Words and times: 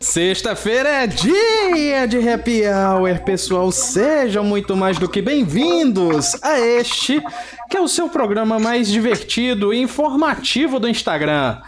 Sexta-feira 0.00 0.88
é 0.88 1.06
dia 1.06 2.06
de 2.08 2.28
happy 2.28 2.62
hour, 2.66 3.22
pessoal. 3.22 3.70
Sejam 3.70 4.42
muito 4.42 4.74
mais 4.74 4.98
do 4.98 5.08
que 5.08 5.20
bem-vindos 5.20 6.42
a 6.42 6.58
este, 6.58 7.22
que 7.68 7.76
é 7.76 7.80
o 7.80 7.86
seu 7.86 8.08
programa 8.08 8.58
mais 8.58 8.88
divertido 8.88 9.74
e 9.74 9.80
informativo 9.80 10.80
do 10.80 10.88
Instagram. 10.88 11.60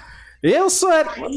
Eu 0.43 0.68
sou, 0.68 0.90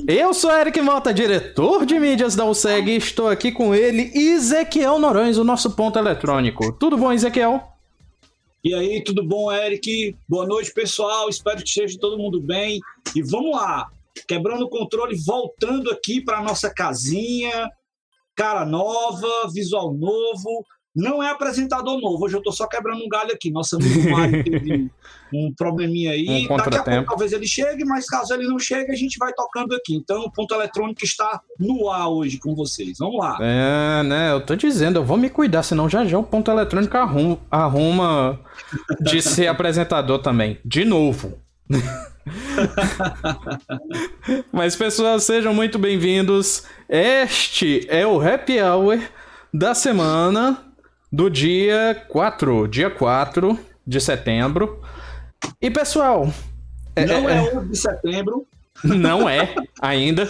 eu 0.08 0.34
sou 0.34 0.52
Eric 0.52 0.82
Mota, 0.82 1.14
diretor 1.14 1.86
de 1.86 2.00
mídias 2.00 2.36
da 2.36 2.44
USEG, 2.44 2.90
e 2.90 2.98
estou 2.98 3.28
aqui 3.28 3.52
com 3.52 3.76
ele, 3.76 4.12
Ezequiel 4.16 4.98
Norões, 4.98 5.38
o 5.38 5.44
nosso 5.44 5.76
ponto 5.76 6.00
eletrônico. 6.00 6.74
Tudo 6.74 6.98
bom, 6.98 7.14
Ezequiel? 7.14 7.62
E 8.64 8.74
aí, 8.74 9.04
tudo 9.04 9.24
bom, 9.24 9.52
Eric? 9.52 10.16
Boa 10.28 10.48
noite, 10.48 10.74
pessoal. 10.74 11.30
Espero 11.30 11.58
que 11.58 11.68
esteja 11.68 12.00
todo 12.00 12.18
mundo 12.18 12.42
bem. 12.42 12.80
E 13.16 13.22
vamos 13.22 13.52
lá 13.52 13.92
quebrando 14.28 14.66
o 14.66 14.70
controle, 14.70 15.16
voltando 15.16 15.92
aqui 15.92 16.20
para 16.20 16.42
nossa 16.42 16.74
casinha, 16.74 17.70
cara 18.36 18.66
nova, 18.66 19.30
visual 19.54 19.94
novo. 19.94 20.66
Não 20.96 21.22
é 21.22 21.30
apresentador 21.30 22.00
novo, 22.00 22.24
hoje 22.24 22.36
eu 22.36 22.40
estou 22.40 22.54
só 22.54 22.66
quebrando 22.68 23.04
um 23.04 23.10
galho 23.10 23.32
aqui. 23.34 23.52
Nosso 23.52 23.76
amigo 23.76 24.10
Mário 24.10 24.42
teve 24.46 24.90
um 25.34 25.54
probleminha 25.54 26.12
aí. 26.12 26.48
Um 26.50 26.56
Daqui 26.56 26.78
a 26.78 26.84
pouco 26.84 27.06
talvez 27.06 27.34
ele 27.34 27.46
chegue, 27.46 27.84
mas 27.84 28.06
caso 28.06 28.34
ele 28.34 28.48
não 28.48 28.58
chegue, 28.58 28.94
a 28.94 28.96
gente 28.96 29.18
vai 29.18 29.34
tocando 29.34 29.76
aqui. 29.76 29.94
Então 29.94 30.22
o 30.22 30.32
ponto 30.32 30.56
eletrônico 30.56 31.04
está 31.04 31.42
no 31.60 31.90
ar 31.90 32.08
hoje 32.08 32.38
com 32.38 32.56
vocês. 32.56 32.98
Vamos 32.98 33.18
lá. 33.18 33.38
É, 33.42 34.04
né? 34.04 34.32
Eu 34.32 34.40
tô 34.40 34.56
dizendo, 34.56 35.00
eu 35.00 35.04
vou 35.04 35.18
me 35.18 35.30
cuidar, 35.30 35.64
senão 35.64 35.90
já 35.90 36.06
já 36.06 36.18
o 36.18 36.24
ponto 36.24 36.50
eletrônico 36.50 36.96
arruma, 36.96 37.40
arruma 37.52 38.40
de 39.02 39.22
ser 39.22 39.48
apresentador 39.48 40.20
também. 40.20 40.60
De 40.64 40.86
novo. 40.86 41.38
Mas, 44.52 44.76
pessoal, 44.76 45.20
sejam 45.20 45.54
muito 45.54 45.78
bem-vindos. 45.78 46.64
Este 46.88 47.86
é 47.90 48.08
o 48.08 48.20
Happy 48.20 48.60
Hour 48.62 49.00
da 49.54 49.76
semana 49.76 50.65
do 51.16 51.30
dia 51.30 52.04
4, 52.10 52.68
dia 52.68 52.90
4 52.90 53.58
de 53.88 54.02
setembro. 54.02 54.82
E, 55.62 55.72
pessoal. 55.72 56.30
É, 56.94 57.06
não 57.06 57.30
é, 57.30 57.38
é 57.38 57.58
11 57.58 57.70
de 57.70 57.78
setembro. 57.78 58.48
Não 58.84 59.28
é, 59.28 59.56
ainda. 59.82 60.30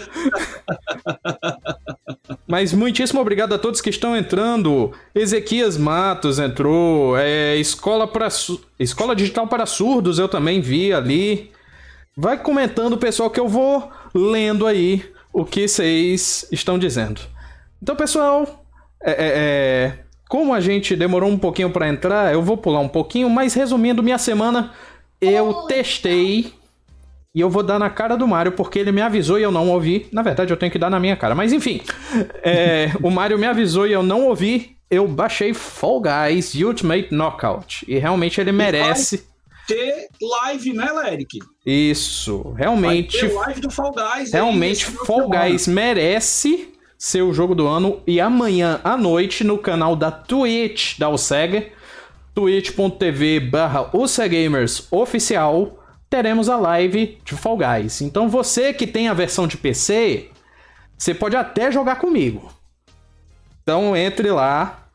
Mas 2.47 2.73
muitíssimo 2.73 3.19
obrigado 3.19 3.55
a 3.55 3.57
todos 3.57 3.81
que 3.81 3.89
estão 3.89 4.15
entrando. 4.15 4.93
Ezequias 5.15 5.77
Matos 5.77 6.37
entrou. 6.37 7.17
É, 7.17 7.57
Escola, 7.57 8.07
para, 8.07 8.27
Escola 8.79 9.15
Digital 9.15 9.47
para 9.47 9.65
Surdos 9.65 10.19
eu 10.19 10.29
também 10.29 10.61
vi 10.61 10.93
ali. 10.93 11.51
Vai 12.15 12.37
comentando, 12.37 12.95
pessoal, 12.99 13.31
que 13.31 13.39
eu 13.39 13.47
vou 13.47 13.89
lendo 14.13 14.67
aí 14.67 15.03
o 15.33 15.43
que 15.43 15.67
vocês 15.67 16.47
estão 16.51 16.77
dizendo. 16.77 17.21
Então, 17.81 17.95
pessoal, 17.95 18.63
é, 19.03 19.11
é, 19.11 19.27
é 19.27 20.04
como 20.27 20.53
a 20.53 20.59
gente 20.59 20.95
demorou 20.95 21.29
um 21.29 21.37
pouquinho 21.37 21.69
para 21.69 21.87
entrar, 21.87 22.33
eu 22.33 22.41
vou 22.41 22.57
pular 22.57 22.79
um 22.79 22.87
pouquinho, 22.87 23.29
mas 23.29 23.53
resumindo 23.53 24.01
minha 24.01 24.17
semana, 24.17 24.71
eu 25.21 25.53
testei 25.67 26.53
e 27.33 27.41
eu 27.41 27.49
vou 27.49 27.61
dar 27.61 27.77
na 27.77 27.89
cara 27.89 28.15
do 28.15 28.27
Mario 28.27 28.53
porque 28.53 28.79
ele 28.79 28.91
me 28.91 29.01
avisou 29.01 29.37
e 29.37 29.43
eu 29.43 29.51
não 29.51 29.69
ouvi. 29.69 30.07
Na 30.11 30.21
verdade, 30.21 30.51
eu 30.51 30.57
tenho 30.57 30.71
que 30.71 30.79
dar 30.79 30.89
na 30.89 30.99
minha 30.99 31.15
cara, 31.15 31.35
mas 31.35 31.51
enfim, 31.51 31.81
é, 32.43 32.91
o 33.03 33.11
Mario 33.11 33.37
me 33.37 33.45
avisou 33.45 33.87
e 33.87 33.91
eu 33.91 34.01
não 34.01 34.25
ouvi. 34.25 34.75
Eu 34.89 35.07
baixei 35.07 35.53
Fall 35.53 36.01
Guys 36.01 36.53
Ultimate 36.55 37.13
Knockout 37.13 37.85
e 37.87 37.97
realmente 37.97 38.39
ele 38.39 38.51
merece 38.51 39.25
ter 39.67 40.07
live, 40.21 40.73
né, 40.73 40.91
Leric? 40.91 41.39
Isso, 41.65 42.51
realmente. 42.51 43.25
Live 43.25 43.61
do 43.61 43.69
Fall 43.69 43.91
Guys. 43.91 44.31
Realmente, 44.31 44.85
Fall 44.85 45.27
Guys 45.27 45.67
merece 45.67 46.74
ser 47.05 47.21
o 47.21 47.31
jogo 47.31 47.53
do 47.53 47.67
ano. 47.67 48.01
E 48.07 48.19
amanhã 48.19 48.81
à 48.83 48.97
noite, 48.97 49.43
no 49.43 49.59
canal 49.59 49.95
da 49.95 50.09
Twitch 50.09 50.97
da 50.97 51.07
OSEG, 51.07 51.71
twitch.tv 52.33 53.39
barra 53.41 53.91
oficial, 54.91 55.77
teremos 56.09 56.49
a 56.49 56.57
live 56.57 57.19
de 57.23 57.35
Fall 57.35 57.57
Guys. 57.57 58.01
Então 58.01 58.27
você 58.27 58.73
que 58.73 58.87
tem 58.87 59.07
a 59.07 59.13
versão 59.13 59.45
de 59.45 59.55
PC, 59.55 60.31
você 60.97 61.13
pode 61.13 61.35
até 61.35 61.71
jogar 61.71 61.97
comigo. 61.97 62.51
Então 63.61 63.95
entre 63.95 64.31
lá 64.31 64.87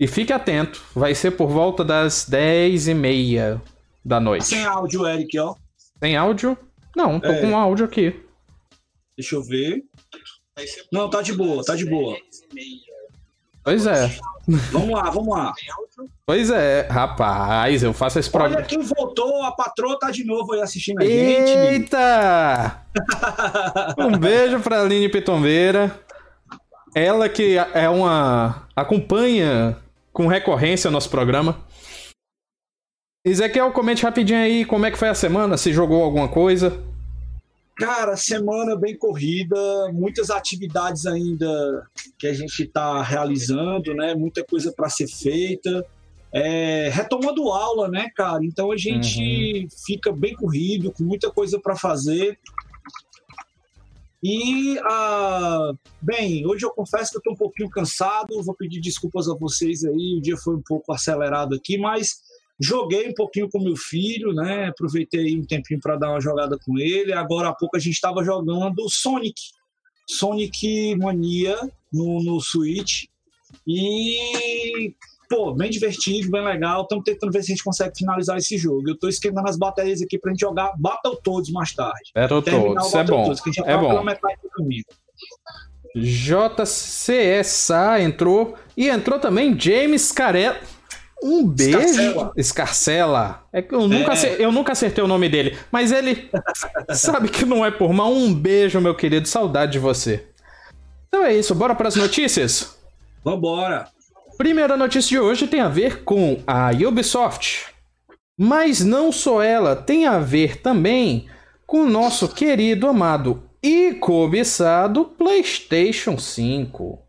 e 0.00 0.06
fique 0.06 0.32
atento. 0.32 0.82
Vai 0.94 1.14
ser 1.14 1.32
por 1.32 1.50
volta 1.50 1.84
das 1.84 2.26
10h30 2.30 3.60
da 4.02 4.18
noite. 4.18 4.46
Sem 4.46 4.64
áudio, 4.64 5.06
Eric, 5.06 5.38
ó. 5.38 5.54
Sem 5.98 6.16
áudio? 6.16 6.56
Não, 6.96 7.20
tô 7.20 7.28
é. 7.28 7.40
com 7.42 7.58
áudio 7.58 7.84
aqui. 7.84 8.18
Deixa 9.18 9.36
eu 9.36 9.42
ver. 9.42 9.84
Não, 10.92 11.08
tá 11.08 11.22
de 11.22 11.32
boa, 11.32 11.64
tá 11.64 11.74
de 11.74 11.86
boa. 11.86 12.16
Pois 13.64 13.86
é. 13.86 14.18
Vamos 14.72 14.90
lá, 14.90 15.10
vamos 15.10 15.36
lá. 15.36 15.52
Pois 16.26 16.50
é, 16.50 16.88
rapaz, 16.90 17.82
eu 17.82 17.92
faço 17.92 18.18
esse 18.18 18.28
programa. 18.28 18.56
Olha 18.56 18.66
quem 18.66 18.80
voltou, 18.80 19.42
a 19.44 19.52
patroa 19.52 19.98
tá 19.98 20.10
de 20.10 20.24
novo 20.24 20.52
aí 20.52 20.60
assistindo 20.60 21.00
a 21.00 21.04
gente. 21.04 21.50
Eita! 21.50 22.84
um 23.98 24.18
beijo 24.18 24.58
pra 24.60 24.82
Aline 24.82 25.08
Pitombeira. 25.08 25.96
Ela 26.94 27.28
que 27.28 27.56
é 27.56 27.88
uma. 27.88 28.68
acompanha 28.74 29.78
com 30.12 30.26
recorrência 30.26 30.88
o 30.88 30.92
nosso 30.92 31.08
programa. 31.08 31.56
Ezequiel, 33.24 33.70
comente 33.70 34.02
rapidinho 34.02 34.40
aí 34.40 34.64
como 34.64 34.84
é 34.84 34.90
que 34.90 34.98
foi 34.98 35.08
a 35.08 35.14
semana, 35.14 35.56
se 35.56 35.72
jogou 35.72 36.02
alguma 36.02 36.28
coisa. 36.28 36.82
Cara, 37.76 38.16
semana 38.16 38.76
bem 38.76 38.96
corrida, 38.96 39.56
muitas 39.92 40.30
atividades 40.30 41.06
ainda 41.06 41.88
que 42.18 42.26
a 42.26 42.34
gente 42.34 42.64
está 42.64 43.02
realizando, 43.02 43.94
né? 43.94 44.14
Muita 44.14 44.44
coisa 44.44 44.72
para 44.72 44.88
ser 44.88 45.08
feita. 45.08 45.84
É, 46.34 46.88
retomando 46.90 47.50
aula, 47.50 47.88
né, 47.88 48.08
cara? 48.14 48.44
Então 48.44 48.72
a 48.72 48.76
gente 48.76 49.20
uhum. 49.62 49.68
fica 49.86 50.12
bem 50.12 50.34
corrido, 50.34 50.92
com 50.92 51.04
muita 51.04 51.30
coisa 51.30 51.58
para 51.60 51.76
fazer. 51.76 52.38
E, 54.22 54.78
ah, 54.84 55.72
bem, 56.00 56.46
hoje 56.46 56.64
eu 56.64 56.70
confesso 56.70 57.10
que 57.10 57.16
eu 57.16 57.20
estou 57.20 57.32
um 57.32 57.36
pouquinho 57.36 57.68
cansado, 57.68 58.42
vou 58.42 58.54
pedir 58.54 58.80
desculpas 58.80 59.28
a 59.28 59.34
vocês 59.34 59.82
aí, 59.84 60.16
o 60.16 60.22
dia 60.22 60.36
foi 60.36 60.54
um 60.54 60.62
pouco 60.62 60.92
acelerado 60.92 61.56
aqui, 61.56 61.76
mas 61.76 62.22
Joguei 62.60 63.08
um 63.08 63.14
pouquinho 63.14 63.48
com 63.50 63.58
meu 63.58 63.76
filho, 63.76 64.32
né? 64.32 64.66
Aproveitei 64.66 65.36
um 65.36 65.44
tempinho 65.44 65.80
para 65.80 65.96
dar 65.96 66.10
uma 66.10 66.20
jogada 66.20 66.56
com 66.64 66.78
ele. 66.78 67.12
Agora 67.12 67.48
há 67.48 67.54
pouco 67.54 67.76
a 67.76 67.80
gente 67.80 67.94
estava 67.94 68.24
jogando 68.24 68.88
Sonic, 68.88 69.40
Sonic 70.08 70.94
Mania 70.96 71.58
no, 71.92 72.22
no 72.22 72.40
Switch. 72.40 73.04
E, 73.66 74.94
pô, 75.28 75.54
bem 75.54 75.70
divertido, 75.70 76.30
bem 76.30 76.44
legal. 76.44 76.82
Estamos 76.82 77.04
tentando 77.04 77.32
ver 77.32 77.42
se 77.42 77.52
a 77.52 77.54
gente 77.54 77.64
consegue 77.64 77.96
finalizar 77.96 78.38
esse 78.38 78.56
jogo. 78.56 78.88
Eu 78.88 78.94
estou 78.94 79.08
esquentando 79.08 79.48
as 79.48 79.58
baterias 79.58 80.02
aqui 80.02 80.18
para 80.18 80.30
a 80.30 80.34
gente 80.34 80.40
jogar 80.40 80.72
Battletoads 80.78 81.50
mais 81.50 81.74
tarde. 81.74 82.10
Battletoads, 82.14 82.94
é 82.94 83.04
bom. 83.04 83.34
que 83.34 83.52
já 83.52 83.64
é 83.64 83.76
bom. 83.76 83.88
pela 83.88 84.04
metade 84.04 84.40
do 84.42 84.50
caminho. 84.50 84.84
JCSA 85.94 88.00
entrou 88.00 88.54
e 88.76 88.88
entrou 88.88 89.18
também 89.18 89.58
James 89.58 90.10
Carell. 90.10 90.56
Um 91.22 91.46
beijo. 91.46 91.78
Escarcela. 91.78 92.32
Escarcela. 92.36 93.46
É 93.52 93.62
que 93.62 93.74
eu 93.74 93.86
nunca, 93.86 94.14
é. 94.14 94.36
eu 94.38 94.50
nunca 94.50 94.72
acertei 94.72 95.02
o 95.02 95.06
nome 95.08 95.28
dele. 95.28 95.56
Mas 95.70 95.92
ele 95.92 96.28
sabe 96.90 97.28
que 97.28 97.44
não 97.44 97.64
é 97.64 97.70
por 97.70 97.92
mal. 97.92 98.12
Um 98.12 98.34
beijo, 98.34 98.80
meu 98.80 98.94
querido. 98.94 99.28
Saudade 99.28 99.72
de 99.72 99.78
você. 99.78 100.26
Então 101.08 101.24
é 101.24 101.34
isso. 101.34 101.54
Bora 101.54 101.74
para 101.74 101.88
as 101.88 101.94
notícias? 101.94 102.76
Vambora. 103.24 103.86
Primeira 104.36 104.76
notícia 104.76 105.10
de 105.10 105.18
hoje 105.18 105.46
tem 105.46 105.60
a 105.60 105.68
ver 105.68 106.02
com 106.02 106.42
a 106.46 106.70
Ubisoft. 106.70 107.66
Mas 108.36 108.80
não 108.80 109.12
só 109.12 109.42
ela, 109.42 109.76
tem 109.76 110.06
a 110.06 110.18
ver 110.18 110.60
também 110.60 111.26
com 111.66 111.82
o 111.82 111.88
nosso 111.88 112.28
querido, 112.28 112.88
amado 112.88 113.42
e 113.62 113.94
cobiçado 113.94 115.04
PlayStation 115.04 116.18
5. 116.18 117.01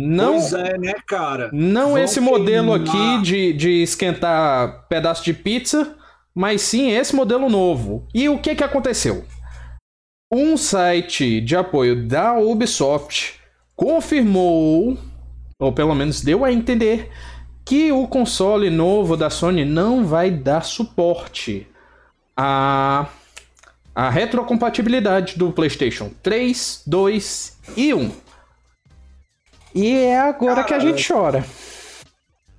Não, 0.00 0.32
pois 0.32 0.52
é, 0.52 0.78
né, 0.78 0.94
cara? 1.06 1.50
Não 1.52 1.90
Vão 1.90 1.98
esse 1.98 2.20
modelo 2.20 2.72
queimar. 2.82 3.18
aqui 3.18 3.22
de, 3.22 3.52
de 3.52 3.82
esquentar 3.82 4.86
pedaço 4.88 5.24
de 5.24 5.34
pizza, 5.34 5.96
mas 6.34 6.62
sim 6.62 6.90
esse 6.90 7.14
modelo 7.14 7.48
novo. 7.48 8.06
E 8.14 8.28
o 8.28 8.38
que, 8.38 8.54
que 8.54 8.64
aconteceu? 8.64 9.24
Um 10.32 10.56
site 10.56 11.40
de 11.40 11.56
apoio 11.56 12.06
da 12.06 12.38
Ubisoft 12.38 13.40
confirmou, 13.76 14.96
ou 15.58 15.72
pelo 15.72 15.94
menos 15.94 16.20
deu 16.20 16.44
a 16.44 16.52
entender, 16.52 17.10
que 17.64 17.92
o 17.92 18.06
console 18.06 18.70
novo 18.70 19.16
da 19.16 19.28
Sony 19.28 19.64
não 19.64 20.06
vai 20.06 20.30
dar 20.30 20.62
suporte 20.62 21.66
a 22.36 23.06
a 23.94 24.08
retrocompatibilidade 24.08 25.36
do 25.36 25.52
PlayStation 25.52 26.10
3, 26.22 26.84
2 26.86 27.58
e 27.76 27.92
1. 27.92 28.10
E 29.74 29.92
é 29.92 30.18
agora 30.18 30.56
Cara, 30.56 30.66
que 30.66 30.74
a 30.74 30.78
gente 30.78 31.06
chora. 31.06 31.44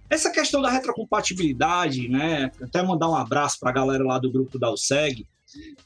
Essa 0.09 0.29
questão 0.29 0.61
da 0.61 0.69
retrocompatibilidade, 0.69 2.09
né? 2.09 2.51
Até 2.61 2.81
mandar 2.83 3.09
um 3.09 3.15
abraço 3.15 3.59
para 3.59 3.69
a 3.69 3.73
galera 3.73 4.03
lá 4.03 4.19
do 4.19 4.31
grupo 4.31 4.59
da 4.59 4.71
USEG. 4.71 5.25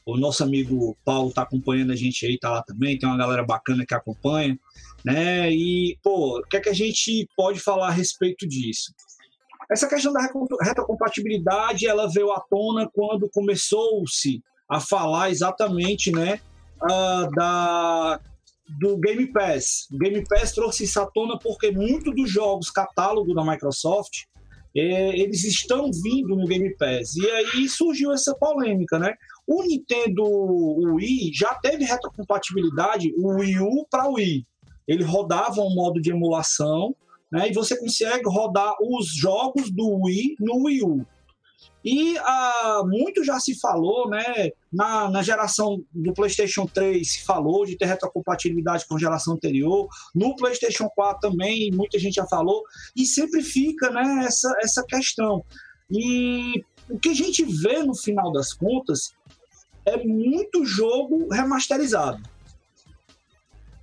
O 0.04 0.16
nosso 0.16 0.42
amigo 0.42 0.96
Paulo 1.04 1.28
está 1.28 1.42
acompanhando 1.42 1.92
a 1.92 1.96
gente 1.96 2.24
aí, 2.26 2.38
tá 2.38 2.50
lá 2.50 2.62
também. 2.62 2.98
Tem 2.98 3.08
uma 3.08 3.18
galera 3.18 3.44
bacana 3.44 3.84
que 3.86 3.94
acompanha, 3.94 4.58
né? 5.04 5.50
E, 5.52 5.98
pô, 6.02 6.40
o 6.40 6.42
que 6.42 6.56
é 6.56 6.60
que 6.60 6.68
a 6.68 6.74
gente 6.74 7.28
pode 7.36 7.60
falar 7.60 7.88
a 7.88 7.92
respeito 7.92 8.46
disso? 8.48 8.92
Essa 9.70 9.88
questão 9.88 10.12
da 10.12 10.28
retrocompatibilidade, 10.62 11.86
ela 11.86 12.08
veio 12.08 12.32
à 12.32 12.40
tona 12.40 12.88
quando 12.92 13.28
começou-se 13.30 14.40
a 14.68 14.80
falar 14.80 15.30
exatamente, 15.30 16.10
né, 16.12 16.40
uh, 16.82 17.30
da 17.34 18.20
do 18.78 18.96
Game 18.98 19.32
Pass. 19.32 19.86
O 19.92 19.98
Game 19.98 20.22
Pass 20.28 20.52
trouxe 20.52 20.84
isso 20.84 21.00
à 21.00 21.06
tona 21.06 21.38
porque 21.38 21.70
muitos 21.70 22.14
dos 22.14 22.30
jogos 22.30 22.70
catálogo 22.70 23.34
da 23.34 23.44
Microsoft 23.44 24.24
é, 24.76 25.18
eles 25.18 25.42
estão 25.44 25.90
vindo 25.90 26.36
no 26.36 26.46
Game 26.46 26.76
Pass. 26.76 27.16
E 27.16 27.26
aí 27.30 27.68
surgiu 27.68 28.12
essa 28.12 28.34
polêmica, 28.34 28.98
né? 28.98 29.14
O 29.46 29.62
Nintendo 29.62 30.22
Wii 30.94 31.32
já 31.32 31.54
teve 31.54 31.84
retrocompatibilidade, 31.84 33.14
o 33.16 33.38
Wii 33.38 33.60
U 33.60 33.86
para 33.90 34.08
o 34.08 34.14
Wii. 34.14 34.46
Ele 34.86 35.02
rodava 35.02 35.62
um 35.62 35.74
modo 35.74 36.00
de 36.00 36.10
emulação, 36.10 36.94
né? 37.32 37.48
E 37.48 37.54
você 37.54 37.78
consegue 37.78 38.28
rodar 38.28 38.74
os 38.80 39.08
jogos 39.14 39.70
do 39.70 40.02
Wii 40.04 40.36
no 40.40 40.64
Wii 40.64 40.82
U. 40.82 41.06
E 41.86 42.18
ah, 42.18 42.82
muito 42.84 43.22
já 43.22 43.38
se 43.38 43.54
falou, 43.60 44.10
né? 44.10 44.50
Na, 44.72 45.08
na 45.08 45.22
geração 45.22 45.80
do 45.92 46.12
PlayStation 46.12 46.66
3 46.66 47.08
se 47.08 47.24
falou 47.24 47.64
de 47.64 47.78
ter 47.78 47.84
retrocompatibilidade 47.84 48.84
com 48.88 48.96
a 48.96 48.98
geração 48.98 49.34
anterior. 49.34 49.86
No 50.12 50.34
PlayStation 50.34 50.88
4 50.88 51.30
também, 51.30 51.70
muita 51.70 51.96
gente 51.96 52.14
já 52.14 52.26
falou. 52.26 52.64
E 52.96 53.06
sempre 53.06 53.40
fica 53.40 53.88
né, 53.90 54.24
essa, 54.26 54.52
essa 54.60 54.84
questão. 54.84 55.44
E 55.88 56.64
o 56.90 56.98
que 56.98 57.10
a 57.10 57.14
gente 57.14 57.44
vê 57.44 57.80
no 57.84 57.94
final 57.94 58.32
das 58.32 58.52
contas 58.52 59.14
é 59.84 59.96
muito 59.96 60.64
jogo 60.64 61.28
remasterizado. 61.32 62.20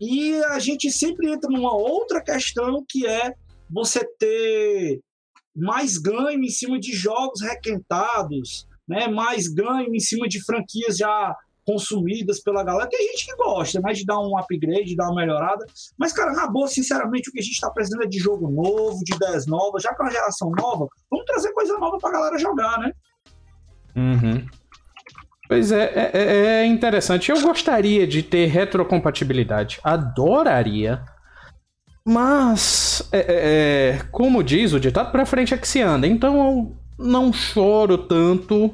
E 0.01 0.43
a 0.43 0.59
gente 0.59 0.91
sempre 0.91 1.31
entra 1.31 1.49
numa 1.49 1.73
outra 1.73 2.21
questão 2.21 2.83
que 2.85 3.07
é 3.07 3.33
você 3.69 4.05
ter 4.19 4.99
mais 5.55 5.97
ganho 5.97 6.43
em 6.43 6.49
cima 6.49 6.79
de 6.79 6.91
jogos 6.93 7.41
requentados, 7.41 8.67
né? 8.87 9.07
mais 9.07 9.47
ganho 9.47 9.93
em 9.93 9.99
cima 9.99 10.27
de 10.27 10.43
franquias 10.43 10.97
já 10.97 11.35
consumidas 11.65 12.41
pela 12.41 12.63
galera. 12.63 12.89
Tem 12.89 13.07
gente 13.09 13.25
que 13.25 13.35
gosta, 13.35 13.79
né, 13.79 13.93
de 13.93 14.05
dar 14.05 14.19
um 14.19 14.37
upgrade, 14.37 14.85
de 14.85 14.95
dar 14.95 15.05
uma 15.05 15.21
melhorada. 15.21 15.65
Mas, 15.97 16.11
cara, 16.13 16.33
na 16.33 16.47
boa, 16.47 16.67
sinceramente, 16.67 17.29
o 17.29 17.31
que 17.31 17.39
a 17.39 17.43
gente 17.43 17.53
está 17.53 17.69
precisando 17.69 18.03
é 18.03 18.07
de 18.07 18.19
jogo 18.19 18.49
novo, 18.49 18.99
de 19.03 19.15
ideias 19.15 19.47
novas. 19.47 19.83
Já 19.83 19.93
que 19.93 20.01
é 20.01 20.05
uma 20.05 20.11
geração 20.11 20.51
nova, 20.51 20.87
vamos 21.09 21.25
trazer 21.25 21.53
coisa 21.53 21.77
nova 21.77 21.97
para 21.99 22.09
a 22.09 22.13
galera 22.13 22.37
jogar, 22.37 22.79
né? 22.79 22.91
Uhum. 23.95 24.45
Pois 25.47 25.71
é, 25.71 25.83
é, 25.83 26.11
é, 26.13 26.45
é 26.61 26.65
interessante. 26.65 27.31
Eu 27.31 27.41
gostaria 27.41 28.07
de 28.07 28.23
ter 28.23 28.47
retrocompatibilidade. 28.47 29.79
Adoraria. 29.83 31.03
Mas, 32.05 33.07
é, 33.11 33.19
é, 33.19 33.25
é, 33.27 34.01
como 34.11 34.43
diz 34.43 34.73
o 34.73 34.79
ditado, 34.79 35.11
pra 35.11 35.25
frente 35.25 35.53
é 35.53 35.57
que 35.57 35.67
se 35.67 35.81
anda. 35.81 36.05
Então 36.05 36.35
eu 36.35 36.77
não 36.97 37.31
choro 37.31 37.97
tanto 37.97 38.73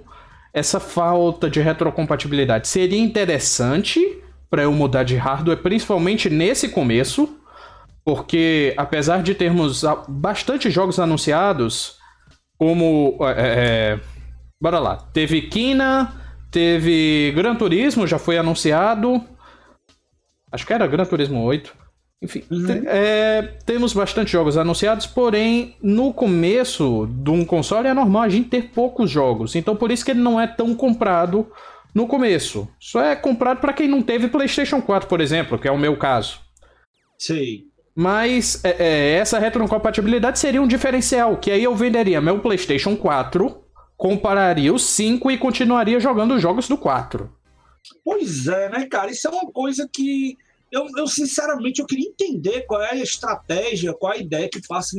essa 0.54 0.80
falta 0.80 1.50
de 1.50 1.62
retrocompatibilidade. 1.62 2.68
Seria 2.68 3.00
interessante 3.00 4.00
para 4.50 4.64
eu 4.64 4.72
mudar 4.72 5.04
de 5.04 5.16
hardware, 5.16 5.62
principalmente 5.62 6.30
nesse 6.30 6.70
começo, 6.70 7.38
porque 8.04 8.74
apesar 8.76 9.22
de 9.22 9.36
termos 9.36 9.84
bastante 10.08 10.72
jogos 10.72 11.00
anunciados, 11.00 11.98
como. 12.58 13.18
É, 13.22 13.34
é, 13.38 14.00
bora 14.60 14.80
lá. 14.80 14.98
Teve 14.98 15.44
Kina, 15.44 16.14
teve 16.50 17.32
Gran 17.36 17.56
Turismo, 17.56 18.08
já 18.08 18.18
foi 18.18 18.40
anunciado. 18.40 19.24
Acho 20.52 20.66
que 20.66 20.74
era 20.74 20.88
Gran 20.88 21.06
Turismo 21.06 21.44
8. 21.44 21.89
Enfim, 22.22 22.44
uhum. 22.52 22.84
é, 22.86 23.42
temos 23.66 23.94
bastante 23.94 24.32
jogos 24.32 24.58
anunciados, 24.58 25.08
porém, 25.08 25.78
no 25.82 26.14
começo 26.14 27.08
de 27.08 27.30
um 27.30 27.46
console 27.46 27.88
é 27.88 27.94
normal 27.94 28.24
a 28.24 28.30
gente 28.30 28.50
ter 28.50 28.72
poucos 28.72 29.10
jogos. 29.10 29.56
Então, 29.56 29.76
por 29.76 29.90
isso 29.90 30.04
que 30.04 30.12
ele 30.12 30.20
não 30.20 30.40
é 30.40 30.46
tão 30.46 30.76
comprado 30.76 31.50
no 31.96 32.08
começo. 32.08 32.68
Só 32.78 33.02
é 33.02 33.16
comprado 33.16 33.62
para 33.62 33.72
quem 33.72 33.88
não 33.88 34.02
teve 34.02 34.28
PlayStation 34.28 34.82
4, 34.82 35.08
por 35.08 35.22
exemplo, 35.22 35.58
que 35.58 35.68
é 35.68 35.72
o 35.72 35.78
meu 35.78 35.98
caso. 35.98 36.42
Sei. 37.18 37.70
Mas 37.96 38.64
é, 38.66 38.76
é, 38.80 39.12
essa 39.14 39.40
retrocompatibilidade 39.40 40.40
seria 40.40 40.62
um 40.62 40.68
diferencial, 40.68 41.38
que 41.38 41.52
aí 41.52 41.64
eu 41.64 41.76
venderia 41.76 42.22
meu 42.22 42.40
PlayStation 42.40 42.98
4, 42.98 43.64
compararia 43.98 44.74
o 44.74 44.80
5 44.80 45.32
e 45.32 45.38
continuaria 45.38 46.00
jogando 46.02 46.36
os 46.36 46.42
jogos 46.42 46.68
do 46.68 46.78
4. 46.78 47.30
Pois 48.04 48.48
é, 48.48 48.70
né, 48.70 48.88
cara? 48.88 49.10
Isso 49.10 49.28
é 49.28 49.32
uma 49.32 49.52
coisa 49.52 49.90
que 49.92 50.38
eu, 50.72 50.88
eu, 50.98 51.08
sinceramente 51.08 51.80
eu 51.80 51.86
queria 51.86 52.10
entender 52.10 52.62
qual 52.62 52.82
é 52.82 52.92
a 52.92 52.96
estratégia, 52.96 53.94
qual 53.94 54.14
é 54.14 54.18
a 54.18 54.22
ideia 54.22 54.50
que 54.50 54.66
passa 54.68 54.96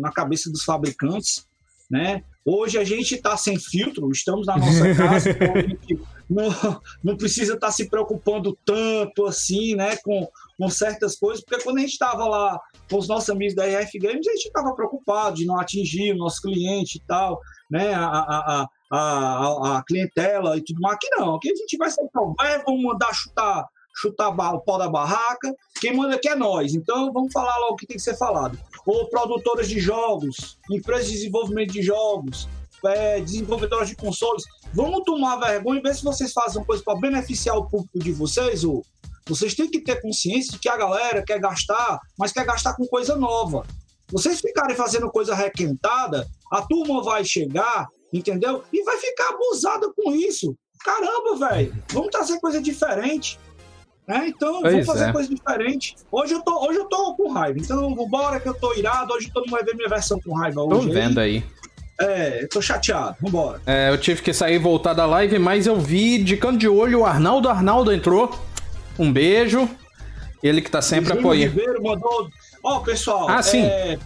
na 0.00 0.12
cabeça 0.12 0.50
dos 0.50 0.64
fabricantes, 0.64 1.46
né? 1.90 2.22
Hoje 2.44 2.76
a 2.76 2.84
gente 2.84 3.14
está 3.14 3.36
sem 3.36 3.58
filtro, 3.58 4.10
estamos 4.10 4.46
na 4.46 4.58
nossa 4.58 4.92
casa, 4.94 5.30
então 5.30 5.54
a 5.54 5.62
gente 5.62 6.00
não, 6.28 6.80
não 7.02 7.16
precisa 7.16 7.54
estar 7.54 7.68
tá 7.68 7.72
se 7.72 7.88
preocupando 7.88 8.58
tanto 8.64 9.24
assim, 9.24 9.74
né, 9.74 9.96
com, 9.96 10.28
com 10.58 10.68
certas 10.68 11.16
coisas, 11.16 11.42
porque 11.42 11.64
quando 11.64 11.78
a 11.78 11.80
gente 11.80 11.92
estava 11.92 12.26
lá 12.26 12.60
com 12.90 12.98
os 12.98 13.08
nossos 13.08 13.30
amigos 13.30 13.54
da 13.54 13.64
RF 13.64 13.98
Games, 13.98 14.26
a 14.26 14.32
gente 14.32 14.46
estava 14.46 14.74
preocupado 14.74 15.36
de 15.36 15.46
não 15.46 15.58
atingir 15.58 16.12
o 16.12 16.18
nosso 16.18 16.42
cliente 16.42 16.98
e 16.98 17.00
tal, 17.06 17.40
né, 17.70 17.94
a, 17.94 18.08
a, 18.08 18.68
a, 18.90 19.78
a, 19.78 19.84
clientela 19.86 20.56
e 20.58 20.62
tudo 20.62 20.80
mais. 20.80 20.96
Aqui 20.96 21.08
não, 21.16 21.36
aqui 21.36 21.50
a 21.50 21.56
gente 21.56 21.76
vai 21.78 21.90
ser 21.90 22.06
vamos 22.12 22.82
mandar 22.82 23.14
chutar 23.14 23.66
chutar 23.94 24.28
o 24.28 24.60
pau 24.60 24.78
da 24.78 24.88
barraca. 24.88 25.54
Quem 25.80 25.96
manda 25.96 26.16
aqui 26.16 26.28
é 26.28 26.34
nós. 26.34 26.74
Então 26.74 27.12
vamos 27.12 27.32
falar 27.32 27.56
logo 27.58 27.74
o 27.74 27.76
que 27.76 27.86
tem 27.86 27.96
que 27.96 28.02
ser 28.02 28.16
falado. 28.16 28.58
Ou 28.86 29.08
produtoras 29.08 29.68
de 29.68 29.78
jogos, 29.78 30.58
empresas 30.70 31.06
de 31.06 31.12
desenvolvimento 31.14 31.72
de 31.72 31.82
jogos, 31.82 32.48
é, 32.84 33.20
desenvolvedoras 33.20 33.88
de 33.88 33.96
consoles. 33.96 34.44
Vamos 34.72 35.02
tomar 35.04 35.36
vergonha 35.36 35.80
e 35.80 35.82
ver 35.82 35.94
se 35.94 36.04
vocês 36.04 36.32
fazem 36.32 36.64
coisa 36.64 36.82
para 36.82 36.98
beneficiar 36.98 37.56
o 37.56 37.68
público 37.68 37.98
de 37.98 38.12
vocês, 38.12 38.64
ou 38.64 38.84
vocês 39.26 39.54
têm 39.54 39.70
que 39.70 39.80
ter 39.80 40.02
consciência 40.02 40.52
de 40.52 40.58
que 40.58 40.68
a 40.68 40.76
galera 40.76 41.24
quer 41.24 41.40
gastar, 41.40 41.98
mas 42.18 42.32
quer 42.32 42.44
gastar 42.44 42.74
com 42.74 42.86
coisa 42.86 43.16
nova. 43.16 43.66
Vocês 44.12 44.40
ficarem 44.40 44.76
fazendo 44.76 45.10
coisa 45.10 45.34
requentada, 45.34 46.28
a 46.50 46.60
turma 46.62 47.02
vai 47.02 47.24
chegar, 47.24 47.88
entendeu? 48.12 48.62
E 48.72 48.82
vai 48.82 48.98
ficar 48.98 49.30
abusada 49.30 49.90
com 49.96 50.12
isso. 50.14 50.54
Caramba, 50.84 51.48
velho, 51.48 51.74
vamos 51.88 52.10
trazer 52.10 52.38
coisa 52.38 52.60
diferente. 52.60 53.38
É, 54.06 54.28
então, 54.28 54.60
pois 54.60 54.72
vamos 54.72 54.86
fazer 54.86 55.08
é. 55.08 55.12
coisa 55.12 55.34
diferente. 55.34 55.96
Hoje 56.12 56.34
eu, 56.34 56.42
tô, 56.42 56.66
hoje 56.66 56.78
eu 56.78 56.84
tô 56.84 57.14
com 57.14 57.32
raiva. 57.32 57.58
Então, 57.58 57.94
vambora 57.94 58.38
que 58.38 58.48
eu 58.48 58.54
tô 58.54 58.74
irado. 58.74 59.14
Hoje 59.14 59.30
todo 59.32 59.44
mundo 59.44 59.52
vai 59.52 59.64
ver 59.64 59.74
minha 59.74 59.88
versão 59.88 60.20
com 60.20 60.34
raiva. 60.34 60.62
Hoje, 60.62 60.88
tô 60.88 60.92
vendo 60.92 61.18
aí. 61.18 61.36
aí. 61.36 61.44
É, 62.00 62.46
tô 62.46 62.60
chateado. 62.60 63.16
Vambora. 63.20 63.62
É, 63.64 63.90
eu 63.90 63.98
tive 63.98 64.20
que 64.20 64.32
sair 64.32 64.56
e 64.56 64.58
voltar 64.58 64.92
da 64.92 65.06
live, 65.06 65.38
mas 65.38 65.66
eu 65.66 65.80
vi 65.80 66.22
de 66.22 66.36
canto 66.36 66.58
de 66.58 66.68
olho 66.68 67.00
o 67.00 67.06
Arnaldo. 67.06 67.48
Arnaldo 67.48 67.92
entrou. 67.92 68.38
Um 68.98 69.10
beijo. 69.10 69.68
Ele 70.42 70.60
que 70.60 70.70
tá 70.70 70.82
sempre 70.82 71.14
apoiando. 71.14 71.56
mandou. 71.82 72.28
Ó, 72.62 72.76
oh, 72.76 72.80
pessoal. 72.80 73.26
Ah, 73.30 73.42
sim. 73.42 73.62
É, 73.62 73.98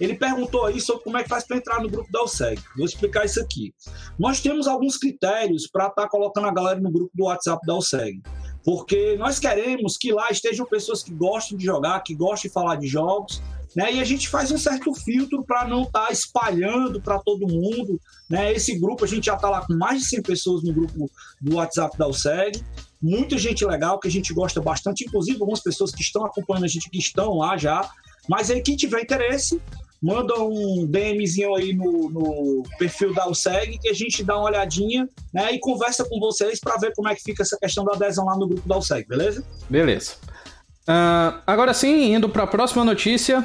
ele 0.00 0.14
perguntou 0.14 0.64
aí 0.64 0.80
sobre 0.80 1.04
como 1.04 1.18
é 1.18 1.22
que 1.22 1.28
faz 1.28 1.44
para 1.46 1.58
entrar 1.58 1.80
no 1.80 1.90
grupo 1.90 2.10
da 2.10 2.22
OSEG. 2.22 2.58
Vou 2.76 2.86
explicar 2.86 3.26
isso 3.26 3.40
aqui. 3.40 3.74
Nós 4.18 4.40
temos 4.40 4.66
alguns 4.66 4.96
critérios 4.96 5.68
para 5.70 5.88
estar 5.88 6.02
tá 6.02 6.08
colocando 6.08 6.46
a 6.46 6.52
galera 6.52 6.80
no 6.80 6.90
grupo 6.90 7.10
do 7.14 7.24
WhatsApp 7.24 7.60
da 7.66 7.74
OSEG 7.74 8.22
porque 8.64 9.16
nós 9.16 9.38
queremos 9.38 9.96
que 9.98 10.10
lá 10.10 10.28
estejam 10.30 10.64
pessoas 10.66 11.02
que 11.02 11.12
gostem 11.12 11.58
de 11.58 11.64
jogar, 11.64 12.00
que 12.00 12.14
gostem 12.14 12.48
de 12.48 12.54
falar 12.54 12.76
de 12.76 12.86
jogos, 12.86 13.42
né? 13.76 13.92
E 13.92 14.00
a 14.00 14.04
gente 14.04 14.28
faz 14.28 14.50
um 14.50 14.58
certo 14.58 14.94
filtro 14.94 15.44
para 15.44 15.68
não 15.68 15.82
estar 15.82 16.06
tá 16.06 16.12
espalhando 16.12 17.00
para 17.00 17.18
todo 17.18 17.46
mundo, 17.46 18.00
né? 18.28 18.52
Esse 18.52 18.78
grupo 18.78 19.04
a 19.04 19.08
gente 19.08 19.26
já 19.26 19.34
está 19.34 19.50
lá 19.50 19.66
com 19.66 19.74
mais 19.74 20.02
de 20.02 20.08
100 20.08 20.22
pessoas 20.22 20.62
no 20.62 20.72
grupo 20.72 21.10
do 21.40 21.56
WhatsApp 21.56 21.98
da 21.98 22.08
USEG, 22.08 22.64
muita 23.02 23.36
gente 23.36 23.64
legal 23.66 23.98
que 23.98 24.08
a 24.08 24.10
gente 24.10 24.32
gosta 24.32 24.62
bastante, 24.62 25.04
inclusive 25.04 25.38
algumas 25.40 25.60
pessoas 25.60 25.90
que 25.90 26.02
estão 26.02 26.24
acompanhando 26.24 26.64
a 26.64 26.68
gente 26.68 26.88
que 26.88 26.98
estão 26.98 27.34
lá 27.34 27.56
já. 27.56 27.88
Mas 28.28 28.50
aí 28.50 28.62
quem 28.62 28.76
tiver 28.76 29.02
interesse, 29.02 29.60
manda 30.04 30.38
um 30.38 30.86
DMzinho 30.86 31.54
aí 31.54 31.72
no, 31.72 32.10
no 32.10 32.62
perfil 32.78 33.14
da 33.14 33.26
USEG 33.26 33.78
que 33.78 33.88
a 33.88 33.94
gente 33.94 34.22
dá 34.22 34.36
uma 34.36 34.44
olhadinha 34.44 35.08
né, 35.32 35.54
e 35.54 35.58
conversa 35.58 36.04
com 36.04 36.20
vocês 36.20 36.60
para 36.60 36.76
ver 36.76 36.92
como 36.94 37.08
é 37.08 37.14
que 37.14 37.22
fica 37.22 37.42
essa 37.42 37.56
questão 37.56 37.86
da 37.86 37.94
adesão 37.94 38.26
lá 38.26 38.36
no 38.36 38.46
grupo 38.46 38.68
da 38.68 38.76
USEG, 38.76 39.08
beleza? 39.08 39.42
Beleza. 39.70 40.16
Uh, 40.82 41.40
agora 41.46 41.72
sim, 41.72 42.12
indo 42.14 42.28
para 42.28 42.42
a 42.42 42.46
próxima 42.46 42.84
notícia. 42.84 43.42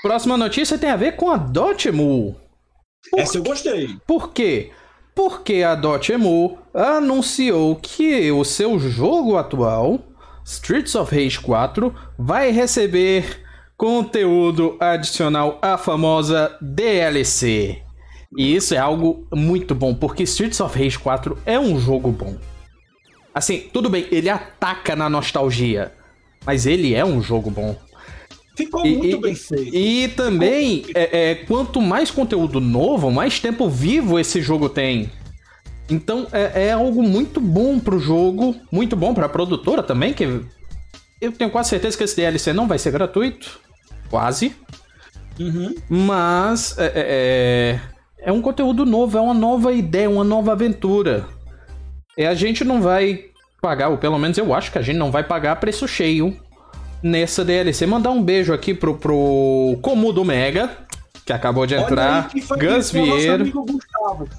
Próxima 0.00 0.36
notícia 0.36 0.78
tem 0.78 0.90
a 0.90 0.96
ver 0.96 1.16
com 1.16 1.28
a 1.28 1.36
Dotemu. 1.36 2.36
Por... 3.10 3.18
Essa 3.18 3.38
eu 3.38 3.42
gostei. 3.42 3.96
Por 4.06 4.32
quê? 4.32 4.70
Porque 5.12 5.64
a 5.64 5.74
Dotemu 5.74 6.56
anunciou 6.72 7.74
que 7.74 8.30
o 8.30 8.44
seu 8.44 8.78
jogo 8.78 9.36
atual, 9.36 9.98
Streets 10.44 10.94
of 10.94 11.12
Rage 11.12 11.40
4, 11.40 11.92
vai 12.16 12.52
receber 12.52 13.49
conteúdo 13.80 14.76
adicional, 14.78 15.58
a 15.62 15.78
famosa 15.78 16.54
DLC. 16.60 17.80
E 18.36 18.54
isso 18.54 18.74
é 18.74 18.76
algo 18.76 19.26
muito 19.32 19.74
bom, 19.74 19.94
porque 19.94 20.22
Streets 20.24 20.60
of 20.60 20.78
Rage 20.78 20.98
4 20.98 21.38
é 21.46 21.58
um 21.58 21.80
jogo 21.80 22.12
bom. 22.12 22.36
Assim, 23.34 23.70
tudo 23.72 23.88
bem, 23.88 24.06
ele 24.12 24.28
ataca 24.28 24.94
na 24.94 25.08
nostalgia, 25.08 25.94
mas 26.44 26.66
ele 26.66 26.94
é 26.94 27.02
um 27.02 27.22
jogo 27.22 27.50
bom. 27.50 27.74
Ficou 28.54 28.84
e, 28.84 28.98
muito 28.98 29.18
bem 29.18 29.34
feito. 29.34 29.74
E 29.74 30.08
também, 30.08 30.84
é, 30.94 31.30
é, 31.30 31.34
quanto 31.36 31.80
mais 31.80 32.10
conteúdo 32.10 32.60
novo, 32.60 33.10
mais 33.10 33.40
tempo 33.40 33.66
vivo 33.66 34.18
esse 34.18 34.42
jogo 34.42 34.68
tem. 34.68 35.10
Então 35.88 36.26
é, 36.32 36.66
é 36.66 36.72
algo 36.72 37.02
muito 37.02 37.40
bom 37.40 37.80
pro 37.80 37.98
jogo, 37.98 38.54
muito 38.70 38.94
bom 38.94 39.14
pra 39.14 39.26
produtora 39.26 39.82
também, 39.82 40.12
que 40.12 40.42
eu 41.18 41.32
tenho 41.32 41.48
quase 41.48 41.70
certeza 41.70 41.96
que 41.96 42.04
esse 42.04 42.16
DLC 42.16 42.52
não 42.52 42.68
vai 42.68 42.78
ser 42.78 42.90
gratuito. 42.90 43.69
Quase. 44.10 44.54
Uhum. 45.38 45.74
Mas 45.88 46.76
é, 46.78 46.92
é, 46.94 47.80
é, 48.18 48.32
um 48.32 48.42
conteúdo 48.42 48.84
novo, 48.84 49.16
é 49.16 49.20
uma 49.20 49.32
nova 49.32 49.72
ideia, 49.72 50.10
uma 50.10 50.24
nova 50.24 50.52
aventura. 50.52 51.26
E 52.18 52.26
a 52.26 52.34
gente 52.34 52.64
não 52.64 52.82
vai 52.82 53.26
pagar, 53.62 53.88
ou 53.88 53.96
pelo 53.96 54.18
menos 54.18 54.36
eu 54.36 54.52
acho 54.52 54.70
que 54.70 54.78
a 54.78 54.82
gente 54.82 54.96
não 54.96 55.10
vai 55.10 55.22
pagar 55.22 55.56
preço 55.56 55.88
cheio 55.88 56.36
nessa 57.02 57.44
DLC. 57.44 57.86
Mandar 57.86 58.10
um 58.10 58.22
beijo 58.22 58.52
aqui 58.52 58.74
pro, 58.74 58.96
pro 58.96 59.78
Comudo 59.80 60.24
Mega, 60.24 60.70
que 61.30 61.32
acabou 61.32 61.64
de 61.64 61.74
entrar. 61.74 62.28
Aí, 62.34 62.40
Gus 62.40 62.90
Vieira. 62.90 63.44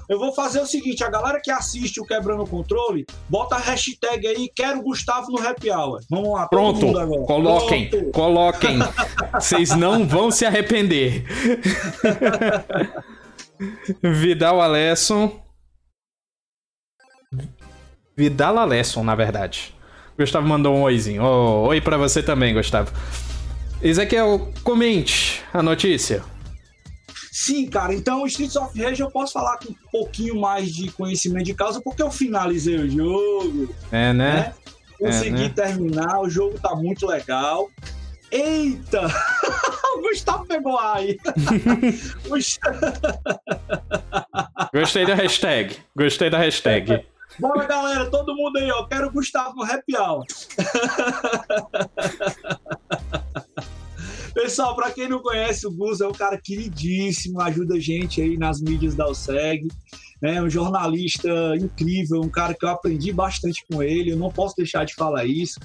Eu 0.08 0.18
vou 0.18 0.34
fazer 0.34 0.60
o 0.60 0.66
seguinte: 0.66 1.02
a 1.02 1.08
galera 1.08 1.40
que 1.42 1.50
assiste 1.50 1.98
o 2.00 2.04
Quebrando 2.04 2.42
o 2.42 2.46
Controle, 2.46 3.06
bota 3.28 3.56
a 3.56 3.58
hashtag 3.58 4.26
aí, 4.26 4.50
quero 4.54 4.82
Gustavo 4.82 5.30
no 5.30 5.38
Happy 5.38 5.70
Hour. 5.70 6.00
Vamos 6.10 6.34
lá, 6.34 6.46
Pronto, 6.48 6.92
coloquem, 7.26 7.88
Pronto. 7.88 8.10
coloquem. 8.10 8.78
Vocês 9.32 9.70
não 9.70 10.06
vão 10.06 10.30
se 10.30 10.44
arrepender. 10.44 11.24
Vidal 14.02 14.60
Alesson. 14.60 15.40
Vidal 18.14 18.58
Alesson, 18.58 19.02
na 19.02 19.14
verdade. 19.14 19.74
Gustavo 20.18 20.46
mandou 20.46 20.76
um 20.76 20.82
oizinho. 20.82 21.22
Oh, 21.24 21.68
oi 21.68 21.80
para 21.80 21.96
você 21.96 22.22
também, 22.22 22.52
Gustavo. 22.52 22.92
Ezequiel, 23.80 24.52
comente 24.62 25.42
a 25.54 25.62
notícia. 25.62 26.22
Sim, 27.32 27.66
cara. 27.66 27.92
Então, 27.94 28.26
Streets 28.26 28.56
of 28.56 28.78
Rage 28.78 29.00
eu 29.00 29.10
posso 29.10 29.32
falar 29.32 29.56
com 29.56 29.72
um 29.72 29.76
pouquinho 29.90 30.38
mais 30.38 30.70
de 30.70 30.92
conhecimento 30.92 31.46
de 31.46 31.54
causa, 31.54 31.80
porque 31.80 32.02
eu 32.02 32.10
finalizei 32.10 32.76
o 32.76 32.90
jogo. 32.90 33.74
É, 33.90 34.12
né? 34.12 34.34
né? 34.34 34.54
Consegui 34.98 35.44
é, 35.44 35.48
né? 35.48 35.48
terminar, 35.48 36.20
o 36.20 36.28
jogo 36.28 36.60
tá 36.60 36.76
muito 36.76 37.06
legal. 37.06 37.70
Eita! 38.30 39.06
o 39.96 40.02
Gustavo 40.02 40.44
pegou 40.44 40.78
aí. 40.78 41.16
Gostei 44.74 45.06
da 45.06 45.14
hashtag. 45.14 45.78
Gostei 45.96 46.28
da 46.28 46.36
hashtag. 46.36 47.06
Bora, 47.38 47.66
galera, 47.66 48.10
todo 48.10 48.36
mundo 48.36 48.58
aí, 48.58 48.70
ó. 48.70 48.84
Quero 48.84 49.08
o 49.08 49.10
Gustavo 49.10 49.56
no 49.56 49.64
Happy 49.64 49.96
Hour. 49.96 50.26
Pessoal, 54.42 54.74
para 54.74 54.90
quem 54.90 55.08
não 55.08 55.22
conhece, 55.22 55.64
o 55.68 55.70
Gus 55.70 56.00
é 56.00 56.06
um 56.08 56.12
cara 56.12 56.36
queridíssimo, 56.36 57.40
ajuda 57.40 57.76
a 57.76 57.80
gente 57.80 58.20
aí 58.20 58.36
nas 58.36 58.60
mídias 58.60 58.92
da 58.92 59.06
OSEG. 59.06 59.68
É 60.20 60.42
um 60.42 60.50
jornalista 60.50 61.28
incrível, 61.56 62.20
um 62.20 62.28
cara 62.28 62.52
que 62.52 62.64
eu 62.64 62.68
aprendi 62.68 63.12
bastante 63.12 63.64
com 63.70 63.80
ele, 63.80 64.10
eu 64.10 64.16
não 64.16 64.32
posso 64.32 64.56
deixar 64.56 64.84
de 64.84 64.96
falar 64.96 65.26
isso. 65.26 65.60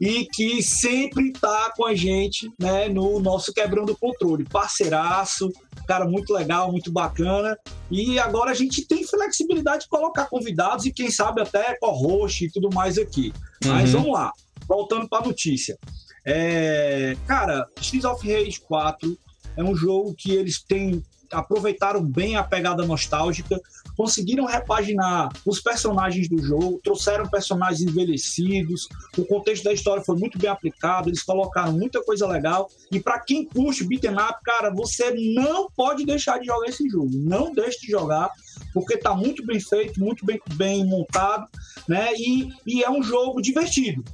E 0.00 0.26
que 0.26 0.60
sempre 0.60 1.32
tá 1.34 1.72
com 1.76 1.86
a 1.86 1.94
gente 1.94 2.50
né, 2.58 2.88
no 2.88 3.20
nosso 3.20 3.52
Quebrando 3.52 3.92
o 3.92 3.96
Controle. 3.96 4.42
Parceiraço, 4.42 5.48
cara 5.86 6.04
muito 6.04 6.32
legal, 6.32 6.72
muito 6.72 6.90
bacana. 6.90 7.56
E 7.88 8.18
agora 8.18 8.50
a 8.50 8.54
gente 8.54 8.84
tem 8.88 9.06
flexibilidade 9.06 9.84
de 9.84 9.88
colocar 9.88 10.26
convidados 10.26 10.84
e 10.84 10.92
quem 10.92 11.12
sabe 11.12 11.42
até 11.42 11.76
co-host 11.78 12.44
e 12.44 12.50
tudo 12.50 12.70
mais 12.74 12.98
aqui. 12.98 13.32
Uhum. 13.64 13.70
Mas 13.70 13.92
vamos 13.92 14.12
lá, 14.12 14.32
voltando 14.66 15.08
para 15.08 15.22
a 15.22 15.28
notícia. 15.28 15.78
É, 16.26 17.16
cara, 17.26 17.68
Streets 17.80 18.04
of 18.04 18.26
Rage 18.26 18.60
4 18.60 19.16
é 19.56 19.62
um 19.62 19.76
jogo 19.76 20.12
que 20.14 20.32
eles 20.32 20.60
têm 20.60 21.02
aproveitaram 21.32 22.02
bem 22.02 22.36
a 22.36 22.42
pegada 22.42 22.84
nostálgica, 22.84 23.60
conseguiram 23.96 24.44
repaginar 24.44 25.30
os 25.44 25.60
personagens 25.60 26.28
do 26.28 26.38
jogo, 26.38 26.80
trouxeram 26.82 27.28
personagens 27.28 27.80
envelhecidos, 27.80 28.88
o 29.16 29.24
contexto 29.24 29.64
da 29.64 29.72
história 29.72 30.04
foi 30.04 30.16
muito 30.16 30.38
bem 30.38 30.50
aplicado, 30.50 31.08
eles 31.08 31.22
colocaram 31.22 31.72
muita 31.72 32.02
coisa 32.04 32.26
legal. 32.26 32.70
E 32.92 33.00
para 33.00 33.18
quem 33.20 33.44
curte 33.44 33.84
beat'em 33.84 34.14
up, 34.14 34.38
cara, 34.44 34.70
você 34.70 35.12
não 35.34 35.68
pode 35.70 36.04
deixar 36.04 36.38
de 36.38 36.46
jogar 36.46 36.68
esse 36.68 36.88
jogo, 36.88 37.10
não 37.12 37.52
deixe 37.52 37.80
de 37.80 37.90
jogar, 37.90 38.30
porque 38.72 38.96
tá 38.96 39.14
muito 39.14 39.44
bem 39.44 39.58
feito, 39.58 39.98
muito 39.98 40.24
bem, 40.24 40.40
bem 40.54 40.84
montado, 40.84 41.46
né? 41.88 42.12
E, 42.14 42.48
e 42.66 42.84
é 42.84 42.90
um 42.90 43.02
jogo 43.02 43.40
divertido. 43.40 44.04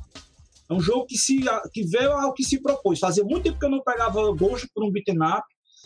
É 0.72 0.74
um 0.74 0.80
jogo 0.80 1.06
que, 1.06 1.18
se, 1.18 1.40
que 1.72 1.84
veio 1.84 2.12
ao 2.12 2.32
que 2.32 2.42
se 2.42 2.60
propôs. 2.60 2.98
Fazia 2.98 3.22
muito 3.22 3.44
tempo 3.44 3.58
que 3.58 3.66
eu 3.66 3.70
não 3.70 3.82
pegava 3.82 4.32
gosto 4.32 4.66
por 4.74 4.82
um 4.82 4.90
beat'em 4.90 5.18
up. 5.22 5.42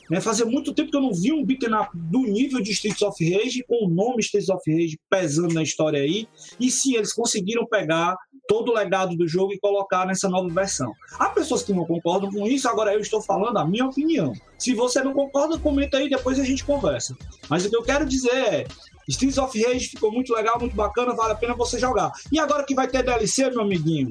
Né? 0.08 0.20
Fazia 0.20 0.46
muito 0.46 0.72
tempo 0.72 0.92
que 0.92 0.96
eu 0.96 1.00
não 1.00 1.12
vi 1.12 1.32
um 1.32 1.44
beat'em 1.44 1.74
up 1.74 1.90
do 1.92 2.20
nível 2.20 2.60
de 2.60 2.70
Streets 2.70 3.02
of 3.02 3.18
Rage, 3.28 3.64
com 3.66 3.86
o 3.86 3.88
nome 3.88 4.20
Streets 4.20 4.48
of 4.48 4.62
Rage 4.70 4.98
pesando 5.10 5.52
na 5.52 5.62
história 5.64 6.00
aí. 6.00 6.28
E 6.60 6.70
sim, 6.70 6.94
eles 6.94 7.12
conseguiram 7.12 7.66
pegar 7.66 8.16
todo 8.46 8.70
o 8.70 8.74
legado 8.74 9.16
do 9.16 9.26
jogo 9.26 9.52
e 9.52 9.58
colocar 9.58 10.06
nessa 10.06 10.28
nova 10.28 10.48
versão. 10.48 10.92
Há 11.18 11.30
pessoas 11.30 11.64
que 11.64 11.72
não 11.72 11.84
concordam 11.84 12.30
com 12.30 12.46
isso, 12.46 12.68
agora 12.68 12.94
eu 12.94 13.00
estou 13.00 13.20
falando 13.20 13.56
a 13.56 13.66
minha 13.66 13.86
opinião. 13.86 14.32
Se 14.56 14.72
você 14.72 15.02
não 15.02 15.12
concorda, 15.12 15.58
comenta 15.58 15.98
aí, 15.98 16.08
depois 16.08 16.38
a 16.38 16.44
gente 16.44 16.64
conversa. 16.64 17.16
Mas 17.50 17.64
o 17.64 17.70
que 17.70 17.76
eu 17.76 17.82
quero 17.82 18.06
dizer 18.06 18.30
é, 18.30 18.66
Streets 19.08 19.38
of 19.38 19.62
Rage 19.62 19.88
ficou 19.88 20.10
muito 20.12 20.32
legal, 20.32 20.58
muito 20.58 20.75
bacana, 20.75 21.14
vale 21.14 21.32
a 21.32 21.36
pena 21.36 21.54
você 21.54 21.78
jogar. 21.78 22.10
E 22.32 22.38
agora 22.38 22.64
que 22.64 22.75
vai 22.75 22.88
ter 22.88 23.02
DLC, 23.02 23.48
meu 23.50 23.62
amiguinho, 23.62 24.10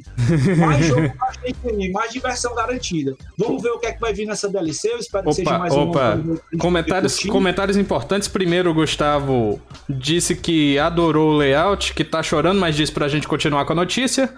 mais 0.58 0.86
jogo 0.88 1.12
mais, 1.20 1.92
mais 1.92 2.12
diversão 2.12 2.56
garantida. 2.56 3.16
Vamos 3.38 3.62
ver 3.62 3.70
o 3.70 3.80
que 3.80 3.88
é 3.88 3.92
que 3.92 4.00
vai 4.00 4.14
vir 4.14 4.25
nessa 4.25 4.50
DLC. 4.50 4.94
Eu 4.94 4.98
espero 4.98 5.24
opa, 5.24 5.30
que 5.30 5.36
seja 5.36 5.60
mais 5.60 5.74
opa. 5.74 6.16
um. 6.16 6.58
Comentários, 6.58 7.20
comentários 7.24 7.78
importantes. 7.78 8.28
Primeiro, 8.28 8.72
o 8.72 8.74
Gustavo 8.74 9.62
disse 9.90 10.36
que 10.36 10.80
adorou 10.80 11.32
o 11.34 11.38
layout, 11.38 11.94
que 11.94 12.04
tá 12.04 12.24
chorando, 12.24 12.60
mas 12.60 12.75
disse 12.75 12.92
pra 12.92 13.08
gente 13.08 13.28
continuar 13.28 13.66
com 13.66 13.74
a 13.74 13.75
notícia. 13.75 14.34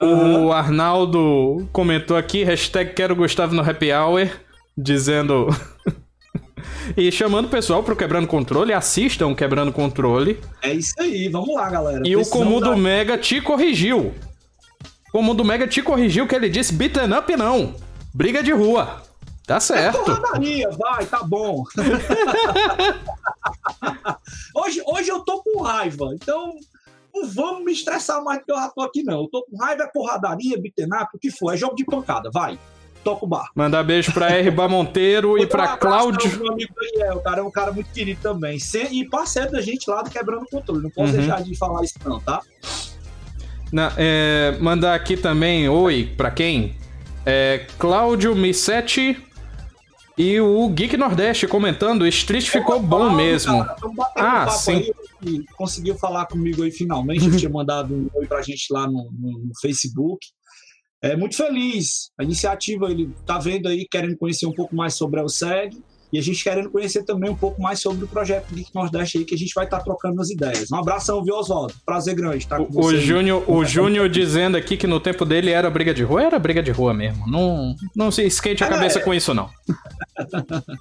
Uhum. 0.00 0.46
O 0.46 0.52
Arnaldo 0.52 1.68
comentou 1.72 2.16
aqui, 2.16 2.42
hashtag 2.42 2.92
quero 2.94 3.14
Gustavo 3.14 3.54
no 3.54 3.62
Happy 3.62 3.92
Hour, 3.92 4.28
dizendo 4.76 5.48
e 6.96 7.10
chamando 7.10 7.46
o 7.46 7.48
pessoal 7.48 7.82
pro 7.82 7.96
Quebrando 7.96 8.26
Controle, 8.26 8.72
assistam 8.72 9.34
Quebrando 9.34 9.72
Controle. 9.72 10.40
É 10.62 10.72
isso 10.72 10.94
aí, 10.98 11.28
vamos 11.28 11.54
lá, 11.54 11.70
galera. 11.70 12.02
E 12.04 12.16
o 12.16 12.24
Comudo 12.26 12.70
dar... 12.70 12.76
Mega 12.76 13.18
te 13.18 13.40
corrigiu. 13.40 14.14
O 15.08 15.12
Comudo 15.12 15.44
Mega 15.44 15.66
te 15.66 15.82
corrigiu 15.82 16.26
que 16.26 16.34
ele 16.34 16.48
disse 16.48 16.72
beaten 16.72 17.16
up 17.16 17.36
não, 17.36 17.74
briga 18.12 18.42
de 18.42 18.52
rua. 18.52 19.02
Tá 19.46 19.60
certo. 19.60 20.00
É 20.00 20.04
porradaria, 20.04 20.70
vai, 20.70 21.04
tá 21.04 21.22
bom. 21.22 21.64
hoje, 24.54 24.82
hoje 24.86 25.10
eu 25.10 25.20
tô 25.20 25.42
com 25.42 25.62
raiva, 25.62 26.10
então 26.14 26.54
não 27.14 27.28
vamos 27.28 27.64
me 27.64 27.72
estressar 27.72 28.24
mais 28.24 28.40
do 28.40 28.46
que 28.46 28.52
eu 28.52 28.56
já 28.56 28.68
tô 28.70 28.80
aqui, 28.80 29.02
não. 29.02 29.22
Eu 29.22 29.28
tô 29.28 29.44
com 29.44 29.56
raiva, 29.58 29.82
é 29.82 29.86
porradaria, 29.86 30.58
beaten 30.58 30.88
up, 30.94 31.08
o 31.14 31.18
que 31.18 31.30
for, 31.30 31.52
é 31.52 31.56
jogo 31.56 31.74
de 31.74 31.84
pancada, 31.84 32.30
vai 32.32 32.58
toca 33.04 33.24
o 33.24 33.28
bar. 33.28 33.50
Mandar 33.54 33.84
beijo 33.84 34.12
pra 34.12 34.30
R. 34.30 34.50
Monteiro 34.50 35.38
e 35.38 35.46
pra 35.46 35.76
Cláudio. 35.76 36.38
Meu 36.38 36.52
amigo 36.52 36.72
Daniel, 36.74 37.16
o 37.16 37.20
cara 37.20 37.40
é 37.40 37.42
um 37.42 37.50
cara 37.50 37.70
muito 37.70 37.90
querido 37.92 38.20
também. 38.20 38.58
E 38.90 39.04
parceiro 39.08 39.52
da 39.52 39.60
gente 39.60 39.88
lá 39.88 40.02
do 40.02 40.10
Quebrando 40.10 40.42
o 40.42 40.48
Controle. 40.48 40.82
Não 40.82 40.90
posso 40.90 41.12
uhum. 41.12 41.18
deixar 41.18 41.42
de 41.42 41.56
falar 41.56 41.84
isso, 41.84 41.94
não, 42.04 42.18
tá? 42.18 42.40
Na, 43.70 43.92
é, 43.96 44.56
mandar 44.60 44.94
aqui 44.94 45.16
também, 45.16 45.68
oi, 45.68 46.12
pra 46.16 46.30
quem? 46.30 46.74
É, 47.26 47.66
Cláudio 47.78 48.34
Missetti 48.34 49.22
e 50.16 50.40
o 50.40 50.68
Geek 50.68 50.96
Nordeste 50.96 51.48
comentando, 51.48 52.02
o 52.02 52.06
Street 52.06 52.48
ficou 52.48 52.80
bom 52.80 53.10
mesmo. 53.10 53.64
Cara, 54.14 54.44
ah, 54.44 54.48
sim. 54.48 54.92
Aí, 55.26 55.44
conseguiu 55.56 55.96
falar 55.96 56.26
comigo 56.26 56.62
aí 56.62 56.70
finalmente, 56.70 57.36
tinha 57.36 57.50
mandado 57.50 57.92
um 57.94 58.08
oi 58.14 58.26
pra 58.26 58.42
gente 58.42 58.72
lá 58.72 58.86
no, 58.86 59.10
no, 59.10 59.38
no 59.38 59.52
Facebook 59.60 60.28
é, 61.04 61.16
muito 61.16 61.36
feliz. 61.36 62.10
A 62.18 62.24
iniciativa, 62.24 62.90
ele 62.90 63.12
está 63.20 63.38
vendo 63.38 63.68
aí, 63.68 63.86
querendo 63.90 64.16
conhecer 64.16 64.46
um 64.46 64.52
pouco 64.52 64.74
mais 64.74 64.94
sobre 64.94 65.20
a 65.20 65.24
OSEG 65.24 65.76
e 66.10 66.18
a 66.18 66.22
gente 66.22 66.42
querendo 66.42 66.70
conhecer 66.70 67.04
também 67.04 67.28
um 67.28 67.36
pouco 67.36 67.60
mais 67.60 67.80
sobre 67.80 68.04
o 68.04 68.08
projeto 68.08 68.54
Geek 68.54 68.74
Nordeste 68.74 69.18
aí, 69.18 69.24
que 69.24 69.34
a 69.34 69.38
gente 69.38 69.52
vai 69.52 69.64
estar 69.64 69.78
tá 69.78 69.84
trocando 69.84 70.22
as 70.22 70.30
ideias. 70.30 70.72
Um 70.72 70.76
abração, 70.76 71.22
viu, 71.22 71.34
Oswaldo? 71.34 71.74
Prazer 71.84 72.14
grande 72.14 72.38
estar 72.38 72.56
com 72.56 72.62
o, 72.62 72.70
você. 72.70 72.96
O 72.96 73.00
Júnior, 73.00 73.44
o 73.50 73.64
Júnior 73.66 74.08
dizendo 74.08 74.56
aqui 74.56 74.78
que 74.78 74.86
no 74.86 74.98
tempo 74.98 75.26
dele 75.26 75.50
era 75.50 75.68
briga 75.68 75.92
de 75.92 76.02
rua, 76.02 76.22
era 76.22 76.38
briga 76.38 76.62
de 76.62 76.70
rua 76.70 76.94
mesmo. 76.94 77.26
Não, 77.26 77.74
não 77.94 78.10
se 78.10 78.22
esquente 78.22 78.64
a 78.64 78.68
cabeça 78.68 78.98
é. 78.98 79.02
com 79.02 79.12
isso, 79.12 79.34
não. 79.34 79.50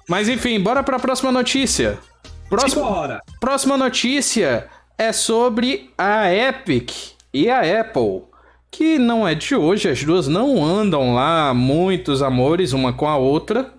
Mas 0.08 0.30
enfim, 0.30 0.58
bora 0.58 0.82
para 0.84 0.96
a 0.96 1.00
próxima 1.00 1.34
notícia. 1.34 2.00
Próxima, 2.48 3.22
próxima 3.42 3.76
notícia 3.76 4.68
é 4.98 5.12
sobre 5.12 5.92
a 5.98 6.32
Epic 6.34 6.92
e 7.34 7.50
a 7.50 7.82
Apple 7.82 8.33
que 8.74 8.98
não 8.98 9.28
é 9.28 9.36
de 9.36 9.56
hoje, 9.56 9.88
as 9.88 10.04
duas 10.04 10.28
não 10.28 10.66
andam 10.66 11.14
lá 11.14 11.54
muitos 11.54 12.24
amores 12.24 12.74
uma 12.74 12.92
com 12.92 13.08
a 13.08 13.16
outra. 13.16 13.72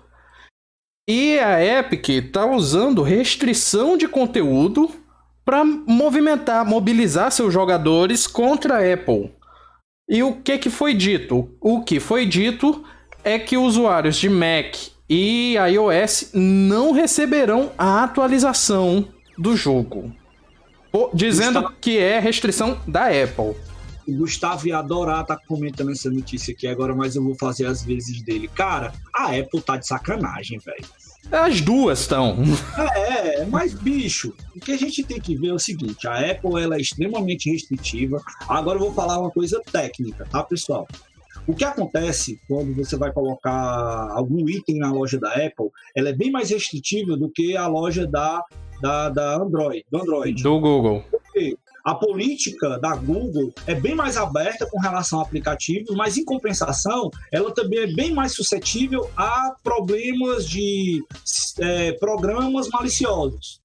E 1.11 1.37
a 1.41 1.63
Epic 1.63 2.31
tá 2.33 2.47
usando 2.47 3.03
restrição 3.03 3.97
de 3.97 4.07
conteúdo 4.07 4.89
para 5.45 5.65
movimentar, 5.65 6.65
mobilizar 6.65 7.33
seus 7.33 7.53
jogadores 7.53 8.29
contra 8.29 8.77
a 8.77 8.95
Apple. 8.95 9.33
E 10.09 10.23
o 10.23 10.37
que 10.37 10.59
que 10.59 10.71
foi 10.71 10.95
dito? 10.95 11.51
O 11.61 11.83
que 11.83 11.99
foi 11.99 12.25
dito 12.25 12.85
é 13.25 13.37
que 13.37 13.57
usuários 13.57 14.17
de 14.17 14.29
Mac 14.29 14.77
e 15.11 15.57
iOS 15.57 16.31
não 16.33 16.93
receberão 16.93 17.73
a 17.77 18.05
atualização 18.05 19.09
do 19.37 19.57
jogo. 19.57 20.15
Dizendo 21.13 21.69
que 21.81 21.99
é 21.99 22.21
restrição 22.21 22.79
da 22.87 23.07
Apple. 23.07 23.74
O 24.07 24.13
Gustavo 24.17 24.69
ia 24.69 24.79
adorar 24.79 25.23
estar 25.23 25.37
tá 25.37 25.43
comentando 25.47 25.91
essa 25.91 26.11
notícia 26.11 26.53
aqui 26.53 26.67
agora, 26.67 26.95
mas 26.95 27.17
eu 27.17 27.23
vou 27.23 27.35
fazer 27.35 27.67
as 27.67 27.83
vezes 27.83 28.23
dele. 28.23 28.49
Cara, 28.49 28.93
a 29.15 29.37
Apple 29.37 29.61
tá 29.63 29.77
de 29.77 29.87
sacanagem, 29.87 30.59
velho. 30.59 30.85
As 31.33 31.61
duas 31.61 32.01
estão. 32.01 32.37
É, 32.95 33.47
mas 33.47 33.73
bicho, 33.73 34.35
o 34.55 34.61
que 34.61 34.73
a 34.73 34.77
gente 34.77 35.03
tem 35.03 35.21
que 35.21 35.37
ver 35.37 35.49
é 35.49 35.53
o 35.55 35.59
seguinte: 35.59 36.07
a 36.07 36.19
Apple 36.19 36.63
ela 36.63 36.77
é 36.77 36.81
extremamente 36.81 37.51
restritiva. 37.51 38.23
Agora 38.49 38.77
eu 38.79 38.83
vou 38.85 38.93
falar 38.93 39.19
uma 39.19 39.31
coisa 39.31 39.61
técnica, 39.73 40.27
tá, 40.31 40.43
pessoal? 40.43 40.87
O 41.47 41.55
que 41.55 41.65
acontece 41.65 42.41
quando 42.49 42.75
você 42.75 42.97
vai 42.97 43.13
colocar 43.13 44.11
algum 44.13 44.49
item 44.49 44.79
na 44.79 44.91
loja 44.91 45.19
da 45.19 45.31
Apple, 45.31 45.71
ela 45.95 46.09
é 46.09 46.13
bem 46.13 46.31
mais 46.31 46.51
restritiva 46.51 47.17
do 47.17 47.29
que 47.29 47.57
a 47.57 47.67
loja 47.67 48.07
da, 48.07 48.43
da, 48.81 49.11
da 49.11 49.37
Android, 49.37 49.85
do 49.91 50.01
Android. 50.01 50.43
Do 50.43 50.61
Google. 50.61 51.05
Porque 51.11 51.57
a 51.85 51.95
política 51.95 52.79
da 52.79 52.97
Google 52.97 53.53
é 53.67 53.75
bem 53.75 53.95
mais 53.95 54.17
aberta 54.17 54.67
com 54.71 54.81
relação 54.81 55.21
a 55.21 55.23
aplicativos, 55.23 55.95
mas 55.95 56.17
em 56.17 56.25
compensação, 56.25 57.11
ela 57.31 57.53
também 57.53 57.81
é 57.81 57.87
bem 57.87 58.15
mais 58.15 58.35
suscetível 58.35 59.11
a 59.15 59.55
problemas 59.63 60.49
de 60.49 61.05
é, 61.61 61.93
programas 61.93 62.69
maliciosos. 62.71 63.61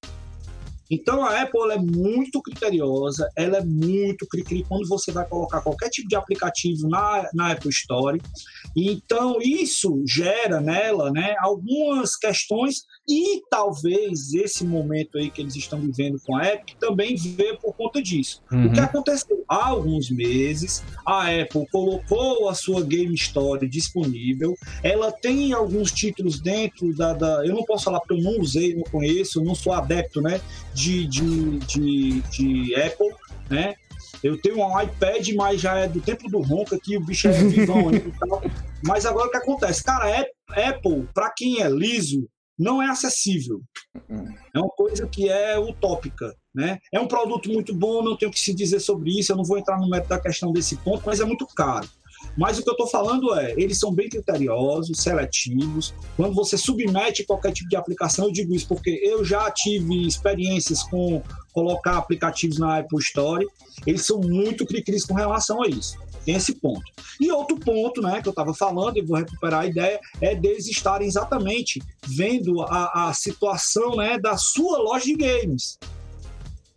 Então 0.90 1.24
a 1.24 1.42
Apple 1.42 1.70
é 1.70 1.78
muito 1.78 2.42
criteriosa, 2.42 3.28
ela 3.36 3.58
é 3.58 3.64
muito 3.64 4.26
cri-cri 4.26 4.64
quando 4.68 4.88
você 4.88 5.12
vai 5.12 5.26
colocar 5.26 5.60
qualquer 5.60 5.88
tipo 5.88 6.08
de 6.08 6.16
aplicativo 6.16 6.88
na, 6.88 7.28
na 7.32 7.52
Apple 7.52 7.70
Store. 7.70 8.20
Então 8.76 9.40
isso 9.40 10.02
gera 10.06 10.60
nela 10.60 11.10
né, 11.10 11.34
algumas 11.38 12.16
questões 12.16 12.84
e 13.08 13.42
talvez 13.50 14.32
esse 14.34 14.64
momento 14.64 15.18
aí 15.18 15.30
que 15.30 15.40
eles 15.40 15.56
estão 15.56 15.80
vivendo 15.80 16.18
com 16.24 16.36
a 16.36 16.42
Apple 16.42 16.76
também 16.78 17.16
veio 17.16 17.58
por 17.58 17.74
conta 17.74 18.02
disso. 18.02 18.42
Uhum. 18.52 18.66
O 18.66 18.72
que 18.72 18.80
aconteceu? 18.80 19.44
Há 19.48 19.68
alguns 19.68 20.10
meses, 20.10 20.82
a 21.06 21.26
Apple 21.26 21.66
colocou 21.70 22.48
a 22.48 22.54
sua 22.54 22.82
Game 22.82 23.14
Store 23.14 23.66
disponível. 23.68 24.54
Ela 24.82 25.10
tem 25.10 25.52
alguns 25.52 25.92
títulos 25.92 26.40
dentro 26.40 26.94
da. 26.94 27.12
da 27.12 27.44
eu 27.44 27.54
não 27.54 27.64
posso 27.64 27.84
falar 27.84 28.00
porque 28.00 28.14
eu 28.14 28.22
não 28.22 28.40
usei, 28.40 28.74
não 28.74 28.84
conheço, 28.84 29.42
não 29.42 29.54
sou 29.54 29.72
adepto 29.72 30.20
né, 30.20 30.40
de, 30.74 31.06
de, 31.06 31.58
de, 31.58 32.20
de 32.22 32.74
Apple, 32.76 33.14
né? 33.48 33.74
Eu 34.22 34.40
tenho 34.40 34.58
um 34.58 34.80
iPad, 34.80 35.28
mas 35.34 35.60
já 35.60 35.76
é 35.76 35.88
do 35.88 36.00
tempo 36.00 36.28
do 36.28 36.40
ronco 36.40 36.74
aqui, 36.74 36.96
o 36.96 37.04
bicho 37.04 37.28
é 37.28 37.32
vivão 37.44 37.90
e 37.92 38.00
tal. 38.00 38.42
Mas 38.84 39.06
agora 39.06 39.28
o 39.28 39.30
que 39.30 39.36
acontece? 39.36 39.82
Cara, 39.82 40.26
Apple, 40.48 41.08
para 41.14 41.30
quem 41.30 41.62
é 41.62 41.68
liso, 41.68 42.28
não 42.58 42.82
é 42.82 42.88
acessível. 42.88 43.62
É 44.54 44.58
uma 44.58 44.68
coisa 44.68 45.06
que 45.06 45.28
é 45.28 45.58
utópica. 45.58 46.34
Né? 46.54 46.78
É 46.92 46.98
um 46.98 47.06
produto 47.06 47.48
muito 47.48 47.72
bom, 47.72 48.02
não 48.02 48.16
tenho 48.16 48.30
o 48.30 48.34
que 48.34 48.40
se 48.40 48.52
dizer 48.52 48.80
sobre 48.80 49.18
isso, 49.18 49.32
eu 49.32 49.36
não 49.36 49.44
vou 49.44 49.56
entrar 49.56 49.78
no 49.78 49.88
mérito 49.88 50.08
da 50.08 50.18
questão 50.18 50.52
desse 50.52 50.76
ponto, 50.78 51.02
mas 51.06 51.20
é 51.20 51.24
muito 51.24 51.46
caro. 51.46 51.88
Mas 52.36 52.58
o 52.58 52.62
que 52.62 52.68
eu 52.68 52.72
estou 52.72 52.86
falando 52.86 53.34
é, 53.34 53.52
eles 53.56 53.78
são 53.78 53.92
bem 53.92 54.08
criteriosos, 54.08 54.98
seletivos. 54.98 55.94
Quando 56.16 56.34
você 56.34 56.56
submete 56.56 57.24
qualquer 57.24 57.52
tipo 57.52 57.68
de 57.68 57.76
aplicação, 57.76 58.26
eu 58.26 58.32
digo 58.32 58.54
isso 58.54 58.68
porque 58.68 58.90
eu 59.02 59.24
já 59.24 59.50
tive 59.50 60.06
experiências 60.06 60.82
com 60.84 61.22
colocar 61.52 61.96
aplicativos 61.98 62.58
na 62.58 62.78
Apple 62.78 62.98
Store. 62.98 63.46
Eles 63.86 64.06
são 64.06 64.20
muito 64.20 64.64
cri-cris 64.64 65.04
com 65.04 65.14
relação 65.14 65.62
a 65.62 65.68
isso. 65.68 65.98
Tem 66.24 66.34
esse 66.34 66.54
ponto. 66.54 66.84
E 67.20 67.30
outro 67.32 67.58
ponto, 67.58 68.02
né, 68.02 68.20
que 68.20 68.28
eu 68.28 68.32
estava 68.32 68.52
falando, 68.54 68.98
e 68.98 69.02
vou 69.02 69.16
recuperar 69.16 69.60
a 69.60 69.66
ideia, 69.66 69.98
é 70.20 70.34
deles 70.34 70.68
estarem 70.68 71.08
exatamente 71.08 71.80
vendo 72.06 72.60
a, 72.62 73.08
a 73.08 73.14
situação 73.14 73.96
né, 73.96 74.18
da 74.18 74.36
sua 74.36 74.78
loja 74.78 75.06
de 75.06 75.16
games 75.16 75.78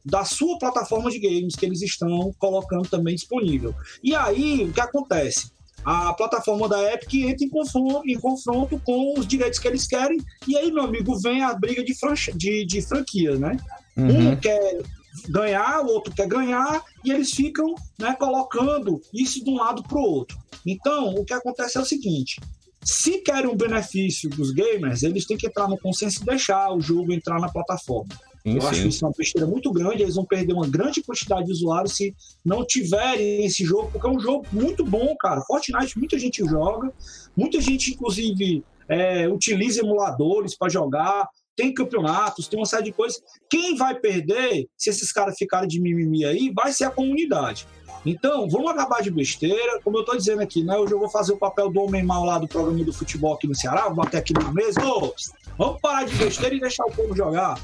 da 0.05 0.25
sua 0.25 0.57
plataforma 0.57 1.09
de 1.09 1.19
games 1.19 1.55
que 1.55 1.65
eles 1.65 1.81
estão 1.81 2.33
colocando 2.37 2.87
também 2.89 3.15
disponível. 3.15 3.73
E 4.03 4.15
aí, 4.15 4.65
o 4.65 4.73
que 4.73 4.81
acontece? 4.81 5.51
A 5.85 6.13
plataforma 6.13 6.69
da 6.69 6.93
Epic 6.93 7.13
entra 7.15 7.45
em 7.45 7.49
confronto, 7.49 8.07
em 8.07 8.17
confronto 8.17 8.79
com 8.85 9.19
os 9.19 9.27
direitos 9.27 9.59
que 9.59 9.67
eles 9.67 9.85
querem, 9.85 10.17
e 10.47 10.57
aí, 10.57 10.71
meu 10.71 10.83
amigo, 10.83 11.19
vem 11.19 11.43
a 11.43 11.53
briga 11.53 11.83
de, 11.83 11.93
de, 12.35 12.65
de 12.65 12.81
franquia, 12.81 13.35
né? 13.35 13.57
Uhum. 13.97 14.31
Um 14.31 14.35
quer 14.37 14.81
ganhar, 15.29 15.81
o 15.81 15.87
outro 15.87 16.13
quer 16.13 16.27
ganhar, 16.27 16.83
e 17.03 17.11
eles 17.11 17.31
ficam 17.31 17.75
né, 17.99 18.15
colocando 18.15 19.01
isso 19.13 19.43
de 19.43 19.49
um 19.49 19.55
lado 19.55 19.83
para 19.83 19.97
o 19.97 20.01
outro. 20.01 20.37
Então, 20.65 21.13
o 21.15 21.25
que 21.25 21.33
acontece 21.33 21.77
é 21.77 21.81
o 21.81 21.85
seguinte: 21.85 22.39
se 22.83 23.19
querem 23.19 23.49
um 23.49 23.55
benefício 23.55 24.29
dos 24.29 24.51
gamers, 24.51 25.03
eles 25.03 25.25
têm 25.25 25.37
que 25.37 25.47
entrar 25.47 25.67
no 25.67 25.77
consenso 25.77 26.21
e 26.21 26.25
deixar 26.25 26.71
o 26.73 26.81
jogo 26.81 27.13
entrar 27.13 27.39
na 27.39 27.49
plataforma. 27.49 28.13
Sim, 28.45 28.55
eu 28.55 28.61
sim. 28.61 28.67
acho 28.67 28.87
isso 28.87 29.05
uma 29.05 29.13
besteira 29.17 29.47
muito 29.47 29.71
grande. 29.71 30.03
Eles 30.03 30.15
vão 30.15 30.25
perder 30.25 30.53
uma 30.53 30.67
grande 30.67 31.01
quantidade 31.01 31.45
de 31.45 31.51
usuários 31.51 31.95
se 31.95 32.13
não 32.43 32.65
tiverem 32.65 33.45
esse 33.45 33.63
jogo, 33.63 33.89
porque 33.91 34.05
é 34.05 34.09
um 34.09 34.19
jogo 34.19 34.45
muito 34.51 34.83
bom, 34.83 35.15
cara. 35.17 35.41
Fortnite, 35.41 35.97
muita 35.97 36.19
gente 36.19 36.43
joga, 36.45 36.91
muita 37.35 37.61
gente, 37.61 37.91
inclusive, 37.91 38.63
é, 38.89 39.27
utiliza 39.29 39.79
emuladores 39.79 40.57
para 40.57 40.69
jogar. 40.69 41.27
Tem 41.55 41.73
campeonatos, 41.73 42.47
tem 42.47 42.59
uma 42.59 42.65
série 42.65 42.85
de 42.85 42.91
coisas. 42.91 43.21
Quem 43.49 43.77
vai 43.77 43.95
perder, 43.95 44.67
se 44.75 44.89
esses 44.89 45.11
caras 45.11 45.37
ficarem 45.37 45.67
de 45.67 45.79
mimimi 45.79 46.25
aí, 46.25 46.51
vai 46.53 46.73
ser 46.73 46.85
a 46.85 46.91
comunidade. 46.91 47.67
Então, 48.05 48.49
vamos 48.49 48.71
acabar 48.71 49.01
de 49.01 49.09
besteira. 49.09 49.79
Como 49.83 49.97
eu 49.97 50.01
estou 50.01 50.17
dizendo 50.17 50.41
aqui, 50.41 50.63
né? 50.63 50.75
Hoje 50.77 50.93
eu 50.93 50.99
vou 50.99 51.09
fazer 51.09 51.31
o 51.31 51.37
papel 51.37 51.69
do 51.69 51.79
homem 51.79 52.03
mal 52.03 52.25
lá 52.25 52.37
do 52.37 52.47
programa 52.47 52.83
do 52.83 52.91
futebol 52.91 53.35
aqui 53.35 53.47
no 53.47 53.55
Ceará. 53.55 53.85
Vou 53.85 53.95
bater 53.95 54.17
aqui 54.17 54.33
na 54.33 54.51
mesa. 54.51 54.83
Ô, 54.85 55.13
vamos 55.57 55.79
parar 55.79 56.03
de 56.03 56.15
besteira 56.15 56.55
e 56.55 56.59
deixar 56.59 56.85
o 56.85 56.91
povo 56.91 57.15
jogar. 57.15 57.57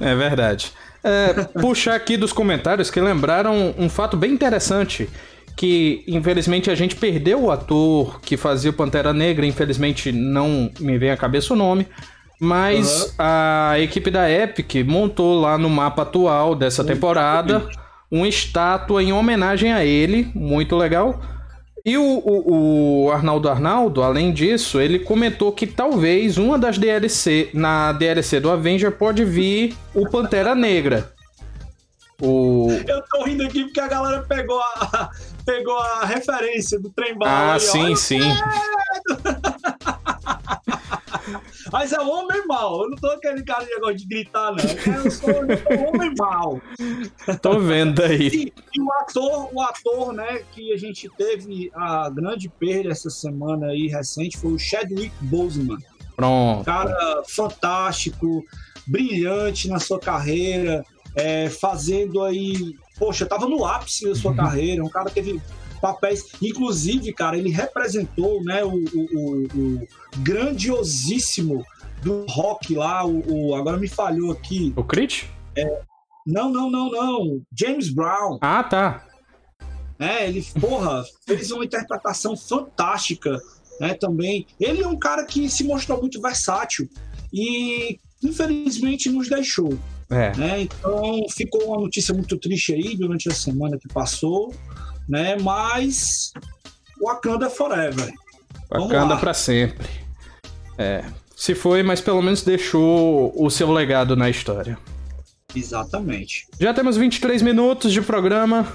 É 0.00 0.14
verdade. 0.14 0.72
É, 1.02 1.44
puxar 1.60 1.94
aqui 1.94 2.16
dos 2.16 2.32
comentários 2.32 2.90
que 2.90 3.00
lembraram 3.00 3.74
um 3.78 3.88
fato 3.88 4.16
bem 4.16 4.32
interessante. 4.32 5.08
Que 5.56 6.04
infelizmente 6.06 6.70
a 6.70 6.74
gente 6.74 6.96
perdeu 6.96 7.44
o 7.44 7.50
ator 7.50 8.20
que 8.20 8.36
fazia 8.36 8.70
o 8.70 8.74
Pantera 8.74 9.14
Negra, 9.14 9.46
infelizmente 9.46 10.12
não 10.12 10.70
me 10.78 10.98
vem 10.98 11.10
à 11.10 11.16
cabeça 11.16 11.54
o 11.54 11.56
nome. 11.56 11.86
Mas 12.38 13.04
uhum. 13.04 13.10
a 13.18 13.74
equipe 13.78 14.10
da 14.10 14.30
Epic 14.30 14.84
montou 14.86 15.40
lá 15.40 15.56
no 15.56 15.70
mapa 15.70 16.02
atual 16.02 16.54
dessa 16.54 16.84
temporada 16.84 17.66
uma 18.10 18.28
estátua 18.28 19.02
em 19.02 19.12
homenagem 19.12 19.72
a 19.72 19.84
ele, 19.84 20.30
muito 20.34 20.76
legal. 20.76 21.20
E 21.86 21.96
o, 21.96 22.02
o, 22.02 23.04
o, 23.04 23.12
Arnaldo 23.12 23.48
Arnaldo, 23.48 24.02
além 24.02 24.32
disso, 24.32 24.80
ele 24.80 24.98
comentou 24.98 25.52
que 25.52 25.68
talvez 25.68 26.36
uma 26.36 26.58
das 26.58 26.78
DLC, 26.78 27.48
na 27.54 27.92
DLC 27.92 28.40
do 28.40 28.50
Avenger, 28.50 28.90
pode 28.90 29.24
vir 29.24 29.72
o 29.94 30.10
Pantera 30.10 30.52
Negra. 30.52 31.14
O... 32.20 32.66
Eu 32.88 33.02
tô 33.02 33.22
rindo 33.22 33.44
aqui 33.44 33.62
porque 33.66 33.78
a 33.78 33.86
galera 33.86 34.20
pegou 34.28 34.58
a, 34.58 35.10
pegou 35.46 35.78
a 35.78 36.06
referência 36.06 36.80
do 36.80 36.90
trem 36.90 37.16
bala. 37.16 37.54
Ah, 37.54 37.60
sim, 37.60 37.94
sim. 37.94 38.18
Mas 41.72 41.92
é 41.92 42.00
homem 42.00 42.46
mal. 42.46 42.82
Eu 42.82 42.90
não 42.90 42.96
tô 42.96 43.08
aquele 43.08 43.42
cara 43.42 43.64
de 43.64 43.70
negócio 43.70 43.96
de 43.96 44.06
gritar, 44.06 44.52
não. 44.52 45.04
Eu 45.04 45.10
sou, 45.10 45.30
homem 45.88 46.14
mal. 46.16 46.60
Tô 47.40 47.58
vendo 47.58 48.02
aí. 48.02 48.28
E, 48.28 48.52
e, 48.74 48.80
o 48.80 48.92
ator, 48.92 49.48
o 49.52 49.60
ator, 49.60 50.12
né, 50.12 50.42
que 50.52 50.72
a 50.72 50.76
gente 50.76 51.08
teve 51.16 51.70
a 51.74 52.08
grande 52.10 52.48
perda 52.48 52.90
essa 52.90 53.10
semana 53.10 53.68
aí 53.68 53.86
recente 53.88 54.38
foi 54.38 54.52
o 54.52 54.58
Chadwick 54.58 55.12
Boseman. 55.20 55.78
Pronto. 56.14 56.64
Cara 56.64 57.22
fantástico, 57.28 58.44
brilhante 58.86 59.68
na 59.68 59.78
sua 59.78 59.98
carreira, 59.98 60.84
é, 61.14 61.48
fazendo 61.50 62.22
aí. 62.22 62.74
Poxa, 62.98 63.26
tava 63.26 63.46
no 63.46 63.64
ápice 63.64 64.08
da 64.08 64.14
sua 64.14 64.30
uhum. 64.30 64.36
carreira, 64.38 64.82
um 64.82 64.88
cara 64.88 65.06
que 65.06 65.14
teve 65.14 65.40
papéis. 65.86 66.24
Inclusive, 66.42 67.12
cara, 67.12 67.38
ele 67.38 67.50
representou 67.50 68.42
né, 68.42 68.64
o, 68.64 68.74
o, 68.74 69.46
o 69.54 69.88
grandiosíssimo 70.18 71.64
do 72.02 72.26
rock 72.28 72.74
lá, 72.74 73.06
o, 73.06 73.22
o, 73.32 73.54
agora 73.54 73.76
me 73.76 73.88
falhou 73.88 74.32
aqui. 74.32 74.72
O 74.76 74.84
Crit? 74.84 75.30
É, 75.56 75.80
não, 76.26 76.50
não, 76.50 76.70
não, 76.70 76.90
não. 76.90 77.42
James 77.52 77.88
Brown. 77.88 78.38
Ah, 78.40 78.62
tá. 78.64 79.06
É, 79.98 80.28
ele, 80.28 80.44
porra, 80.60 81.04
fez 81.26 81.50
uma 81.50 81.64
interpretação 81.64 82.36
fantástica, 82.36 83.38
né, 83.80 83.94
também. 83.94 84.46
Ele 84.60 84.82
é 84.82 84.88
um 84.88 84.98
cara 84.98 85.24
que 85.24 85.48
se 85.48 85.64
mostrou 85.64 86.00
muito 86.00 86.20
versátil 86.20 86.88
e, 87.32 87.98
infelizmente, 88.22 89.08
nos 89.08 89.28
deixou. 89.28 89.78
É. 90.10 90.36
Né? 90.36 90.60
Então, 90.62 91.26
ficou 91.30 91.64
uma 91.66 91.80
notícia 91.80 92.14
muito 92.14 92.36
triste 92.36 92.74
aí 92.74 92.96
durante 92.96 93.28
a 93.28 93.34
semana 93.34 93.78
que 93.78 93.88
passou. 93.88 94.54
Né? 95.08 95.36
Mas 95.40 96.32
Wakanda 97.02 97.50
Forever. 97.50 98.12
Wakanda 98.70 99.16
para 99.16 99.34
sempre. 99.34 99.88
É, 100.78 101.04
se 101.34 101.54
foi, 101.54 101.82
mas 101.82 102.00
pelo 102.00 102.22
menos 102.22 102.42
deixou 102.42 103.32
o 103.36 103.50
seu 103.50 103.70
legado 103.72 104.16
na 104.16 104.28
história. 104.28 104.78
Exatamente. 105.54 106.46
Já 106.60 106.74
temos 106.74 106.96
23 106.96 107.42
minutos 107.42 107.92
de 107.92 108.02
programa. 108.02 108.66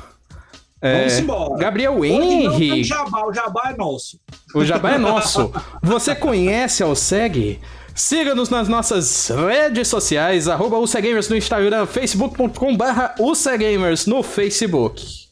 É, 0.81 0.99
Vamos 0.99 1.19
embora. 1.19 1.57
Gabriel 1.57 2.03
Henry. 2.03 2.81
O 2.81 2.83
jabá, 2.83 3.25
o 3.27 3.33
jabá 3.33 3.69
é 3.71 3.77
nosso. 3.77 4.19
O 4.55 4.65
jabá 4.65 4.91
é 4.91 4.97
nosso. 4.97 5.51
Você 5.83 6.15
conhece 6.15 6.83
a 6.83 6.95
Segue? 6.95 7.59
Siga-nos 7.93 8.49
nas 8.49 8.67
nossas 8.67 9.27
redes 9.29 9.87
sociais, 9.87 10.47
arroba 10.47 10.79
UCGamers 10.79 11.27
no 11.27 11.35
Instagram, 11.35 11.85
facebook.com 11.85 12.75
barra 12.75 13.13
UCGamers 13.19 14.05
no 14.05 14.23
Facebook. 14.23 15.30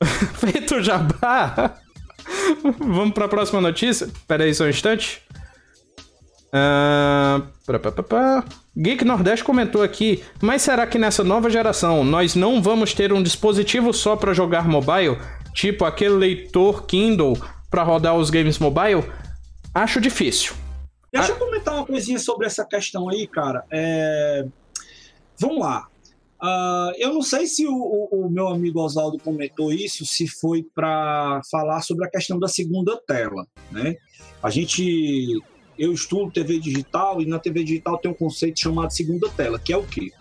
Feito 0.34 0.76
o 0.76 0.82
jabá, 0.82 1.74
vamos 2.78 3.12
para 3.12 3.24
a 3.24 3.28
próxima 3.28 3.60
notícia? 3.60 4.04
Espera 4.04 4.44
aí 4.44 4.54
só 4.54 4.64
um 4.64 4.68
instante. 4.68 5.22
Uh, 6.48 7.42
Geek 8.76 9.04
Nordeste 9.04 9.44
comentou 9.44 9.82
aqui, 9.82 10.22
mas 10.40 10.62
será 10.62 10.86
que 10.86 10.98
nessa 10.98 11.22
nova 11.22 11.50
geração 11.50 12.04
nós 12.04 12.34
não 12.34 12.62
vamos 12.62 12.94
ter 12.94 13.12
um 13.12 13.22
dispositivo 13.22 13.92
só 13.92 14.16
para 14.16 14.32
jogar 14.32 14.66
mobile, 14.66 15.18
tipo 15.52 15.84
aquele 15.84 16.14
leitor 16.14 16.86
Kindle 16.86 17.36
para 17.70 17.82
rodar 17.82 18.16
os 18.16 18.30
games 18.30 18.58
mobile? 18.58 19.04
Acho 19.74 20.00
difícil. 20.00 20.54
Deixa 21.12 21.32
eu 21.32 21.36
comentar 21.36 21.74
uma 21.74 21.84
coisinha 21.84 22.18
sobre 22.18 22.46
essa 22.46 22.64
questão 22.64 23.08
aí, 23.08 23.26
cara. 23.26 23.64
É... 23.70 24.46
Vamos 25.38 25.60
lá. 25.60 25.87
Uh, 26.40 26.94
eu 26.96 27.12
não 27.12 27.22
sei 27.22 27.46
se 27.46 27.66
o, 27.66 27.74
o, 27.74 28.26
o 28.26 28.30
meu 28.30 28.46
amigo 28.48 28.80
Oswaldo 28.80 29.18
comentou 29.18 29.72
isso, 29.72 30.06
se 30.06 30.28
foi 30.28 30.62
para 30.74 31.40
falar 31.50 31.80
sobre 31.82 32.06
a 32.06 32.10
questão 32.10 32.38
da 32.38 32.46
segunda 32.46 32.96
tela, 33.06 33.46
né? 33.72 33.96
A 34.42 34.48
gente 34.48 35.42
eu 35.76 35.92
estudo 35.92 36.30
TV 36.30 36.58
digital 36.58 37.20
e 37.20 37.26
na 37.26 37.38
TV 37.38 37.62
digital 37.62 37.98
tem 37.98 38.10
um 38.10 38.14
conceito 38.14 38.58
chamado 38.58 38.92
segunda 38.92 39.28
tela, 39.30 39.58
que 39.58 39.72
é 39.72 39.76
o 39.76 39.86
quê? 39.86 40.12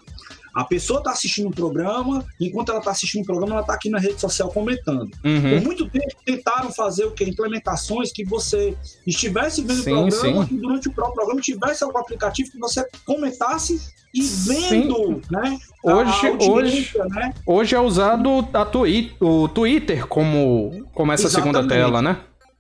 A 0.57 0.63
pessoa 0.63 0.97
está 0.97 1.11
assistindo 1.11 1.49
um 1.49 1.51
programa, 1.51 2.25
enquanto 2.41 2.69
ela 2.69 2.79
está 2.79 2.89
assistindo 2.89 3.21
um 3.21 3.25
programa, 3.25 3.51
ela 3.53 3.61
está 3.61 3.75
aqui 3.75 3.91
na 3.91 3.99
rede 3.99 4.19
social 4.19 4.49
comentando. 4.49 5.11
Uhum. 5.23 5.51
Por 5.51 5.61
muito 5.61 5.87
tempo 5.87 6.15
tentaram 6.25 6.71
fazer 6.71 7.05
o 7.05 7.11
quê? 7.11 7.25
Implementações 7.25 8.11
que 8.11 8.25
você 8.25 8.75
estivesse 9.05 9.61
vendo 9.61 9.83
sim, 9.83 9.93
o 9.93 10.09
programa 10.09 10.47
sim. 10.47 10.55
e 10.55 10.57
durante 10.57 10.87
o 10.89 10.93
próprio 10.93 11.13
programa 11.13 11.41
tivesse 11.41 11.83
algum 11.83 11.99
aplicativo 11.99 12.49
que 12.49 12.57
você 12.57 12.83
comentasse 13.05 13.79
e 14.11 14.21
vendo, 14.23 14.95
sim. 14.95 15.21
né? 15.29 15.59
Hoje, 15.83 16.27
hoje, 16.49 16.91
né? 17.07 17.33
hoje 17.45 17.75
é 17.75 17.79
usado 17.79 18.49
a 18.51 18.65
twi 18.65 19.15
o 19.21 19.47
Twitter 19.47 20.07
como, 20.07 20.87
como 20.91 21.11
essa 21.11 21.27
Exatamente. 21.27 21.53
segunda 21.53 21.75
tela, 21.75 22.01
né? 22.01 22.17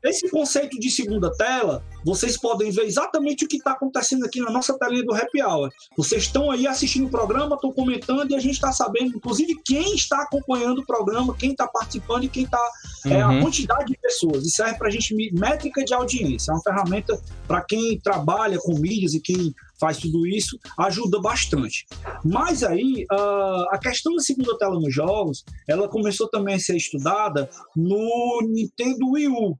Esse 0.07 0.29
conceito 0.29 0.79
de 0.79 0.89
segunda 0.89 1.29
tela, 1.33 1.83
vocês 2.05 2.39
podem 2.39 2.71
ver 2.71 2.85
exatamente 2.85 3.43
o 3.43 3.47
que 3.47 3.57
está 3.57 3.71
acontecendo 3.71 4.25
aqui 4.25 4.39
na 4.39 4.49
nossa 4.49 4.77
telinha 4.79 5.03
do 5.03 5.13
Happy 5.13 5.43
Hour. 5.43 5.69
Vocês 5.97 6.23
estão 6.23 6.49
aí 6.49 6.65
assistindo 6.65 7.07
o 7.07 7.09
programa, 7.09 7.55
estão 7.55 7.73
comentando 7.73 8.31
e 8.31 8.35
a 8.35 8.39
gente 8.39 8.53
está 8.53 8.71
sabendo, 8.71 9.17
inclusive, 9.17 9.59
quem 9.65 9.95
está 9.95 10.21
acompanhando 10.21 10.79
o 10.79 10.85
programa, 10.85 11.35
quem 11.35 11.51
está 11.51 11.67
participando 11.67 12.23
e 12.23 12.29
quem 12.29 12.43
está. 12.43 12.61
Uhum. 13.05 13.11
É, 13.11 13.21
a 13.21 13.29
uhum. 13.29 13.41
quantidade 13.41 13.85
de 13.85 13.97
pessoas. 13.99 14.45
E 14.45 14.49
serve 14.49 14.77
para 14.77 14.87
a 14.87 14.91
gente 14.91 15.13
métrica 15.33 15.83
de 15.83 15.93
audiência. 15.93 16.51
É 16.51 16.55
uma 16.55 16.63
ferramenta 16.63 17.21
para 17.45 17.61
quem 17.61 17.99
trabalha 17.99 18.57
com 18.59 18.79
mídias 18.79 19.13
e 19.13 19.19
quem 19.19 19.53
faz 19.79 19.97
tudo 19.97 20.25
isso, 20.25 20.57
ajuda 20.79 21.19
bastante. 21.21 21.85
Mas 22.23 22.63
aí, 22.63 23.05
uh, 23.11 23.69
a 23.69 23.77
questão 23.77 24.13
da 24.15 24.21
segunda 24.21 24.57
tela 24.57 24.79
nos 24.79 24.93
jogos, 24.93 25.43
ela 25.67 25.87
começou 25.87 26.27
também 26.29 26.55
a 26.55 26.59
ser 26.59 26.75
estudada 26.75 27.49
no 27.75 28.41
Nintendo 28.47 29.11
Wii 29.11 29.27
U. 29.27 29.57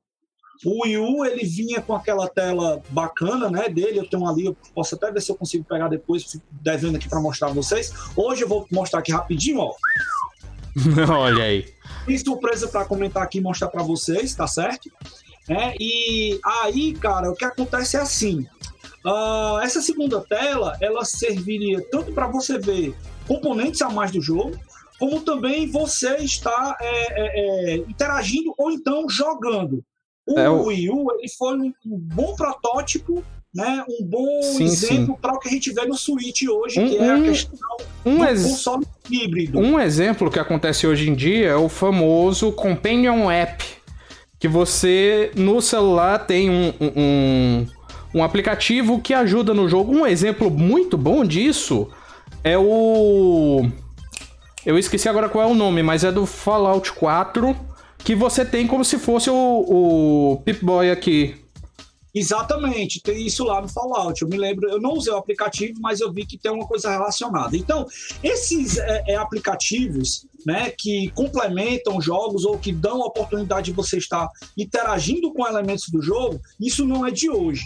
O 0.66 0.84
Wii 0.84 0.98
U, 0.98 1.26
ele 1.26 1.46
vinha 1.46 1.82
com 1.82 1.94
aquela 1.94 2.28
tela 2.28 2.82
bacana, 2.90 3.50
né, 3.50 3.70
dele, 3.70 4.00
eu 4.00 4.10
tenho 4.10 4.28
ali, 4.28 4.46
eu 4.46 4.58
posso 4.74 4.96
até 4.96 5.12
ver 5.12 5.22
se 5.22 5.32
eu 5.32 5.36
consigo 5.36 5.64
pegar 5.64 5.88
depois, 5.88 6.24
fico 6.24 6.44
devendo 6.52 6.96
aqui 6.96 7.08
para 7.08 7.20
mostrar 7.20 7.50
vocês. 7.50 7.94
Hoje 8.16 8.44
eu 8.44 8.48
vou 8.48 8.68
mostrar 8.72 9.00
aqui 9.00 9.12
rapidinho, 9.12 9.60
ó. 9.60 9.76
Olha 11.10 11.44
aí. 11.44 11.66
Tem 12.06 12.18
surpresa 12.18 12.68
para 12.68 12.86
comentar 12.86 13.24
aqui 13.24 13.40
e 13.40 13.42
mostrar 13.42 13.68
para 13.68 13.84
vocês, 13.84 14.34
tá 14.34 14.48
certo? 14.48 14.90
É, 15.50 15.74
e 15.80 16.40
aí, 16.64 16.94
cara, 16.94 17.32
o 17.32 17.36
que 17.36 17.46
acontece 17.46 17.96
é 17.96 18.02
assim, 18.02 18.46
uh, 19.06 19.60
essa 19.62 19.82
segunda 19.82 20.22
tela, 20.22 20.78
ela 20.82 21.06
serviria 21.06 21.82
tanto 21.90 22.12
para 22.14 22.28
você 22.28 22.58
ver 22.58 22.96
componentes 23.28 23.82
a 23.82 23.90
mais 23.90 24.12
do 24.12 24.22
jogo, 24.22 24.58
como 25.00 25.22
também 25.22 25.70
você 25.70 26.18
está 26.18 26.76
é, 26.82 26.90
é, 26.90 27.74
é, 27.74 27.78
interagindo 27.78 28.54
ou 28.58 28.72
então 28.72 29.08
jogando. 29.10 29.84
O 30.28 30.38
é, 30.38 30.50
Wii 30.50 30.90
U 30.90 31.08
ele 31.18 31.30
foi 31.30 31.58
um, 31.58 31.74
bom 31.86 32.36
protótipo 32.36 33.24
né, 33.56 33.84
um 33.90 34.06
bom 34.06 34.42
sim, 34.44 34.66
exemplo 34.66 35.18
para 35.20 35.34
o 35.34 35.40
que 35.40 35.48
a 35.48 35.52
gente 35.52 35.74
vê 35.74 35.86
no 35.86 35.96
Switch 35.96 36.44
hoje, 36.44 36.80
um, 36.80 36.90
que 36.90 36.98
é 36.98 37.12
a 37.12 37.22
questão 37.22 37.78
um, 38.06 38.18
do 38.18 38.26
console 38.26 38.86
híbrido. 39.10 39.58
Um 39.58 39.80
exemplo 39.80 40.30
que 40.30 40.38
acontece 40.38 40.86
hoje 40.86 41.10
em 41.10 41.16
dia 41.16 41.48
é 41.48 41.56
o 41.56 41.68
famoso 41.68 42.52
Companion 42.52 43.32
App, 43.32 43.66
que 44.38 44.48
você 44.48 45.32
no 45.36 45.60
celular 45.60 46.20
tem 46.28 46.52
um, 46.52 46.74
um, 46.80 47.66
um 48.16 48.24
aplicativo 48.24 49.00
que 49.02 49.14
ajuda 49.14 49.54
no 49.54 49.68
jogo. 49.68 49.92
Um 49.92 50.06
exemplo 50.06 50.52
muito 50.52 50.98
bom 50.98 51.26
disso 51.26 51.90
é 52.44 52.58
o... 52.58 53.68
Eu 54.64 54.78
esqueci 54.78 55.08
agora 55.08 55.30
qual 55.30 55.48
é 55.48 55.52
o 55.52 55.56
nome, 55.56 55.82
mas 55.82 56.04
é 56.04 56.12
do 56.12 56.26
Fallout 56.26 56.92
4 56.92 57.56
que 58.04 58.16
você 58.16 58.46
tem 58.46 58.66
como 58.68 58.86
se 58.86 58.98
fosse 58.98 59.30
o, 59.30 59.36
o 59.36 60.42
Pip-Boy 60.46 60.92
aqui. 60.92 61.36
Exatamente, 62.18 63.00
tem 63.00 63.26
isso 63.26 63.44
lá 63.44 63.62
no 63.62 63.68
Fallout. 63.68 64.22
Eu 64.22 64.28
me 64.28 64.38
lembro, 64.38 64.68
eu 64.70 64.82
não 64.82 64.94
usei 64.94 65.14
o 65.14 65.18
aplicativo, 65.18 65.80
mas 65.80 66.00
eu 66.00 66.12
vi 66.12 66.26
que 66.26 66.38
tem 66.38 66.52
uma 66.52 66.66
coisa 66.66 66.90
relacionada. 66.90 67.56
Então, 67.56 67.86
esses 68.24 68.78
é, 68.78 69.04
é, 69.10 69.16
aplicativos 69.16 70.26
né, 70.46 70.72
que 70.72 71.12
complementam 71.12 72.02
jogos 72.02 72.44
ou 72.44 72.58
que 72.58 72.72
dão 72.72 73.04
a 73.04 73.08
oportunidade 73.08 73.66
de 73.66 73.76
você 73.76 73.98
estar 73.98 74.28
interagindo 74.58 75.32
com 75.32 75.48
elementos 75.48 75.90
do 75.90 76.02
jogo, 76.02 76.40
isso 76.60 76.86
não 76.86 77.06
é 77.06 77.12
de 77.12 77.30
hoje. 77.30 77.66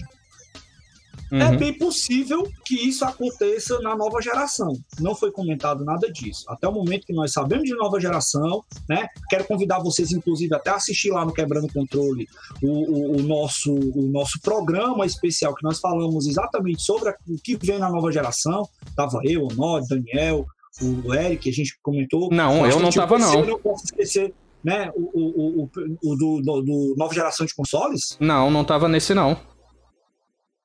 É 1.32 1.36
uhum. 1.36 1.54
É 1.54 1.58
bem 1.58 1.74
possível 1.74 2.44
que 2.66 2.76
isso 2.76 3.06
aconteça 3.06 3.80
na 3.80 3.96
nova 3.96 4.22
geração. 4.22 4.74
Não 5.00 5.16
foi 5.16 5.32
comentado 5.32 5.86
nada 5.86 6.12
disso. 6.12 6.44
Até 6.50 6.68
o 6.68 6.74
momento 6.74 7.06
que 7.06 7.14
nós 7.14 7.32
sabemos 7.32 7.64
de 7.64 7.74
nova 7.74 8.00
geração, 8.00 8.64
né? 8.90 9.08
Quero 9.30 9.46
convidar 9.46 9.80
vocês, 9.80 10.12
inclusive, 10.12 10.54
até 10.54 10.72
assistir 10.72 11.10
lá 11.10 11.24
no 11.24 11.34
Quebrando 11.34 11.72
Controle 11.72 12.28
o, 12.62 12.68
o, 12.68 13.18
o, 13.18 13.24
nosso, 13.24 13.74
o 13.74 14.10
nosso 14.12 14.42
programa 14.42 15.06
especial 15.06 15.56
que 15.56 15.64
nós 15.64 15.80
falamos 15.80 16.28
exatamente 16.28 16.84
sobre 16.84 17.10
a, 17.10 17.16
o 17.28 17.36
que 17.42 17.56
vem 17.56 17.80
na 17.80 17.90
nova 17.90 18.12
geração. 18.12 18.68
Tava 18.96 19.22
eu, 19.24 19.48
o 19.48 19.54
Nod, 19.54 19.88
Daniel, 19.88 20.46
o 20.82 21.14
Eric, 21.14 21.50
a 21.50 21.54
gente 21.54 21.78
comentou. 21.82 22.30
Não, 22.30 22.66
eu 22.68 22.80
não 22.80 22.90
tava, 22.90 23.18
não. 23.18 23.40
Eu 23.40 23.46
não 23.46 23.60
posso 23.60 23.86
esquecer 23.86 24.34
né, 24.64 24.92
o, 24.96 25.02
o, 25.02 25.64
o, 25.64 25.70
o 26.04 26.16
do, 26.16 26.42
do, 26.42 26.62
do, 26.62 26.96
nova 26.98 27.14
geração 27.14 27.46
de 27.46 27.56
consoles? 27.56 28.18
Não, 28.20 28.52
não 28.52 28.64
tava 28.64 28.88
nesse 28.88 29.14
não. 29.14 29.38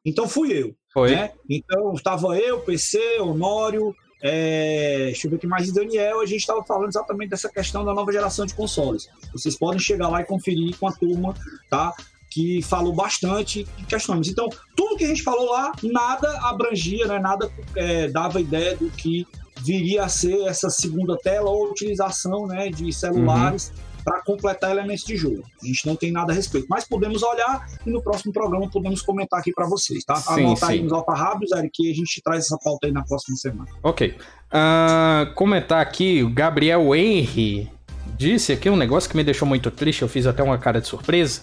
Então 0.06 0.28
fui 0.28 0.52
eu. 0.52 0.74
Foi. 0.94 1.10
Né? 1.10 1.32
Então 1.50 1.92
estava 1.92 2.38
eu, 2.38 2.60
PC, 2.60 3.18
Honório, 3.20 3.94
é, 4.22 5.06
deixa 5.06 5.26
eu 5.26 5.30
ver 5.32 5.36
aqui 5.36 5.46
mais 5.46 5.70
Daniel, 5.72 6.20
a 6.20 6.26
gente 6.26 6.40
estava 6.40 6.64
falando 6.64 6.88
exatamente 6.88 7.30
dessa 7.30 7.50
questão 7.50 7.84
da 7.84 7.92
nova 7.92 8.10
geração 8.12 8.46
de 8.46 8.54
consoles. 8.54 9.08
Vocês 9.32 9.58
podem 9.58 9.80
chegar 9.80 10.08
lá 10.08 10.20
e 10.20 10.24
conferir 10.24 10.76
com 10.78 10.86
a 10.88 10.92
turma, 10.92 11.34
tá? 11.68 11.92
Que 12.30 12.62
falou 12.62 12.94
bastante 12.94 13.64
de 13.76 13.84
questões. 13.84 14.28
Então, 14.28 14.48
tudo 14.76 14.96
que 14.96 15.04
a 15.04 15.08
gente 15.08 15.22
falou 15.22 15.50
lá, 15.50 15.72
nada 15.82 16.30
abrangia, 16.42 17.06
né? 17.06 17.18
nada 17.18 17.50
é, 17.74 18.08
dava 18.08 18.40
ideia 18.40 18.76
do 18.76 18.88
que 18.90 19.26
viria 19.62 20.04
a 20.04 20.08
ser 20.08 20.42
essa 20.46 20.70
segunda 20.70 21.16
tela 21.18 21.50
ou 21.50 21.70
utilização 21.70 22.46
né, 22.46 22.68
de 22.68 22.92
celulares 22.92 23.70
uhum 23.70 23.85
para 24.06 24.22
completar 24.22 24.70
elementos 24.70 25.02
de 25.02 25.16
jogo. 25.16 25.42
A 25.60 25.66
gente 25.66 25.84
não 25.84 25.96
tem 25.96 26.12
nada 26.12 26.32
a 26.32 26.34
respeito, 26.34 26.68
mas 26.70 26.86
podemos 26.86 27.24
olhar 27.24 27.66
e 27.84 27.90
no 27.90 28.00
próximo 28.00 28.32
programa 28.32 28.70
podemos 28.70 29.02
comentar 29.02 29.40
aqui 29.40 29.52
para 29.52 29.66
vocês, 29.66 30.04
tá? 30.04 30.14
Sim, 30.14 30.44
Anotar 30.44 30.68
sim. 30.68 30.74
aí 30.76 30.82
nos 30.82 30.92
alfarrábios, 30.92 31.50
Eric, 31.50 31.70
que 31.72 31.90
a 31.90 31.94
gente 31.94 32.22
traz 32.22 32.44
essa 32.44 32.56
pauta 32.62 32.86
aí 32.86 32.92
na 32.92 33.02
próxima 33.02 33.36
semana. 33.36 33.68
Ok. 33.82 34.14
Uh, 34.46 35.34
comentar 35.34 35.80
aqui, 35.80 36.22
o 36.22 36.30
Gabriel 36.30 36.94
Henry 36.94 37.68
disse 38.16 38.52
aqui 38.52 38.70
um 38.70 38.76
negócio 38.76 39.10
que 39.10 39.16
me 39.16 39.24
deixou 39.24 39.46
muito 39.46 39.72
triste, 39.72 40.02
eu 40.02 40.08
fiz 40.08 40.24
até 40.24 40.40
uma 40.40 40.56
cara 40.56 40.80
de 40.80 40.86
surpresa. 40.86 41.40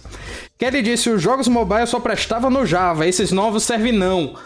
Que 0.56 0.64
ele 0.64 0.80
disse: 0.80 1.10
os 1.10 1.20
jogos 1.20 1.46
mobile 1.46 1.86
só 1.86 2.00
prestavam 2.00 2.48
no 2.48 2.64
Java, 2.64 3.06
esses 3.06 3.30
novos 3.30 3.62
servem 3.62 3.92
não. 3.92 4.36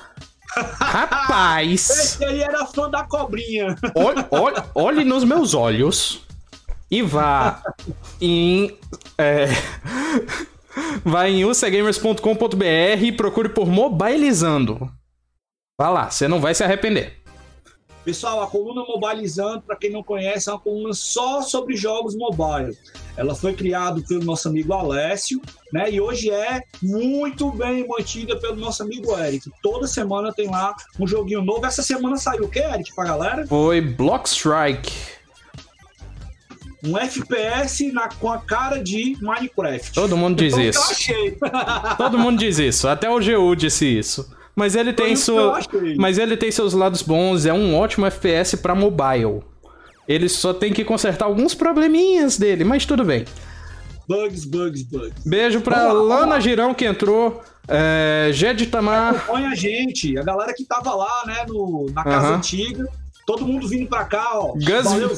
Rapaz! 0.80 1.88
Esse 1.88 2.24
aí 2.24 2.42
era 2.42 2.66
fã 2.66 2.90
da 2.90 3.04
cobrinha. 3.04 3.76
Olhe, 3.94 4.26
olhe, 4.32 4.56
olhe 4.74 5.04
nos 5.04 5.22
meus 5.22 5.54
olhos 5.54 6.26
e 6.90 7.02
vá 7.02 7.62
em. 8.20 8.76
É, 9.16 9.46
vá 11.04 11.28
em 11.28 11.44
usagamers.com.br 11.44 13.02
e 13.02 13.12
procure 13.12 13.48
por 13.48 13.66
Mobilizando. 13.66 14.90
Vá 15.78 15.90
lá, 15.90 16.10
você 16.10 16.26
não 16.26 16.40
vai 16.40 16.54
se 16.54 16.64
arrepender. 16.64 17.18
Pessoal, 18.04 18.40
a 18.42 18.46
coluna 18.46 18.84
Mobilizando, 18.84 19.60
para 19.60 19.76
quem 19.76 19.90
não 19.90 20.02
conhece, 20.02 20.48
é 20.48 20.52
uma 20.52 20.58
coluna 20.58 20.94
só 20.94 21.42
sobre 21.42 21.76
jogos 21.76 22.16
mobile. 22.16 22.74
Ela 23.16 23.34
foi 23.34 23.52
criada 23.52 24.00
pelo 24.08 24.24
nosso 24.24 24.48
amigo 24.48 24.72
Alessio, 24.72 25.42
né? 25.72 25.90
E 25.90 26.00
hoje 26.00 26.30
é 26.30 26.62
muito 26.82 27.50
bem 27.50 27.86
mantida 27.86 28.34
pelo 28.36 28.56
nosso 28.56 28.82
amigo 28.82 29.14
Eric. 29.18 29.50
Toda 29.62 29.86
semana 29.86 30.32
tem 30.32 30.48
lá 30.48 30.74
um 30.98 31.06
joguinho 31.06 31.42
novo. 31.42 31.66
Essa 31.66 31.82
semana 31.82 32.16
saiu 32.16 32.44
o 32.44 32.48
que, 32.48 32.60
Eric, 32.60 32.94
pra 32.94 33.04
galera? 33.04 33.46
Foi 33.46 33.80
Block 33.80 34.26
Strike. 34.26 35.17
Um 36.84 36.96
FPS 36.96 37.92
na, 37.92 38.08
com 38.08 38.30
a 38.30 38.38
cara 38.38 38.78
de 38.82 39.16
Minecraft. 39.20 39.92
Todo 39.92 40.16
mundo 40.16 40.36
diz 40.36 40.52
Então, 40.54 40.64
isso. 40.64 40.78
Eu 40.78 40.90
achei. 40.90 41.38
Todo 41.98 42.18
mundo 42.18 42.38
diz 42.38 42.58
isso. 42.58 42.86
Até 42.88 43.10
o 43.10 43.18
GU 43.18 43.54
disse 43.56 43.86
isso. 43.86 44.30
Mas 44.54 44.74
ele 44.74 44.92
tem 44.92 45.14
sua, 45.14 45.60
mas 45.96 46.18
ele 46.18 46.36
tem 46.36 46.50
seus 46.50 46.72
lados 46.72 47.00
bons. 47.02 47.46
É 47.46 47.52
um 47.52 47.76
ótimo 47.76 48.06
FPS 48.06 48.56
pra 48.56 48.74
mobile. 48.74 49.42
Ele 50.06 50.28
só 50.28 50.52
tem 50.54 50.72
que 50.72 50.84
consertar 50.84 51.26
alguns 51.26 51.54
probleminhas 51.54 52.36
dele, 52.38 52.64
mas 52.64 52.84
tudo 52.86 53.04
bem. 53.04 53.24
bugs, 54.08 54.44
bugs, 54.44 54.82
bugs. 54.82 55.22
Beijo 55.24 55.60
pra 55.60 55.76
Vamos 55.88 55.92
lá, 55.94 55.98
vamos 56.00 56.08
Lana 56.20 56.26
lá. 56.34 56.40
Girão 56.40 56.74
que 56.74 56.84
entrou. 56.84 57.42
É, 57.68 58.30
Jed 58.32 58.66
Tamar. 58.66 59.14
Acompanha 59.14 59.50
a 59.50 59.54
gente, 59.54 60.16
a 60.18 60.22
galera 60.22 60.54
que 60.54 60.64
tava 60.64 60.94
lá, 60.94 61.22
né, 61.26 61.44
no, 61.46 61.86
na 61.94 62.02
casa 62.02 62.26
Aham. 62.28 62.36
antiga. 62.36 62.88
Todo 63.28 63.46
mundo 63.46 63.68
vindo 63.68 63.86
pra 63.86 64.06
cá, 64.06 64.30
ó. 64.32 64.52
Gus- 64.54 64.84
Valeu. 64.84 65.10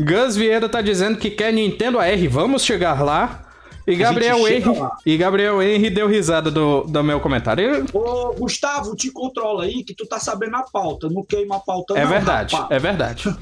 Gus 0.00 0.34
Vieira 0.34 0.68
tá 0.68 0.82
dizendo 0.82 1.16
que 1.16 1.30
quer 1.30 1.52
Nintendo 1.52 2.00
AR. 2.00 2.28
Vamos 2.28 2.64
chegar 2.64 3.00
lá. 3.00 3.42
E 3.86 3.94
Gabriel 3.94 4.38
Henry, 4.48 4.76
lá. 4.78 4.90
e 5.06 5.16
Gabriel 5.16 5.62
Henry 5.62 5.90
deu 5.90 6.08
risada 6.08 6.50
do, 6.50 6.82
do 6.84 7.04
meu 7.04 7.20
comentário. 7.20 7.84
Ô, 7.92 8.34
Gustavo, 8.36 8.96
te 8.96 9.10
controla 9.12 9.64
aí 9.64 9.84
que 9.84 9.94
tu 9.94 10.04
tá 10.06 10.18
sabendo 10.18 10.56
a 10.56 10.62
pauta. 10.62 11.08
Não 11.08 11.22
queima 11.22 11.56
a 11.56 11.60
pauta, 11.60 11.94
É 11.96 12.02
não, 12.02 12.08
verdade, 12.10 12.56
rapaz. 12.56 12.70
é 12.72 12.78
verdade. 12.80 13.24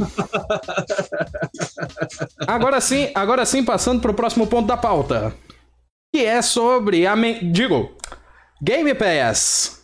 agora 2.47 2.81
sim, 2.81 3.11
agora 3.15 3.45
sim, 3.47 3.65
passando 3.65 4.01
pro 4.01 4.15
próximo 4.15 4.47
ponto 4.47 4.67
da 4.67 4.77
pauta. 4.77 5.35
Que 6.13 6.25
é 6.27 6.43
sobre 6.43 7.07
a. 7.07 7.17
men- 7.17 7.51
Digo, 7.53 7.91
Game 8.61 8.93
Pass. 8.95 9.82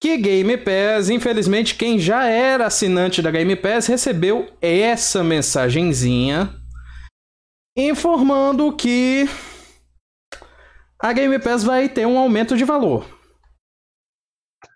Que 0.00 0.16
Game 0.16 0.56
Pass, 0.58 1.10
infelizmente, 1.10 1.74
quem 1.74 1.98
já 1.98 2.24
era 2.24 2.66
assinante 2.66 3.20
da 3.20 3.32
Game 3.32 3.56
Pass 3.56 3.88
recebeu 3.88 4.48
essa 4.62 5.24
mensagenzinha 5.24 6.54
informando 7.76 8.72
que 8.72 9.28
a 11.00 11.12
Game 11.12 11.38
Pass 11.40 11.64
vai 11.64 11.88
ter 11.88 12.06
um 12.06 12.18
aumento 12.18 12.56
de 12.56 12.64
valor. 12.64 13.06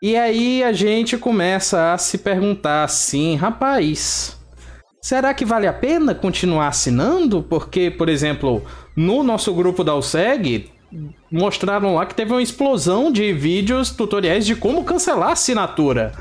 E 0.02 0.16
aí 0.16 0.64
a 0.64 0.72
gente 0.72 1.16
começa 1.16 1.92
a 1.92 1.98
se 1.98 2.18
perguntar 2.18 2.82
assim, 2.82 3.36
rapaz, 3.36 4.36
será 5.00 5.32
que 5.32 5.44
vale 5.44 5.68
a 5.68 5.72
pena 5.72 6.14
continuar 6.14 6.66
assinando? 6.66 7.44
Porque, 7.44 7.90
por 7.92 8.08
exemplo, 8.08 8.64
no 8.96 9.22
nosso 9.22 9.54
grupo 9.54 9.84
da 9.84 9.94
USEG, 9.94 10.71
mostraram 11.30 11.94
lá 11.94 12.06
que 12.06 12.14
teve 12.14 12.32
uma 12.32 12.42
explosão 12.42 13.10
de 13.10 13.32
vídeos 13.32 13.90
tutoriais 13.90 14.44
de 14.44 14.54
como 14.54 14.84
cancelar 14.84 15.30
a 15.30 15.32
assinatura. 15.32 16.12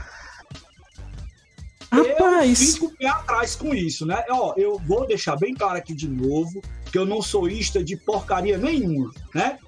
Eu 1.92 2.08
Rapaz, 2.08 2.76
fico 2.76 2.90
pé 2.98 3.08
atrás 3.08 3.56
com 3.56 3.76
isso, 3.76 4.06
né? 4.06 4.24
Ó, 4.30 4.54
eu 4.56 4.80
vou 4.80 5.06
deixar 5.06 5.36
bem 5.36 5.54
claro 5.54 5.78
aqui 5.78 5.94
de 5.94 6.08
novo 6.08 6.62
que 6.90 6.98
eu 6.98 7.06
não 7.06 7.22
sou 7.22 7.50
ista 7.50 7.84
de 7.84 7.98
porcaria 7.98 8.58
nenhuma, 8.58 9.12
né? 9.36 9.60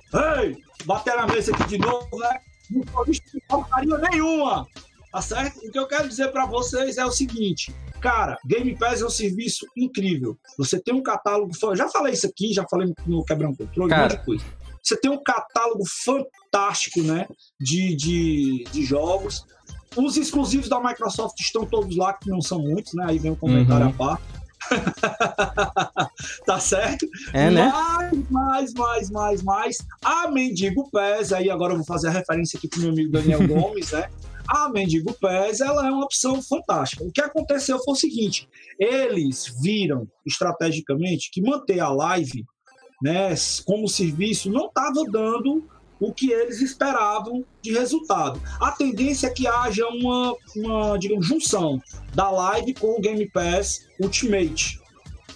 Ei, 0.42 0.58
bater 0.86 1.16
na 1.18 1.28
mesa 1.28 1.54
aqui 1.54 1.68
de 1.68 1.78
novo, 1.78 2.18
né? 2.18 2.40
Não 2.72 2.84
sou 2.94 3.06
ista 3.10 3.30
de 3.30 3.42
porcaria 3.46 3.98
nenhuma, 3.98 4.66
tá 5.12 5.22
certo? 5.22 5.58
O 5.68 5.72
que 5.72 5.78
eu 5.78 5.86
quero 5.86 6.08
dizer 6.08 6.32
pra 6.32 6.46
vocês 6.46 6.98
é 6.98 7.06
o 7.06 7.12
seguinte, 7.12 7.76
cara, 8.00 8.38
Game 8.46 8.74
Pass 8.78 9.02
é 9.02 9.06
um 9.06 9.10
serviço 9.10 9.66
incrível. 9.76 10.38
Você 10.58 10.80
tem 10.80 10.94
um 10.94 11.04
catálogo, 11.04 11.52
eu 11.62 11.76
já 11.76 11.90
falei 11.90 12.14
isso 12.14 12.26
aqui, 12.26 12.54
já 12.54 12.66
falei 12.70 12.94
no 13.06 13.26
Quebrando 13.26 13.58
Controle, 13.58 13.88
um 13.88 13.90
Cara. 13.90 14.04
monte 14.04 14.18
de 14.18 14.26
coisa. 14.26 14.63
Você 14.84 14.98
tem 15.00 15.10
um 15.10 15.24
catálogo 15.24 15.84
fantástico, 15.88 17.02
né? 17.02 17.28
De, 17.60 17.96
de, 17.96 18.66
de 18.72 18.84
jogos. 18.84 19.46
Os 19.96 20.18
exclusivos 20.18 20.68
da 20.68 20.80
Microsoft 20.80 21.40
estão 21.40 21.66
todos 21.66 21.96
lá, 21.96 22.14
que 22.14 22.30
não 22.30 22.42
são 22.42 22.60
muitos, 22.60 22.94
né? 22.94 23.06
Aí 23.08 23.18
vem 23.20 23.32
um 23.32 23.36
comentário 23.36 23.86
Uhum. 23.86 23.92
à 23.92 23.96
parte. 23.96 24.24
tá 26.46 26.60
certo? 26.60 27.06
é, 27.34 27.50
né? 27.50 27.68
Mais, 27.70 28.30
mais, 28.30 28.74
mais, 28.74 29.10
mais, 29.12 29.44
mais. 29.44 29.78
A 30.04 30.30
Mendigo 30.32 30.90
Pés, 30.90 31.32
aí 31.34 31.50
agora 31.50 31.74
eu 31.74 31.78
vou 31.78 31.86
fazer 31.86 32.08
a 32.08 32.12
referência 32.12 32.58
aqui 32.58 32.68
pro 32.68 32.80
meu 32.82 32.90
amigo 32.92 33.12
Daniel 33.12 33.46
Gomes, 33.48 33.92
né? 33.92 34.10
A 34.48 34.70
Mendigo 34.70 35.14
Pés, 35.14 35.62
ela 35.62 35.88
é 35.88 35.92
uma 35.92 36.04
opção 36.04 36.42
fantástica. 36.42 37.04
O 37.04 37.12
que 37.12 37.22
aconteceu 37.22 37.78
foi 37.84 37.94
o 37.94 37.98
seguinte: 37.98 38.48
eles 38.80 39.54
viram 39.62 40.08
estrategicamente 40.26 41.30
que 41.32 41.42
manter 41.42 41.80
a 41.80 41.90
live, 41.90 42.44
né, 43.04 43.36
como 43.66 43.90
serviço, 43.90 44.50
não 44.50 44.68
estava 44.68 45.04
dando 45.12 45.68
o 46.00 46.14
que 46.14 46.32
eles 46.32 46.62
esperavam 46.62 47.44
de 47.62 47.74
resultado. 47.74 48.42
A 48.62 48.72
tendência 48.72 49.28
é 49.28 49.30
que 49.30 49.46
haja 49.46 49.86
uma, 49.88 50.34
uma 50.56 50.98
digamos, 50.98 51.26
junção 51.26 51.82
da 52.16 52.32
live 52.32 52.74
com 52.74 52.98
o 52.98 53.02
Game 53.02 53.30
Pass 53.30 53.88
Ultimate. 54.02 54.80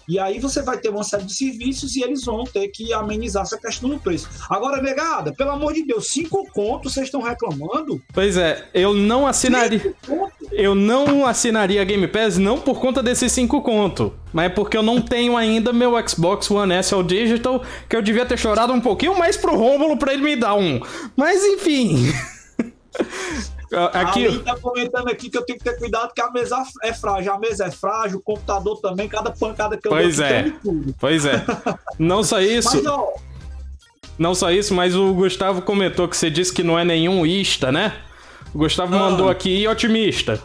E 0.08 0.17
aí 0.20 0.39
você 0.39 0.62
vai 0.62 0.78
ter 0.78 0.89
uma 0.89 1.04
série 1.04 1.26
de 1.26 1.34
serviços 1.34 1.96
e 1.96 2.04
eles 2.04 2.24
vão 2.24 2.43
ter 2.43 2.67
que 2.70 2.93
amenizar 2.93 3.43
essa 3.43 3.58
questão 3.58 3.89
do 3.89 4.00
preço. 4.00 4.30
Agora, 4.50 4.82
negada, 4.82 5.34
pelo 5.34 5.52
amor 5.52 5.74
de 5.74 5.84
Deus, 5.84 6.08
cinco 6.08 6.46
contos 6.52 6.93
vocês 6.93 7.08
estão 7.08 7.22
reclamando? 7.22 8.02
Pois 8.13 8.38
é, 8.38 8.70
eu 8.74 8.93
não 8.93 9.28
assinaria. 9.28 9.80
Cinco 9.80 9.96
contos? 10.08 10.38
Eu 10.52 10.74
não 10.74 11.26
assinaria 11.26 11.82
a 11.82 11.86
Game 11.86 12.08
Pass 12.08 12.38
não 12.38 12.60
por 12.60 12.80
conta 12.80 13.04
desses 13.04 13.32
5 13.32 13.62
conto, 13.62 14.13
mas 14.32 14.46
é 14.46 14.50
porque 14.50 14.78
eu 14.78 14.84
não 14.84 15.02
tenho 15.02 15.36
ainda 15.36 15.74
meu 15.74 15.93
Xbox 16.08 16.50
One 16.50 16.74
S 16.74 16.93
ao 16.93 17.04
Digital, 17.04 17.63
que 17.88 17.96
eu 17.96 18.02
devia 18.02 18.26
ter 18.26 18.38
chorado 18.38 18.74
um 18.74 18.80
pouquinho 18.80 19.17
mais 19.17 19.36
pro 19.36 19.56
Rômulo 19.56 19.98
pra 19.98 20.13
ele 20.13 20.24
me 20.24 20.36
dar 20.36 20.56
um. 20.56 20.80
Mas 21.15 21.43
enfim. 21.43 22.12
Aqui, 23.93 24.25
Ali 24.27 24.39
tá 24.39 24.56
comentando 24.58 25.10
aqui 25.10 25.30
que 25.30 25.38
eu 25.38 25.45
tenho 25.45 25.58
que 25.60 25.63
ter 25.65 25.77
cuidado 25.77 26.13
que 26.13 26.21
a 26.21 26.32
mesa 26.32 26.63
é 26.84 26.93
frágil. 26.93 27.34
A 27.34 27.39
mesa 27.39 27.65
é 27.65 27.71
frágil, 27.71 28.19
o 28.19 28.21
computador 28.21 28.80
também, 28.80 29.10
cada 29.10 29.32
pancada 29.32 29.75
que 29.77 29.88
eu 29.88 29.91
Pois 29.91 30.17
dou 30.17 30.25
é. 30.25 30.53
tudo. 30.63 30.95
pois 30.99 31.25
é. 31.25 31.43
Não 31.99 32.23
só 32.23 32.39
isso, 32.39 32.75
Mas, 32.75 32.86
ó, 32.86 33.13
não 34.17 34.34
só 34.34 34.51
isso, 34.51 34.73
mas 34.73 34.95
o 34.95 35.13
Gustavo 35.13 35.62
comentou 35.62 36.08
que 36.08 36.15
você 36.17 36.30
disse 36.30 36.53
que 36.53 36.63
não 36.63 36.80
é 36.80 36.86
nenhum 36.86 37.25
ista, 37.25 37.71
né? 37.71 37.93
O 38.53 38.58
Gustavo 38.60 38.95
Ah. 38.95 38.99
mandou 38.99 39.30
aqui 39.30 39.67
otimista. 39.67 40.41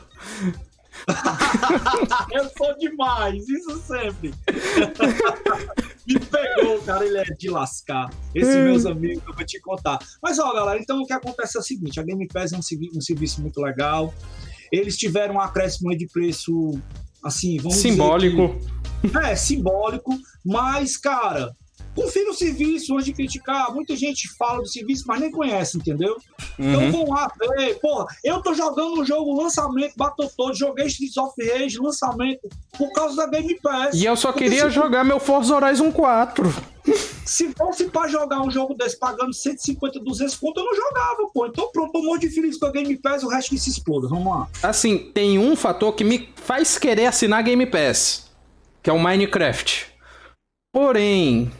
eu 2.33 2.45
sou 2.57 2.77
demais, 2.79 3.49
isso 3.49 3.79
sempre. 3.87 4.35
Me 6.07 6.19
pegou, 6.19 6.81
cara, 6.83 7.05
ele 7.07 7.19
é 7.19 7.25
de 7.25 7.49
lascar. 7.49 8.11
Esses 8.35 8.55
Hum. 8.57 8.65
meus 8.65 8.87
amigos, 8.87 9.23
eu 9.27 9.35
vou 9.35 9.45
te 9.45 9.61
contar. 9.61 9.99
Mas, 10.23 10.39
ó, 10.39 10.53
galera, 10.53 10.79
então 10.81 11.01
o 11.01 11.07
que 11.07 11.13
acontece 11.13 11.57
é 11.57 11.61
o 11.61 11.63
seguinte: 11.63 12.01
a 12.01 12.03
Game 12.03 12.27
Pass 12.29 12.53
é 12.53 12.57
um, 12.57 12.61
um 12.97 13.01
serviço 13.01 13.41
muito 13.41 13.61
legal. 13.61 14.13
Eles 14.73 14.97
tiveram 14.97 15.35
um 15.37 15.41
acréscimo 15.41 15.95
de 15.97 16.07
preço, 16.09 16.73
assim, 17.25 17.57
vamos 17.59 17.75
dizer 17.77 17.89
que- 17.89 17.95
Simbólico. 17.95 18.59
É, 19.25 19.35
simbólico, 19.37 20.17
mas, 20.45 20.97
cara, 20.97 21.55
confira 21.95 22.31
o 22.31 22.35
serviço 22.35 22.95
antes 22.95 23.07
de 23.07 23.13
criticar. 23.13 23.73
Muita 23.75 23.95
gente 23.97 24.29
fala 24.37 24.61
do 24.63 24.67
serviço, 24.69 25.05
mas 25.07 25.21
nem 25.21 25.31
conhece, 25.31 25.77
entendeu? 25.77 26.17
Então 26.59 26.81
Uhum. 26.83 26.91
vão 26.93 27.09
lá 27.11 27.31
ver. 27.57 27.79
Porra, 27.81 28.07
eu 28.25 28.41
tô 28.43 28.55
jogando 28.55 29.01
um 29.01 29.05
jogo 29.05 29.35
lançamento, 29.41 29.93
Battletoads, 29.97 30.59
joguei 30.59 30.87
Streets 30.87 31.17
of 31.17 31.35
Rage, 31.45 31.79
lançamento, 31.79 32.49
por 32.77 32.91
causa 32.93 33.17
da 33.17 33.27
Game 33.27 33.59
Pass. 33.61 33.95
E 33.95 34.05
eu 34.05 34.17
só 34.17 34.33
Porque 34.33 34.45
queria 34.45 34.65
se- 34.65 34.71
jogar 34.71 35.05
meu 35.05 35.21
Forza 35.21 35.55
Horizon 35.55 35.93
4. 35.93 36.53
Se 37.25 37.53
fosse 37.57 37.85
pra 37.85 38.09
jogar 38.09 38.43
um 38.43 38.51
jogo 38.51 38.75
desse 38.75 38.99
pagando 38.99 39.33
150, 39.33 40.01
200 40.01 40.35
conto, 40.37 40.59
eu 40.59 40.65
não 40.65 40.75
jogava, 40.75 41.29
pô. 41.33 41.47
Então 41.47 41.71
pronto, 41.73 41.93
tô 41.93 42.03
muito 42.03 42.29
feliz 42.35 42.59
com 42.59 42.67
a 42.67 42.71
Game 42.73 42.97
Pass, 42.97 43.23
o 43.23 43.29
resto 43.29 43.51
que 43.51 43.59
se 43.59 43.71
exploda. 43.71 44.09
Vamos 44.09 44.27
lá. 44.27 44.49
Assim, 44.63 44.99
tem 45.15 45.39
um 45.39 45.55
fator 45.55 45.93
que 45.95 46.03
me 46.03 46.29
faz 46.35 46.79
querer 46.79 47.07
assinar 47.07 47.43
Game 47.45 47.65
Pass, 47.67 48.31
que 48.83 48.91
é 48.91 48.93
o 48.93 48.99
Minecraft. 48.99 49.87
Porém, 50.73 51.53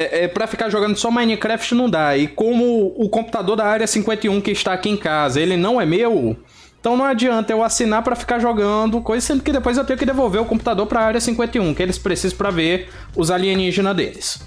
é, 0.00 0.24
é, 0.24 0.28
para 0.28 0.46
ficar 0.46 0.70
jogando 0.70 0.96
só 0.96 1.10
Minecraft 1.10 1.74
não 1.74 1.90
dá. 1.90 2.16
E 2.16 2.26
como 2.26 2.94
o 2.96 3.08
computador 3.10 3.54
da 3.54 3.66
área 3.66 3.86
51 3.86 4.40
que 4.40 4.50
está 4.50 4.72
aqui 4.72 4.88
em 4.88 4.96
casa, 4.96 5.38
ele 5.38 5.58
não 5.58 5.78
é 5.78 5.84
meu, 5.84 6.36
então 6.80 6.96
não 6.96 7.04
adianta 7.04 7.52
eu 7.52 7.62
assinar 7.62 8.02
pra 8.02 8.16
ficar 8.16 8.38
jogando 8.38 9.02
coisa, 9.02 9.26
sendo 9.26 9.42
que 9.42 9.52
depois 9.52 9.76
eu 9.76 9.84
tenho 9.84 9.98
que 9.98 10.06
devolver 10.06 10.40
o 10.40 10.46
computador 10.46 10.86
pra 10.86 11.02
área 11.02 11.20
51, 11.20 11.74
que 11.74 11.82
eles 11.82 11.98
precisam 11.98 12.38
pra 12.38 12.50
ver 12.50 12.90
os 13.14 13.30
alienígenas 13.30 13.94
deles. 13.94 14.40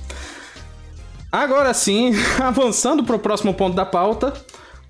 Agora 1.32 1.72
sim, 1.76 2.12
avançando 2.42 3.04
pro 3.04 3.20
próximo 3.20 3.54
ponto 3.54 3.76
da 3.76 3.86
pauta. 3.86 4.34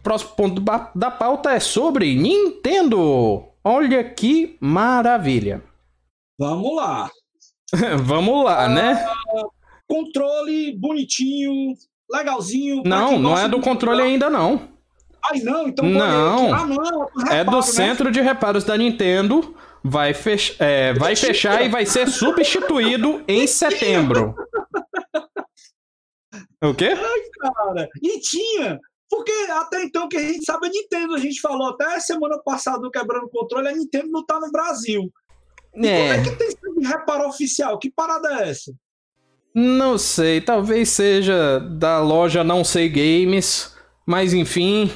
Próximo 0.02 0.32
ponto 0.32 0.62
da 0.96 1.12
pauta 1.12 1.52
é 1.52 1.60
sobre 1.60 2.16
Nintendo. 2.16 3.44
Olha 3.64 4.04
que 4.04 4.58
maravilha. 4.62 5.62
Vamos 6.40 6.76
lá. 6.76 7.10
Vamos 8.04 8.46
lá, 8.46 8.70
né? 8.70 9.06
Controle 9.88 10.78
bonitinho, 10.78 11.76
legalzinho. 12.10 12.84
Não, 12.86 13.20
não 13.20 13.38
é 13.38 13.48
do 13.48 13.60
controle 13.60 14.02
ainda 14.02 14.30
não. 14.30 14.70
Ai, 15.32 15.40
não, 15.40 15.68
então 15.68 15.86
Não. 15.86 16.54
Ah, 16.54 16.66
não, 16.66 17.04
É 17.32 17.44
do 17.44 17.52
reparo, 17.52 17.56
né? 17.56 17.62
centro 17.62 18.12
de 18.12 18.20
reparos 18.20 18.64
da 18.64 18.78
Nintendo, 18.78 19.56
vai, 19.84 20.14
fech 20.14 20.56
é, 20.60 20.94
vai 20.94 21.16
fechar 21.16 21.66
e 21.66 21.70
vai 21.70 21.86
ser 21.86 22.10
substituído 22.10 23.24
em 23.28 23.48
setembro. 23.48 24.36
O 26.62 26.74
quê? 26.74 26.94
Ai, 26.96 27.22
cara. 27.40 27.90
E 28.02 28.20
tinha. 28.20 28.80
Porque 29.10 29.32
até 29.52 29.84
então 29.84 30.10
que 30.10 30.18
a 30.18 30.22
gente 30.22 30.44
sabe 30.44 30.68
a 30.68 30.70
Nintendo, 30.70 31.14
a 31.14 31.20
gente 31.20 31.40
falou 31.40 31.70
até 31.70 32.00
semana 32.00 32.42
passada 32.44 32.80
no 32.80 32.90
Quebrando 32.90 33.30
Controle, 33.30 33.68
a 33.68 33.74
Nintendo 33.74 34.08
não 34.10 34.26
tá 34.26 34.40
no 34.40 34.52
Brasil. 34.52 35.12
E 35.76 35.88
É. 35.88 35.98
Como 36.00 36.14
é 36.14 36.24
que 36.24 36.36
tem 36.36 36.48
esse 36.48 36.88
reparo 36.88 37.28
oficial? 37.28 37.78
Que 37.78 37.92
parada 37.92 38.42
é 38.42 38.50
essa? 38.50 38.74
Não 39.54 39.98
sei, 39.98 40.42
talvez 40.42 40.90
seja 40.90 41.60
da 41.60 42.00
loja 42.00 42.44
Não 42.44 42.64
Sei 42.64 42.90
Games, 42.90 43.72
mas 44.06 44.34
enfim. 44.34 44.92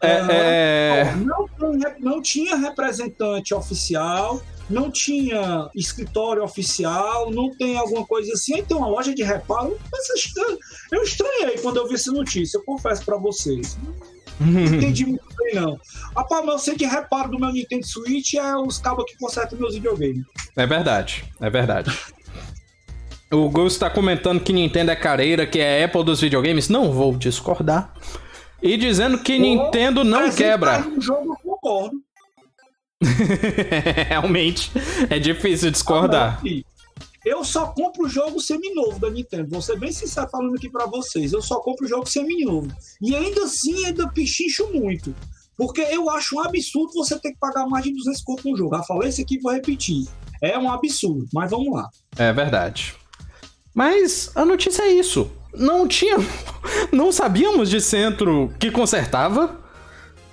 É, 0.00 0.10
é, 0.30 1.14
Não, 1.16 1.48
não, 1.58 1.78
não 2.00 2.22
tinha 2.22 2.56
representante 2.56 3.54
oficial, 3.54 4.40
não 4.68 4.90
tinha 4.90 5.68
escritório 5.74 6.42
oficial, 6.42 7.30
não 7.30 7.50
tem 7.56 7.76
alguma 7.78 8.04
coisa 8.06 8.32
assim. 8.32 8.62
Tem 8.64 8.76
uma 8.76 8.88
loja 8.88 9.14
de 9.14 9.22
reparo. 9.22 9.76
Mas 9.92 10.08
eu 10.10 10.16
estra- 10.16 10.58
Eu 10.92 11.02
estranhei 11.02 11.58
quando 11.58 11.76
eu 11.76 11.86
vi 11.88 11.94
essa 11.94 12.10
notícia, 12.12 12.58
eu 12.58 12.64
confesso 12.64 13.04
pra 13.04 13.16
vocês. 13.16 13.78
Não 14.40 14.60
entendi 14.74 15.06
muito 15.06 15.24
bem, 15.38 15.54
não. 15.54 15.78
Rapaz, 16.16 16.44
mas 16.44 16.52
eu 16.54 16.58
sei 16.58 16.74
que 16.74 16.84
reparo 16.86 17.30
do 17.30 17.38
meu 17.38 17.52
Nintendo 17.52 17.86
Switch 17.86 18.34
é 18.34 18.56
os 18.56 18.78
cabos 18.78 19.04
que 19.06 19.16
consertam 19.18 19.58
meus 19.58 19.74
videogames. 19.74 20.24
é 20.56 20.66
verdade, 20.66 21.24
é 21.40 21.48
verdade. 21.50 21.96
O 23.32 23.48
Ghost 23.48 23.78
tá 23.78 23.88
comentando 23.88 24.40
que 24.40 24.52
Nintendo 24.52 24.90
é 24.90 24.96
careira, 24.96 25.46
que 25.46 25.58
é 25.58 25.80
a 25.80 25.86
Apple 25.86 26.04
dos 26.04 26.20
videogames. 26.20 26.68
Não 26.68 26.92
vou 26.92 27.16
discordar. 27.16 27.94
E 28.62 28.76
dizendo 28.76 29.18
que 29.18 29.38
Nintendo 29.38 30.04
não 30.04 30.30
quebra. 30.30 30.80
No 30.80 31.00
jogo, 31.00 31.32
eu 31.32 31.36
concordo. 31.36 31.96
Realmente, 34.06 34.70
é 35.08 35.18
difícil 35.18 35.70
discordar. 35.70 36.42
Eu 37.24 37.42
só 37.42 37.68
compro 37.68 38.04
o 38.04 38.08
jogo 38.08 38.38
seminovo 38.38 38.98
da 39.00 39.08
Nintendo. 39.08 39.48
Vou 39.48 39.62
ser 39.62 39.78
bem 39.78 39.90
sincero 39.90 40.28
falando 40.28 40.54
aqui 40.54 40.68
pra 40.68 40.84
vocês. 40.84 41.32
Eu 41.32 41.40
só 41.40 41.58
compro 41.60 41.86
o 41.86 41.88
jogo 41.88 42.04
seminovo. 42.06 42.68
E 43.00 43.16
ainda 43.16 43.44
assim, 43.44 43.86
ainda 43.86 44.08
pichincho 44.08 44.70
muito. 44.74 45.14
Porque 45.56 45.80
eu 45.80 46.10
acho 46.10 46.36
um 46.36 46.40
absurdo 46.40 46.92
você 46.92 47.18
ter 47.18 47.32
que 47.32 47.38
pagar 47.38 47.66
mais 47.66 47.84
de 47.84 47.94
200 47.94 48.22
conto 48.22 48.50
no 48.50 48.56
jogo. 48.58 48.76
Já 48.76 48.82
falei 48.82 49.08
isso 49.08 49.22
aqui 49.22 49.36
e 49.36 49.40
vou 49.40 49.52
repetir. 49.52 50.06
É 50.42 50.58
um 50.58 50.70
absurdo, 50.70 51.26
mas 51.32 51.50
vamos 51.50 51.72
lá. 51.72 51.88
É 52.18 52.30
verdade. 52.30 52.94
Mas 53.74 54.30
a 54.34 54.44
notícia 54.44 54.82
é 54.82 54.92
isso. 54.92 55.30
Não 55.54 55.86
tinha. 55.86 56.16
Não 56.92 57.12
sabíamos 57.12 57.68
de 57.70 57.80
centro 57.80 58.52
que 58.58 58.70
consertava. 58.70 59.60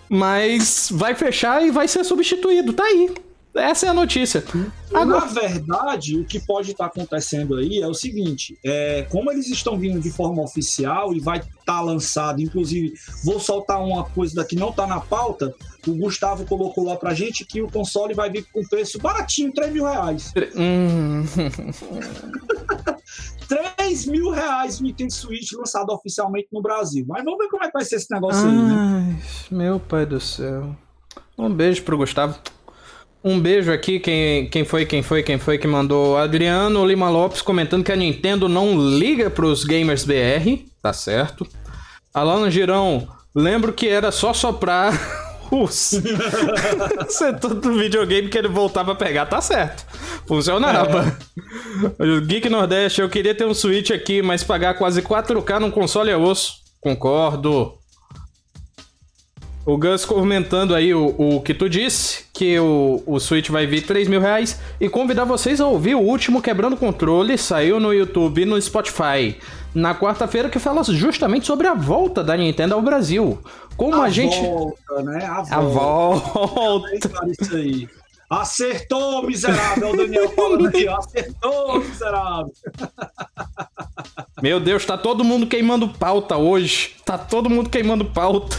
Mas 0.10 0.90
vai 0.92 1.14
fechar 1.14 1.66
e 1.66 1.72
vai 1.72 1.88
ser 1.88 2.04
substituído. 2.04 2.74
Tá 2.74 2.84
aí. 2.84 3.14
Essa 3.56 3.88
é 3.88 3.90
a 3.90 3.94
notícia. 3.94 4.44
Na 4.92 5.02
Agora. 5.02 5.26
verdade, 5.26 6.18
o 6.18 6.24
que 6.24 6.40
pode 6.40 6.72
estar 6.72 6.86
acontecendo 6.86 7.56
aí 7.56 7.82
é 7.82 7.88
o 7.88 7.94
seguinte: 7.94 8.58
é, 8.64 9.08
como 9.10 9.32
eles 9.32 9.50
estão 9.50 9.78
vindo 9.78 10.00
de 10.00 10.12
forma 10.12 10.44
oficial 10.44 11.14
e 11.14 11.20
vai 11.20 11.40
estar 11.40 11.82
lançado, 11.82 12.42
inclusive, 12.42 12.94
vou 13.24 13.40
soltar 13.40 13.84
uma 13.84 14.04
coisa 14.04 14.36
daqui, 14.36 14.56
não 14.56 14.70
está 14.70 14.86
na 14.86 15.00
pauta. 15.00 15.54
O 15.88 15.96
Gustavo 15.96 16.46
colocou 16.46 16.84
lá 16.84 16.96
pra 16.96 17.14
gente 17.14 17.46
que 17.46 17.62
o 17.62 17.72
console 17.72 18.14
vai 18.14 18.30
vir 18.30 18.46
com 18.54 18.62
preço 18.68 19.00
baratinho, 19.00 19.52
3 19.52 19.74
mil 19.74 19.86
reais. 19.86 20.32
Hum, 20.56 21.24
3 23.78 24.06
mil 24.06 24.30
reais 24.30 24.80
o 24.80 24.84
Nintendo 24.84 25.14
Switch 25.14 25.52
lançado 25.54 25.92
oficialmente 25.92 26.50
no 26.52 26.62
Brasil. 26.62 27.04
Mas 27.08 27.24
vamos 27.24 27.40
ver 27.40 27.50
como 27.50 27.64
é 27.64 27.68
que 27.68 27.74
vai 27.74 27.84
ser 27.84 27.96
esse 27.96 28.12
negócio 28.12 28.48
aí, 28.48 28.56
né? 28.56 28.76
Ai, 28.78 29.18
meu 29.50 29.80
pai 29.80 30.06
do 30.06 30.20
céu. 30.20 30.76
Um 31.38 31.52
beijo 31.52 31.82
pro 31.84 31.98
Gustavo. 31.98 32.38
Um 33.22 33.38
beijo 33.38 33.72
aqui, 33.72 34.00
quem, 34.00 34.48
quem 34.48 34.64
foi, 34.64 34.86
quem 34.86 35.04
foi, 35.04 35.22
quem 35.22 35.38
foi 35.38 35.58
que 35.58 35.68
mandou? 35.68 36.18
Adriano 36.18 36.86
Lima 36.86 37.10
Lopes 37.10 37.42
comentando 37.42 37.84
que 37.84 37.92
a 37.92 37.96
Nintendo 37.96 38.48
não 38.48 38.80
liga 38.98 39.30
pros 39.30 39.66
gamers 39.66 40.06
BR, 40.06 40.64
tá 40.82 40.94
certo. 40.94 41.46
Alana 42.14 42.50
Girão, 42.50 43.10
lembro 43.36 43.74
que 43.74 43.90
era 43.90 44.10
só 44.10 44.34
soprar 44.34 44.94
os 45.52 46.02
setor 47.10 47.56
do 47.56 47.74
videogame 47.78 48.30
que 48.30 48.38
ele 48.38 48.48
voltava 48.48 48.94
a 48.94 48.96
pegar, 48.96 49.26
tá 49.26 49.42
certo. 49.42 49.86
Funcionava. 50.26 51.18
O 52.00 52.22
Geek 52.22 52.48
Nordeste, 52.48 53.02
eu 53.02 53.10
queria 53.10 53.36
ter 53.36 53.46
um 53.46 53.54
Switch 53.54 53.92
aqui, 53.92 54.22
mas 54.22 54.46
pagar 54.46 54.76
quase 54.76 55.02
4K 55.02 55.60
num 55.60 55.72
console 55.72 56.10
é 56.10 56.16
osso. 56.16 56.54
Concordo. 56.80 57.74
O 59.66 59.78
Gus 59.78 60.06
comentando 60.06 60.74
aí 60.74 60.94
o, 60.94 61.14
o 61.18 61.42
que 61.42 61.54
tu 61.54 61.70
disse, 61.70 62.26
que 62.40 62.58
o, 62.58 63.04
o 63.06 63.20
Switch 63.20 63.50
vai 63.50 63.68
vir 63.68 63.86
3 63.86 64.08
mil 64.08 64.22
reais. 64.22 64.58
E 64.80 64.88
convidar 64.88 65.26
vocês 65.26 65.60
a 65.60 65.68
ouvir 65.68 65.94
o 65.94 66.00
último 66.00 66.42
Quebrando 66.42 66.78
Controle, 66.78 67.38
saiu 67.38 67.82
no 67.82 67.94
YouTube 67.94 68.44
e 68.44 68.46
no 68.46 68.62
Spotify. 68.62 69.38
Na 69.76 69.94
quarta-feira, 69.94 70.50
que 70.50 70.58
fala 70.58 70.82
justamente 70.86 71.46
sobre 71.46 71.68
a 71.68 71.74
volta 71.74 72.24
da 72.24 72.38
Nintendo 72.38 72.76
ao 72.76 72.82
Brasil. 72.82 73.38
Como 73.76 74.02
a, 74.02 74.10
gente. 74.10 74.40
volta, 74.40 75.04
né? 75.04 75.26
A 75.26 75.42
volta. 75.60 76.40
A 76.40 76.46
volta. 76.46 77.10
Isso 77.42 77.56
aí. 77.58 77.90
Acertou, 78.30 79.24
miserável, 79.24 79.98
Daniel 79.98 80.30
falando 80.30 80.68
aqui, 80.68 80.88
acertou, 80.88 81.80
miserável. 81.80 82.54
Meu 84.42 84.60
Deus, 84.62 84.86
tá 84.86 84.98
todo 84.98 85.26
mundo 85.26 85.46
queimando 85.46 85.90
pauta 85.90 86.38
hoje. 86.38 86.96
Tá 87.04 87.18
todo 87.18 87.50
mundo 87.50 87.70
queimando 87.70 88.06
pauta. 88.06 88.56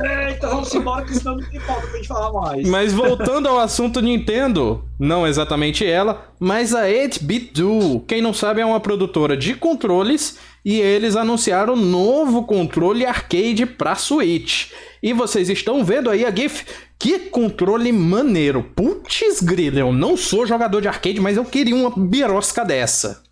Eita, 0.00 0.48
vamos 0.48 0.74
embora, 0.74 1.04
que 1.04 1.14
senão 1.14 1.36
não 1.36 1.50
tem 1.50 1.60
falta 1.60 1.86
pra 1.86 1.96
gente 1.96 2.08
falar 2.08 2.32
mais. 2.32 2.66
Mas 2.66 2.92
voltando 2.94 3.46
ao 3.46 3.58
assunto 3.58 4.00
Nintendo, 4.00 4.84
não 4.98 5.26
exatamente 5.26 5.84
ela, 5.84 6.32
mas 6.40 6.74
a 6.74 6.84
8-Bit 6.84 7.52
Duo. 7.52 8.00
Quem 8.00 8.22
não 8.22 8.32
sabe 8.32 8.62
é 8.62 8.64
uma 8.64 8.80
produtora 8.80 9.36
de 9.36 9.54
controles 9.54 10.38
e 10.64 10.80
eles 10.80 11.14
anunciaram 11.14 11.74
um 11.74 11.76
novo 11.76 12.44
controle 12.44 13.04
arcade 13.04 13.66
pra 13.66 13.94
Switch. 13.94 14.70
E 15.02 15.12
vocês 15.12 15.50
estão 15.50 15.84
vendo 15.84 16.08
aí 16.08 16.24
a 16.24 16.34
GIF. 16.34 16.64
Que 16.98 17.18
controle 17.18 17.92
maneiro. 17.92 18.62
Putz 18.74 19.40
grila, 19.42 19.80
eu 19.80 19.92
não 19.92 20.16
sou 20.16 20.46
jogador 20.46 20.80
de 20.80 20.88
arcade, 20.88 21.20
mas 21.20 21.36
eu 21.36 21.44
queria 21.44 21.74
uma 21.74 21.90
birosca 21.90 22.64
dessa. 22.64 23.22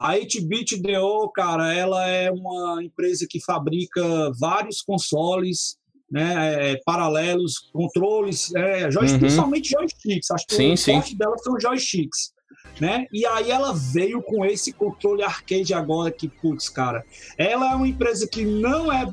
A 0.00 0.14
8-Bit 0.14 0.80
DO, 0.82 1.30
cara, 1.32 1.72
ela 1.72 2.06
é 2.08 2.30
uma 2.30 2.82
empresa 2.82 3.26
que 3.28 3.40
fabrica 3.40 4.32
vários 4.38 4.80
consoles 4.80 5.76
né, 6.12 6.72
é, 6.72 6.80
paralelos, 6.84 7.70
controles, 7.72 8.54
é, 8.54 8.90
joy- 8.90 9.10
Uhum. 9.10 9.18
principalmente 9.18 9.70
joysticks. 9.70 10.30
Acho 10.30 10.46
que 10.46 10.54
Sim, 10.54 10.72
o 10.74 10.76
sim. 10.76 10.92
forte 10.94 11.16
dela 11.16 11.36
são 11.38 11.58
joysticks. 11.58 12.32
Né? 12.80 13.06
E 13.12 13.26
aí 13.26 13.50
ela 13.50 13.72
veio 13.74 14.22
com 14.22 14.44
esse 14.44 14.72
controle 14.72 15.22
arcade 15.22 15.74
agora 15.74 16.10
que, 16.10 16.26
putz, 16.28 16.68
cara, 16.68 17.04
ela 17.36 17.72
é 17.72 17.74
uma 17.74 17.86
empresa 17.88 18.26
que 18.26 18.44
não 18.44 18.90
é 18.90 19.06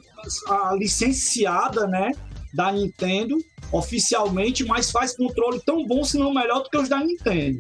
a, 0.48 0.74
licenciada, 0.76 1.86
né, 1.88 2.12
da 2.54 2.72
Nintendo 2.72 3.38
oficialmente, 3.72 4.64
mas 4.66 4.92
faz 4.92 5.16
controle 5.16 5.60
tão 5.66 5.86
bom, 5.86 6.04
se 6.04 6.18
não 6.18 6.34
melhor 6.34 6.64
do 6.64 6.70
que 6.70 6.78
os 6.78 6.88
da 6.90 7.00
Nintendo. 7.04 7.60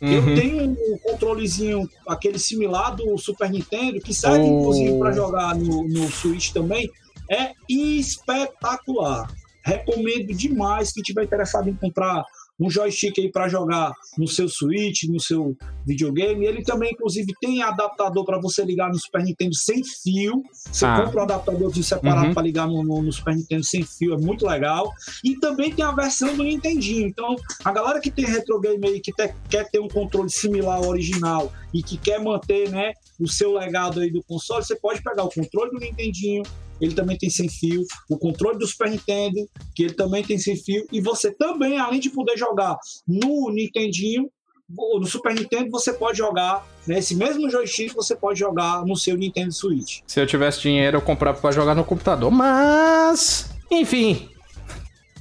Eu 0.00 0.20
Uhum. 0.22 0.34
tenho 0.34 0.70
um 0.70 0.98
controlezinho, 1.02 1.88
aquele 2.08 2.38
similar 2.38 2.94
do 2.96 3.16
Super 3.18 3.50
Nintendo, 3.50 4.00
que 4.00 4.12
serve 4.14 4.40
Oh. 4.40 4.60
inclusive 4.60 4.98
para 4.98 5.12
jogar 5.12 5.54
no, 5.54 5.86
no 5.88 6.08
Switch 6.10 6.50
também. 6.52 6.90
É 7.30 7.52
espetacular. 7.68 9.28
Recomendo 9.64 10.28
demais 10.32 10.92
quem 10.92 11.02
tiver 11.02 11.24
interessado 11.24 11.68
em 11.68 11.74
comprar 11.74 12.22
um 12.58 12.70
joystick 12.70 13.18
aí 13.18 13.30
para 13.30 13.48
jogar 13.48 13.92
no 14.16 14.26
seu 14.26 14.48
Switch, 14.48 15.02
no 15.08 15.20
seu 15.20 15.54
videogame. 15.84 16.46
Ele 16.46 16.62
também, 16.62 16.90
inclusive, 16.92 17.30
tem 17.40 17.62
adaptador 17.62 18.24
para 18.24 18.40
você 18.40 18.64
ligar 18.64 18.88
no 18.88 18.98
Super 18.98 19.22
Nintendo 19.24 19.54
sem 19.54 19.82
fio. 19.84 20.42
Você 20.54 20.86
Ah. 20.86 21.02
compra 21.02 21.20
um 21.20 21.24
adaptadorzinho 21.24 21.84
separado 21.84 22.28
Uhum. 22.28 22.34
para 22.34 22.42
ligar 22.44 22.66
no, 22.66 22.82
no- 22.82 23.02
no 23.02 23.12
Super 23.12 23.34
Nintendo 23.36 23.64
sem 23.64 23.82
fio, 23.82 24.14
é 24.14 24.16
muito 24.16 24.46
legal. 24.46 24.90
E 25.22 25.36
também 25.38 25.70
tem 25.74 25.84
a 25.84 25.92
versão 25.92 26.34
do 26.34 26.44
Nintendinho. 26.44 27.06
Então, 27.08 27.36
a 27.62 27.72
galera 27.72 28.00
que 28.00 28.10
tem 28.10 28.24
retro 28.24 28.58
game 28.60 28.88
aí, 28.88 29.00
que 29.00 29.12
te- 29.12 29.34
quer 29.50 29.68
ter 29.68 29.80
um 29.80 29.88
controle 29.88 30.30
similar 30.30 30.76
ao 30.78 30.86
original 30.88 31.52
e 31.74 31.82
que 31.82 31.98
quer 31.98 32.20
manter 32.22 32.70
né, 32.70 32.92
o 33.20 33.28
seu 33.28 33.52
legado 33.52 34.00
aí 34.00 34.10
do 34.10 34.22
console, 34.22 34.64
você 34.64 34.76
pode 34.76 35.02
pegar 35.02 35.24
o 35.24 35.28
controle 35.30 35.72
do 35.72 35.78
Nintendinho, 35.78 36.42
ele 36.80 36.94
também 36.94 37.16
tem 37.16 37.30
sem 37.30 37.48
fio, 37.48 37.84
o 38.08 38.18
controle 38.18 38.58
do 38.58 38.66
Super 38.66 38.90
Nintendo, 38.90 39.48
que 39.74 39.84
ele 39.84 39.94
também 39.94 40.22
tem 40.24 40.38
sem 40.38 40.56
fio, 40.56 40.86
e 40.92 41.00
você 41.00 41.32
também, 41.32 41.78
além 41.78 42.00
de 42.00 42.10
poder 42.10 42.36
jogar 42.36 42.76
no 43.06 43.50
Nintendinho, 43.50 44.30
no 44.68 45.06
Super 45.06 45.34
Nintendo, 45.34 45.70
você 45.70 45.92
pode 45.92 46.18
jogar, 46.18 46.66
nesse 46.86 47.14
mesmo 47.14 47.48
joystick, 47.48 47.94
você 47.94 48.16
pode 48.16 48.38
jogar 48.38 48.84
no 48.84 48.96
seu 48.96 49.16
Nintendo 49.16 49.52
Switch. 49.52 50.00
Se 50.06 50.20
eu 50.20 50.26
tivesse 50.26 50.60
dinheiro, 50.62 50.96
eu 50.96 51.02
comprava 51.02 51.40
pra 51.40 51.52
jogar 51.52 51.74
no 51.74 51.84
computador. 51.84 52.30
Mas, 52.32 53.48
enfim. 53.70 54.28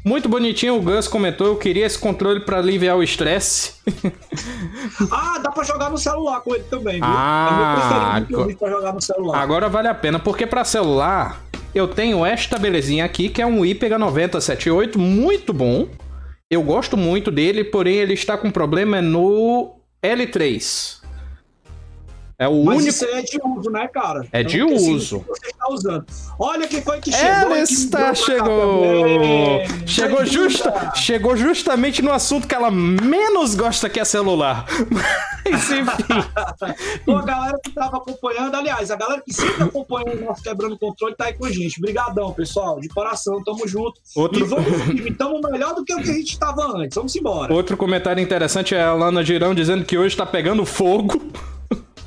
Muito 0.06 0.30
bonitinho 0.30 0.76
o 0.78 0.82
Gus 0.84 1.08
comentou, 1.08 1.48
eu 1.48 1.56
queria 1.56 1.84
esse 1.84 1.98
controle 1.98 2.40
pra 2.40 2.60
aliviar 2.60 2.96
o 2.96 3.02
estresse. 3.02 3.74
Ah, 5.12 5.40
dá 5.40 5.52
pra 5.52 5.64
jogar 5.64 5.90
no 5.90 5.98
celular 5.98 6.42
com 6.42 6.54
ele 6.54 6.64
também, 6.66 6.96
viu? 6.96 7.04
Ah, 7.04 8.18
é 8.18 8.32
meu 8.32 8.58
pra 8.58 8.70
jogar 8.70 8.94
no 8.94 9.02
celular. 9.02 9.42
Agora 9.42 9.68
vale 9.68 9.88
a 9.88 9.94
pena, 9.94 10.20
porque 10.20 10.46
pra 10.46 10.64
celular 10.64 11.42
eu 11.74 11.88
tenho 11.88 12.26
esta 12.26 12.58
belezinha 12.58 13.04
aqui, 13.04 13.30
que 13.30 13.42
é 13.42 13.46
um 13.46 13.66
IPEGA 13.66 13.98
9078, 13.98 15.00
muito 15.00 15.52
bom. 15.52 15.88
Eu 16.50 16.62
gosto 16.62 16.96
muito 16.96 17.32
dele, 17.32 17.64
porém 17.64 17.96
ele 17.96 18.14
está 18.14 18.38
com 18.38 18.52
problema 18.52 19.02
no 19.02 19.76
L3. 20.04 21.02
É 22.38 22.48
o 22.50 22.64
Mas 22.66 22.76
único. 22.78 22.90
isso 22.90 23.06
aí 23.06 23.14
é 23.14 23.22
de 23.22 23.40
uso, 23.42 23.70
né, 23.70 23.88
cara? 23.88 24.28
É 24.32 24.44
de 24.44 24.60
assim, 24.62 24.94
uso. 24.94 25.26
você 25.28 25.48
está 25.48 25.70
usando. 25.70 26.06
Olha 26.38 26.68
quem 26.68 26.82
foi 26.82 27.00
que 27.00 27.10
chegou. 27.12 27.28
Ela 27.28 27.60
está, 27.60 28.14
chegou! 28.14 28.84
Chegou, 29.86 30.18
Bem-vinda! 30.20 30.26
justa, 30.26 30.92
chegou 30.96 31.38
justamente 31.38 32.02
no 32.02 32.12
assunto 32.12 32.46
que 32.46 32.54
ela 32.54 32.70
menos 32.70 33.56
gosta, 33.56 33.90
que 33.90 34.02
é 34.02 34.06
celular. 34.06 34.66
Mas 35.50 35.72
enfim. 35.72 35.86
Então, 37.02 37.18
a 37.18 37.22
galera 37.24 37.58
que 37.64 37.72
tava 37.72 37.98
acompanhando, 37.98 38.56
aliás, 38.56 38.90
a 38.90 38.96
galera 38.96 39.22
que 39.22 39.32
sempre 39.32 39.64
acompanha 39.64 40.08
o 40.16 40.26
nosso 40.26 40.42
Quebrando 40.42 40.78
Controle 40.78 41.16
tá 41.16 41.26
aí 41.26 41.34
com 41.34 41.46
a 41.46 41.52
gente. 41.52 41.78
Obrigadão, 41.80 42.34
pessoal. 42.34 42.80
De 42.80 42.88
coração, 42.90 43.44
tamo 43.44 43.68
junto. 43.68 43.94
Outro- 44.16 44.40
E 44.40 44.44
vamos 44.44 44.66
tamo 45.18 45.40
melhor 45.52 45.76
do 45.76 45.86
que 45.86 45.94
o 45.94 45.98
que 46.02 46.10
a 46.10 46.14
gente 46.14 46.38
tava 46.40 46.66
antes. 46.76 46.96
Vamos 46.96 47.16
embora. 47.16 47.54
Outro 47.54 47.78
comentário 47.78 48.22
interessante 48.22 48.74
é 48.74 48.82
a 48.84 48.94
Lana 48.94 49.24
Girão 49.24 49.54
dizendo 49.54 49.86
que 49.86 49.98
hoje 49.98 50.18
tá 50.18 50.26
pegando 50.26 50.66
fogo. 50.66 51.22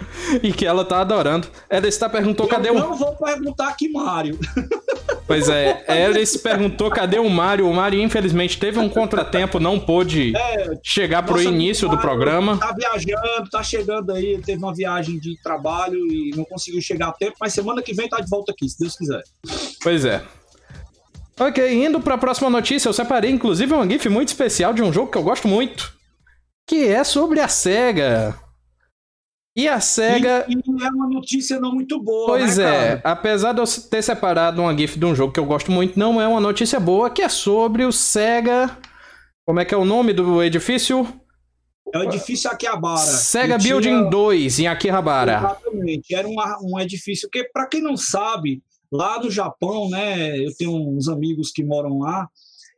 e 0.42 0.52
que 0.52 0.66
ela 0.66 0.84
tá 0.84 1.00
adorando. 1.00 1.48
Alice 1.68 1.98
perguntou 2.08 2.46
cadê 2.46 2.68
Eu 2.68 2.74
o. 2.74 2.78
não 2.78 2.94
vou 2.94 3.14
perguntar 3.16 3.68
aqui, 3.68 3.88
Mário. 3.90 4.38
Pois 5.26 5.46
é, 5.50 5.84
Alice 6.06 6.38
perguntou 6.38 6.90
cadê 6.90 7.18
o 7.18 7.28
Mário. 7.28 7.68
O 7.68 7.74
Mário, 7.74 8.00
infelizmente, 8.00 8.58
teve 8.58 8.78
um 8.78 8.88
contratempo, 8.88 9.60
não 9.60 9.78
pôde 9.78 10.32
chegar 10.82 11.22
pro 11.22 11.34
Nosso 11.34 11.48
início 11.48 11.86
do 11.86 11.98
programa. 11.98 12.56
Tá 12.56 12.72
viajando, 12.72 13.50
tá 13.50 13.62
chegando 13.62 14.10
aí. 14.12 14.40
Teve 14.40 14.56
uma 14.56 14.74
viagem 14.74 15.18
de 15.18 15.38
trabalho 15.42 15.98
e 16.10 16.30
não 16.34 16.46
conseguiu 16.46 16.80
chegar 16.80 17.08
a 17.08 17.12
tempo, 17.12 17.36
mas 17.38 17.52
semana 17.52 17.82
que 17.82 17.92
vem 17.92 18.08
tá 18.08 18.20
de 18.20 18.30
volta 18.30 18.52
aqui, 18.52 18.66
se 18.66 18.78
Deus 18.78 18.96
quiser. 18.96 19.22
Pois 19.82 20.06
é. 20.06 20.22
Ok, 21.38 21.84
indo 21.84 22.00
pra 22.00 22.16
próxima 22.16 22.48
notícia, 22.48 22.88
eu 22.88 22.94
separei 22.94 23.30
inclusive 23.30 23.72
uma 23.74 23.86
GIF 23.86 24.08
muito 24.08 24.28
especial 24.28 24.72
de 24.72 24.82
um 24.82 24.90
jogo 24.90 25.10
que 25.10 25.18
eu 25.18 25.22
gosto 25.22 25.46
muito. 25.46 25.92
Que 26.66 26.88
é 26.88 27.04
sobre 27.04 27.40
a 27.40 27.48
SEGA. 27.48 28.47
E 29.58 29.66
a 29.66 29.80
SEGA. 29.80 30.44
E, 30.48 30.52
e 30.54 30.84
é 30.84 30.88
uma 30.88 31.08
notícia 31.08 31.58
não 31.58 31.72
muito 31.74 32.00
boa. 32.00 32.28
Pois 32.28 32.58
né, 32.58 32.92
é, 32.92 33.00
apesar 33.02 33.52
de 33.52 33.60
eu 33.60 33.64
ter 33.90 34.02
separado 34.02 34.62
uma 34.62 34.76
GIF 34.76 34.96
de 34.96 35.04
um 35.04 35.16
jogo 35.16 35.32
que 35.32 35.40
eu 35.40 35.44
gosto 35.44 35.72
muito, 35.72 35.98
não 35.98 36.20
é 36.22 36.28
uma 36.28 36.38
notícia 36.40 36.78
boa, 36.78 37.10
que 37.10 37.22
é 37.22 37.28
sobre 37.28 37.84
o 37.84 37.90
SEGA. 37.90 38.70
Como 39.44 39.58
é 39.58 39.64
que 39.64 39.74
é 39.74 39.76
o 39.76 39.84
nome 39.84 40.12
do 40.12 40.40
edifício? 40.44 41.08
É 41.92 41.98
o 41.98 42.04
edifício 42.04 42.48
Akihabara. 42.48 43.00
SEGA 43.00 43.56
E 43.56 43.58
tinha- 43.58 43.72
Building 43.74 44.08
2, 44.10 44.60
em 44.60 44.68
Akihabara. 44.68 45.38
Exatamente. 45.38 46.14
Era 46.14 46.28
uma- 46.28 46.58
um 46.62 46.78
edifício 46.78 47.28
que, 47.28 47.42
para 47.44 47.66
quem 47.66 47.82
não 47.82 47.96
sabe, 47.96 48.62
lá 48.92 49.18
no 49.20 49.28
Japão, 49.28 49.90
né? 49.90 50.38
Eu 50.38 50.54
tenho 50.56 50.70
uns 50.72 51.08
amigos 51.08 51.50
que 51.50 51.64
moram 51.64 51.98
lá 51.98 52.28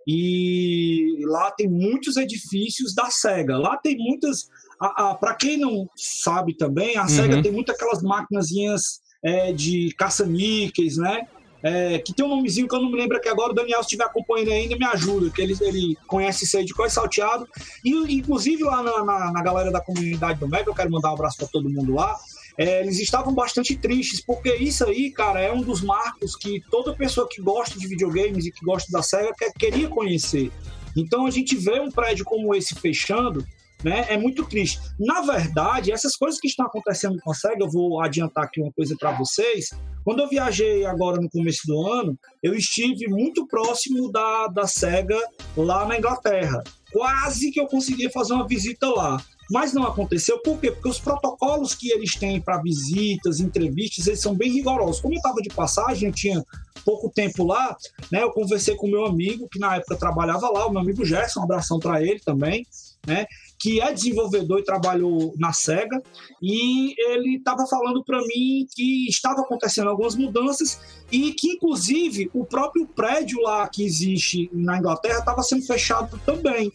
e 0.08 1.18
lá 1.26 1.50
tem 1.50 1.68
muitos 1.68 2.16
edifícios 2.16 2.94
da 2.94 3.10
Sega. 3.10 3.58
Lá 3.58 3.76
tem 3.76 3.96
muitas. 3.98 4.48
Para 4.80 5.34
quem 5.34 5.58
não 5.58 5.86
sabe 5.94 6.54
também, 6.56 6.96
a 6.96 7.06
Sega 7.06 7.36
Uhum. 7.36 7.42
tem 7.42 7.52
muitas 7.52 7.76
aquelas 7.76 8.02
maquinazinhas 8.02 9.00
é, 9.22 9.52
de 9.52 9.94
caça-níqueis, 9.98 10.96
né? 10.96 11.22
É, 11.62 11.98
que 11.98 12.14
tem 12.14 12.24
um 12.24 12.28
nomezinho 12.30 12.66
que 12.66 12.74
eu 12.74 12.80
não 12.80 12.90
me 12.90 12.96
lembro 12.96 13.18
aqui 13.18 13.28
agora. 13.28 13.52
O 13.52 13.54
Daniel, 13.54 13.80
se 13.80 13.88
estiver 13.88 14.04
acompanhando 14.04 14.50
ainda, 14.50 14.78
me 14.78 14.86
ajuda, 14.86 15.28
que 15.30 15.42
ele, 15.42 15.54
ele 15.60 15.94
conhece 16.06 16.44
isso 16.46 16.56
aí 16.56 16.64
de 16.64 16.72
coisa 16.72 16.94
salteado. 16.94 17.46
E, 17.84 17.90
inclusive, 18.14 18.64
lá 18.64 18.82
na, 18.82 19.04
na, 19.04 19.32
na 19.32 19.42
galera 19.42 19.70
da 19.70 19.80
comunidade 19.82 20.40
do 20.40 20.48
Mega, 20.48 20.70
eu 20.70 20.74
quero 20.74 20.90
mandar 20.90 21.10
um 21.10 21.14
abraço 21.14 21.36
para 21.36 21.48
todo 21.48 21.68
mundo 21.68 21.92
lá. 21.92 22.16
é, 22.56 22.80
eles 22.80 22.98
estavam 22.98 23.34
bastante 23.34 23.76
tristes, 23.76 24.20
porque 24.24 24.54
isso 24.54 24.84
aí, 24.84 25.10
cara, 25.10 25.40
é 25.40 25.52
um 25.52 25.60
dos 25.62 25.82
marcos 25.82 26.34
que 26.34 26.62
toda 26.70 26.94
pessoa 26.94 27.28
que 27.28 27.40
gosta 27.42 27.78
de 27.78 27.86
videogames 27.86 28.46
e 28.46 28.52
que 28.52 28.64
gosta 28.64 28.90
da 28.90 29.02
SEGA 29.02 29.32
quer, 29.38 29.52
queria 29.52 29.88
conhecer. 29.88 30.50
Então 30.96 31.26
a 31.26 31.30
gente 31.30 31.56
vê 31.56 31.78
um 31.78 31.90
prédio 31.90 32.24
como 32.24 32.54
esse 32.54 32.74
fechando, 32.74 33.44
né? 33.82 34.06
É 34.08 34.16
muito 34.16 34.44
triste. 34.46 34.80
Na 34.98 35.20
verdade, 35.22 35.92
essas 35.92 36.16
coisas 36.16 36.40
que 36.40 36.48
estão 36.48 36.66
acontecendo 36.66 37.18
com 37.22 37.30
a 37.30 37.34
SEGA, 37.34 37.64
eu 37.64 37.70
vou 37.70 38.00
adiantar 38.02 38.44
aqui 38.44 38.60
uma 38.60 38.72
coisa 38.72 38.96
para 38.98 39.12
vocês. 39.12 39.70
Quando 40.04 40.20
eu 40.20 40.28
viajei 40.28 40.84
agora 40.86 41.20
no 41.20 41.28
começo 41.28 41.66
do 41.66 41.86
ano, 41.86 42.18
eu 42.42 42.54
estive 42.54 43.06
muito 43.08 43.46
próximo 43.46 44.10
da, 44.10 44.46
da 44.48 44.66
SEGA 44.66 45.18
lá 45.56 45.86
na 45.86 45.98
Inglaterra. 45.98 46.62
Quase 46.92 47.50
que 47.50 47.60
eu 47.60 47.66
conseguia 47.66 48.10
fazer 48.10 48.32
uma 48.32 48.46
visita 48.46 48.88
lá. 48.88 49.22
Mas 49.50 49.72
não 49.72 49.82
aconteceu, 49.82 50.38
por 50.38 50.60
quê? 50.60 50.70
Porque 50.70 50.88
os 50.88 51.00
protocolos 51.00 51.74
que 51.74 51.90
eles 51.90 52.14
têm 52.14 52.40
para 52.40 52.62
visitas, 52.62 53.40
entrevistas, 53.40 54.06
eles 54.06 54.20
são 54.20 54.34
bem 54.34 54.52
rigorosos. 54.52 55.00
Como 55.00 55.14
eu 55.14 55.18
estava 55.18 55.42
de 55.42 55.48
passagem, 55.48 56.08
eu 56.08 56.14
tinha 56.14 56.44
pouco 56.84 57.10
tempo 57.10 57.44
lá, 57.44 57.76
né? 58.12 58.22
Eu 58.22 58.30
conversei 58.30 58.76
com 58.76 58.86
meu 58.86 59.04
amigo, 59.04 59.48
que 59.48 59.58
na 59.58 59.76
época 59.76 59.96
trabalhava 59.96 60.48
lá, 60.50 60.66
o 60.66 60.70
meu 60.70 60.80
amigo 60.80 61.04
Gerson, 61.04 61.40
um 61.40 61.44
abração 61.44 61.80
para 61.80 62.00
ele 62.00 62.20
também, 62.20 62.64
né? 63.06 63.26
Que 63.58 63.80
é 63.80 63.92
desenvolvedor 63.92 64.60
e 64.60 64.64
trabalhou 64.64 65.34
na 65.38 65.52
SEGA, 65.52 66.02
e 66.42 66.94
ele 66.98 67.36
estava 67.36 67.66
falando 67.66 68.04
para 68.04 68.20
mim 68.20 68.66
que 68.74 69.08
estava 69.08 69.40
acontecendo 69.40 69.90
algumas 69.90 70.14
mudanças 70.14 70.80
e 71.10 71.32
que, 71.32 71.48
inclusive, 71.52 72.30
o 72.32 72.44
próprio 72.44 72.86
prédio 72.86 73.40
lá 73.42 73.68
que 73.68 73.84
existe 73.84 74.48
na 74.52 74.78
Inglaterra 74.78 75.18
estava 75.18 75.42
sendo 75.42 75.66
fechado 75.66 76.20
também 76.24 76.70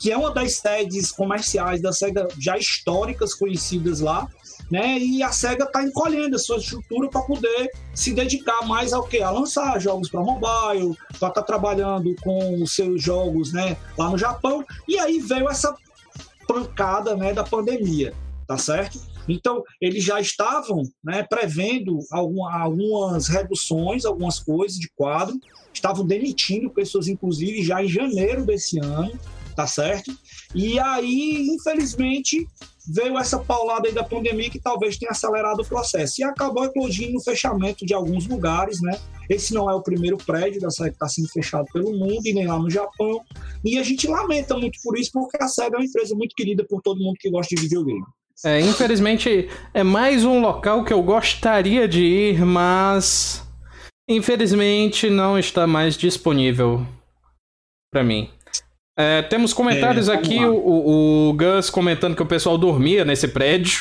que 0.00 0.10
é 0.10 0.16
uma 0.16 0.32
das 0.32 0.56
sedes 0.56 1.12
comerciais 1.12 1.82
da 1.82 1.92
SEGA 1.92 2.26
já 2.38 2.56
históricas 2.56 3.34
conhecidas 3.34 4.00
lá, 4.00 4.26
né? 4.70 4.98
E 4.98 5.22
a 5.22 5.32
SEGA 5.32 5.64
está 5.64 5.82
encolhendo 5.82 6.36
a 6.36 6.38
sua 6.38 6.58
estrutura 6.58 7.08
para 7.08 7.22
poder 7.22 7.70
se 7.94 8.12
dedicar 8.12 8.66
mais 8.66 8.92
ao 8.92 9.02
que? 9.02 9.20
A 9.20 9.30
lançar 9.30 9.80
jogos 9.80 10.08
para 10.08 10.20
mobile, 10.20 10.96
para 11.18 11.28
estar 11.28 11.30
tá 11.30 11.42
trabalhando 11.42 12.14
com 12.22 12.62
os 12.62 12.74
seus 12.74 13.02
jogos, 13.02 13.52
né? 13.52 13.76
Lá 13.98 14.08
no 14.08 14.16
Japão. 14.16 14.64
E 14.86 14.98
aí 14.98 15.18
veio 15.18 15.48
essa 15.48 15.74
pancada, 16.46 17.16
né? 17.16 17.32
Da 17.32 17.42
pandemia, 17.42 18.14
tá 18.46 18.56
certo? 18.56 19.00
Então, 19.28 19.62
eles 19.80 20.02
já 20.02 20.20
estavam 20.20 20.82
né, 21.04 21.22
prevendo 21.22 21.98
alguma, 22.10 22.58
algumas 22.58 23.28
reduções, 23.28 24.04
algumas 24.04 24.40
coisas 24.40 24.78
de 24.78 24.90
quadro, 24.96 25.38
estavam 25.72 26.04
demitindo 26.04 26.70
pessoas, 26.70 27.06
inclusive, 27.06 27.62
já 27.62 27.82
em 27.82 27.88
janeiro 27.88 28.44
desse 28.44 28.78
ano, 28.80 29.12
tá 29.54 29.66
certo? 29.66 30.12
E 30.54 30.80
aí, 30.80 31.46
infelizmente, 31.48 32.46
veio 32.88 33.18
essa 33.18 33.38
paulada 33.38 33.88
aí 33.88 33.94
da 33.94 34.02
pandemia 34.02 34.50
que 34.50 34.58
talvez 34.58 34.96
tenha 34.96 35.10
acelerado 35.10 35.60
o 35.60 35.66
processo. 35.66 36.20
E 36.20 36.24
acabou 36.24 36.64
eclodindo 36.64 37.18
o 37.18 37.22
fechamento 37.22 37.84
de 37.84 37.94
alguns 37.94 38.26
lugares, 38.26 38.80
né? 38.80 38.98
Esse 39.28 39.54
não 39.54 39.70
é 39.70 39.74
o 39.74 39.82
primeiro 39.82 40.16
prédio 40.16 40.60
da 40.60 40.70
SEGA 40.70 40.90
que 40.90 40.96
está 40.96 41.08
sendo 41.08 41.28
fechado 41.28 41.66
pelo 41.72 41.92
mundo 41.92 42.20
e 42.24 42.32
nem 42.32 42.46
lá 42.46 42.58
no 42.58 42.70
Japão. 42.70 43.20
E 43.64 43.78
a 43.78 43.82
gente 43.82 44.08
lamenta 44.08 44.56
muito 44.56 44.78
por 44.82 44.98
isso, 44.98 45.12
porque 45.12 45.38
a 45.40 45.48
SEGA 45.48 45.76
é 45.76 45.78
uma 45.78 45.84
empresa 45.84 46.14
muito 46.14 46.34
querida 46.34 46.64
por 46.68 46.80
todo 46.82 47.00
mundo 47.00 47.16
que 47.18 47.30
gosta 47.30 47.54
de 47.54 47.62
videogame. 47.62 48.04
É, 48.42 48.58
infelizmente, 48.60 49.50
é 49.74 49.82
mais 49.82 50.24
um 50.24 50.40
local 50.40 50.82
que 50.82 50.92
eu 50.92 51.02
gostaria 51.02 51.86
de 51.86 52.02
ir, 52.02 52.44
mas 52.44 53.46
infelizmente 54.08 55.10
não 55.10 55.38
está 55.38 55.66
mais 55.66 55.96
disponível 55.96 56.86
para 57.92 58.02
mim. 58.02 58.30
É, 59.00 59.22
temos 59.22 59.52
comentários 59.54 60.08
É, 60.08 60.14
aqui, 60.14 60.44
o, 60.44 61.28
o 61.30 61.32
Gus 61.34 61.70
comentando 61.70 62.14
que 62.14 62.22
o 62.22 62.26
pessoal 62.26 62.58
dormia 62.58 63.04
nesse 63.04 63.28
prédio. 63.28 63.78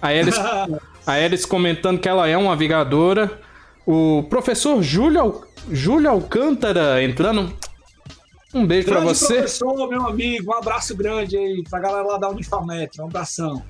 A 0.00 0.08
Alice, 0.08 0.38
a 1.06 1.12
Alice 1.12 1.46
comentando 1.46 1.98
que 1.98 2.08
ela 2.08 2.28
é 2.28 2.36
uma 2.36 2.52
avigadora. 2.52 3.40
O 3.84 4.24
professor 4.30 4.82
Júlio, 4.82 5.20
Al- 5.20 5.42
Júlio 5.70 6.10
Alcântara 6.10 7.02
entrando. 7.02 7.52
Um 8.54 8.64
beijo 8.66 8.86
pra 8.88 9.00
Grande 9.00 9.14
você. 9.18 9.34
professor, 9.34 9.88
meu 9.88 10.06
amigo, 10.06 10.50
um 10.52 10.54
abraço 10.56 10.96
grande 10.96 11.36
aí 11.36 11.62
pra 11.68 11.78
galera 11.80 12.06
lá 12.06 12.16
da 12.18 12.28
Unifametro, 12.28 13.02
um 13.02 13.06
abração. 13.06 13.62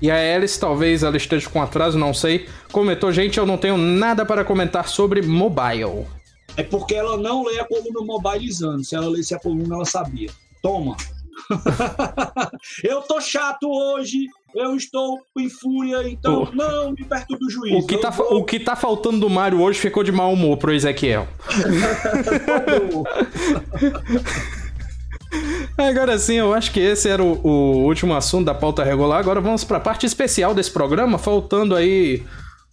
E 0.00 0.10
a 0.10 0.16
Alice, 0.36 0.58
talvez 0.58 1.02
ela 1.02 1.16
esteja 1.16 1.48
com 1.48 1.60
atraso, 1.62 1.98
não 1.98 2.14
sei. 2.14 2.48
Comentou, 2.72 3.12
gente, 3.12 3.38
eu 3.38 3.46
não 3.46 3.56
tenho 3.58 3.76
nada 3.76 4.24
para 4.24 4.44
comentar 4.44 4.88
sobre 4.88 5.20
mobile. 5.22 6.06
É 6.56 6.62
porque 6.62 6.94
ela 6.94 7.16
não 7.16 7.44
lê 7.44 7.58
a 7.60 7.64
coluna 7.64 8.00
mobilizando. 8.04 8.84
Se 8.84 8.94
ela 8.94 9.08
lesse 9.08 9.34
a 9.34 9.38
coluna, 9.38 9.76
ela 9.76 9.84
sabia. 9.84 10.30
Toma. 10.62 10.96
eu 12.84 13.00
tô 13.02 13.20
chato 13.20 13.64
hoje, 13.68 14.26
eu 14.54 14.76
estou 14.76 15.18
em 15.38 15.48
fúria, 15.48 16.06
então 16.08 16.42
O- 16.44 16.54
não 16.54 16.92
me 16.92 17.04
perturbe 17.04 17.46
o 17.46 17.50
juízo. 17.50 17.78
O 17.78 17.86
que, 17.86 17.96
tá, 17.98 18.10
vou- 18.10 18.36
o 18.36 18.44
que 18.44 18.60
tá 18.60 18.76
faltando 18.76 19.18
do 19.20 19.30
Mario 19.30 19.60
hoje 19.60 19.80
ficou 19.80 20.04
de 20.04 20.12
mau 20.12 20.32
humor 20.32 20.56
pro 20.58 20.72
Ezequiel. 20.74 21.26
Agora 25.76 26.18
sim, 26.18 26.34
eu 26.34 26.52
acho 26.52 26.70
que 26.70 26.80
esse 26.80 27.08
era 27.08 27.22
o, 27.22 27.40
o 27.42 27.84
último 27.86 28.14
assunto 28.14 28.44
da 28.46 28.54
pauta 28.54 28.84
regular. 28.84 29.18
Agora 29.18 29.40
vamos 29.40 29.64
pra 29.64 29.80
parte 29.80 30.04
especial 30.04 30.54
desse 30.54 30.70
programa, 30.70 31.18
faltando 31.18 31.74
aí 31.74 32.22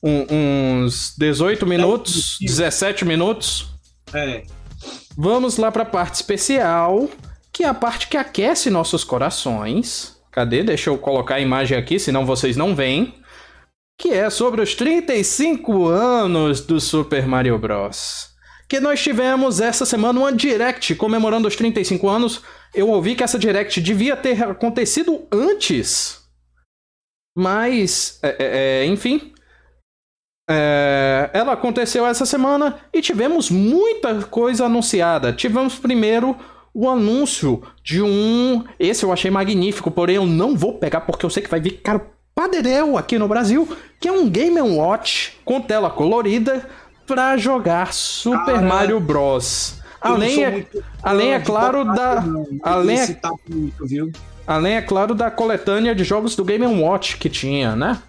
um- 0.03 0.83
uns 0.83 1.13
18 1.17 1.65
minutos, 1.65 2.37
17 2.41 3.05
minutos. 3.05 3.68
É. 4.13 4.43
Vamos 5.17 5.57
lá 5.57 5.71
pra 5.71 5.85
parte 5.85 6.15
especial, 6.15 7.09
que 7.51 7.63
é 7.63 7.67
a 7.67 7.73
parte 7.73 8.07
que 8.07 8.17
aquece 8.17 8.69
nossos 8.69 9.03
corações. 9.03 10.17
Cadê? 10.31 10.63
Deixa 10.63 10.89
eu 10.89 10.97
colocar 10.97 11.35
a 11.35 11.39
imagem 11.41 11.77
aqui, 11.77 11.99
senão 11.99 12.25
vocês 12.25 12.55
não 12.55 12.75
veem. 12.75 13.15
Que 13.97 14.09
é 14.09 14.29
sobre 14.29 14.61
os 14.61 14.75
35 14.75 15.87
anos 15.87 16.61
do 16.61 16.79
Super 16.79 17.27
Mario 17.27 17.57
Bros. 17.57 18.29
Que 18.69 18.79
nós 18.79 19.01
tivemos 19.01 19.59
essa 19.59 19.85
semana 19.85 20.19
uma 20.19 20.31
direct 20.31 20.95
comemorando 20.95 21.47
os 21.47 21.55
35 21.55 22.07
anos. 22.07 22.41
Eu 22.73 22.89
ouvi 22.89 23.15
que 23.15 23.23
essa 23.23 23.39
Direct 23.39 23.81
devia 23.81 24.15
ter 24.15 24.43
acontecido 24.43 25.27
antes. 25.31 26.21
Mas, 27.35 28.19
é, 28.21 28.35
é, 28.39 28.83
é 28.83 28.85
enfim. 28.85 29.33
É, 30.51 31.29
ela 31.31 31.53
aconteceu 31.53 32.07
essa 32.07 32.25
semana 32.25 32.77
e 32.91 33.01
tivemos 33.01 33.51
muita 33.51 34.15
coisa 34.23 34.65
anunciada. 34.65 35.31
Tivemos 35.31 35.75
primeiro 35.75 36.35
o 36.73 36.89
anúncio 36.89 37.61
de 37.83 38.01
um. 38.01 38.63
Esse 38.79 39.03
eu 39.03 39.13
achei 39.13 39.29
magnífico, 39.29 39.91
porém 39.91 40.15
eu 40.15 40.25
não 40.25 40.55
vou 40.55 40.79
pegar 40.79 41.01
porque 41.01 41.23
eu 41.23 41.29
sei 41.29 41.43
que 41.43 41.49
vai 41.49 41.59
vir 41.59 41.81
caro 41.83 42.01
padrão 42.33 42.97
aqui 42.97 43.19
no 43.19 43.27
Brasil, 43.27 43.67
que 43.99 44.07
é 44.07 44.11
um 44.11 44.27
Game 44.27 44.59
Watch 44.59 45.37
com 45.45 45.61
tela 45.61 45.89
colorida 45.89 46.67
para 47.05 47.37
jogar 47.37 47.93
Super 47.93 48.61
Mario 48.61 48.99
Bros. 48.99 49.79
Além, 50.01 50.45
é, 50.45 50.65
além 51.03 51.33
é 51.33 51.39
claro 51.39 51.83
da. 51.83 52.23
Além 52.63 52.99
é, 52.99 53.19
além 54.47 54.73
é 54.75 54.81
claro 54.81 55.13
da 55.13 55.29
coletânea 55.29 55.93
de 55.93 56.03
jogos 56.03 56.35
do 56.35 56.45
Game 56.45 56.65
Watch 56.65 57.17
que 57.17 57.29
tinha, 57.29 57.75
né? 57.75 58.01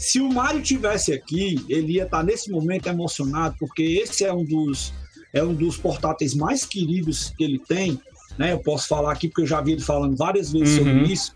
Se 0.00 0.18
o 0.18 0.32
Mario 0.32 0.62
tivesse 0.62 1.12
aqui, 1.12 1.62
ele 1.68 1.92
ia 1.92 2.04
estar 2.04 2.18
tá 2.18 2.22
nesse 2.24 2.50
momento 2.50 2.88
emocionado, 2.88 3.54
porque 3.60 3.82
esse 3.82 4.24
é 4.24 4.32
um 4.32 4.42
dos 4.42 4.94
é 5.32 5.44
um 5.44 5.52
dos 5.52 5.76
portáteis 5.76 6.34
mais 6.34 6.64
queridos 6.64 7.34
que 7.36 7.44
ele 7.44 7.58
tem, 7.58 8.00
né? 8.38 8.52
Eu 8.52 8.60
posso 8.60 8.88
falar 8.88 9.12
aqui 9.12 9.28
porque 9.28 9.42
eu 9.42 9.46
já 9.46 9.60
vi 9.60 9.72
ele 9.72 9.82
falando 9.82 10.16
várias 10.16 10.50
vezes 10.50 10.78
uhum. 10.78 10.84
sobre 10.84 11.12
isso. 11.12 11.34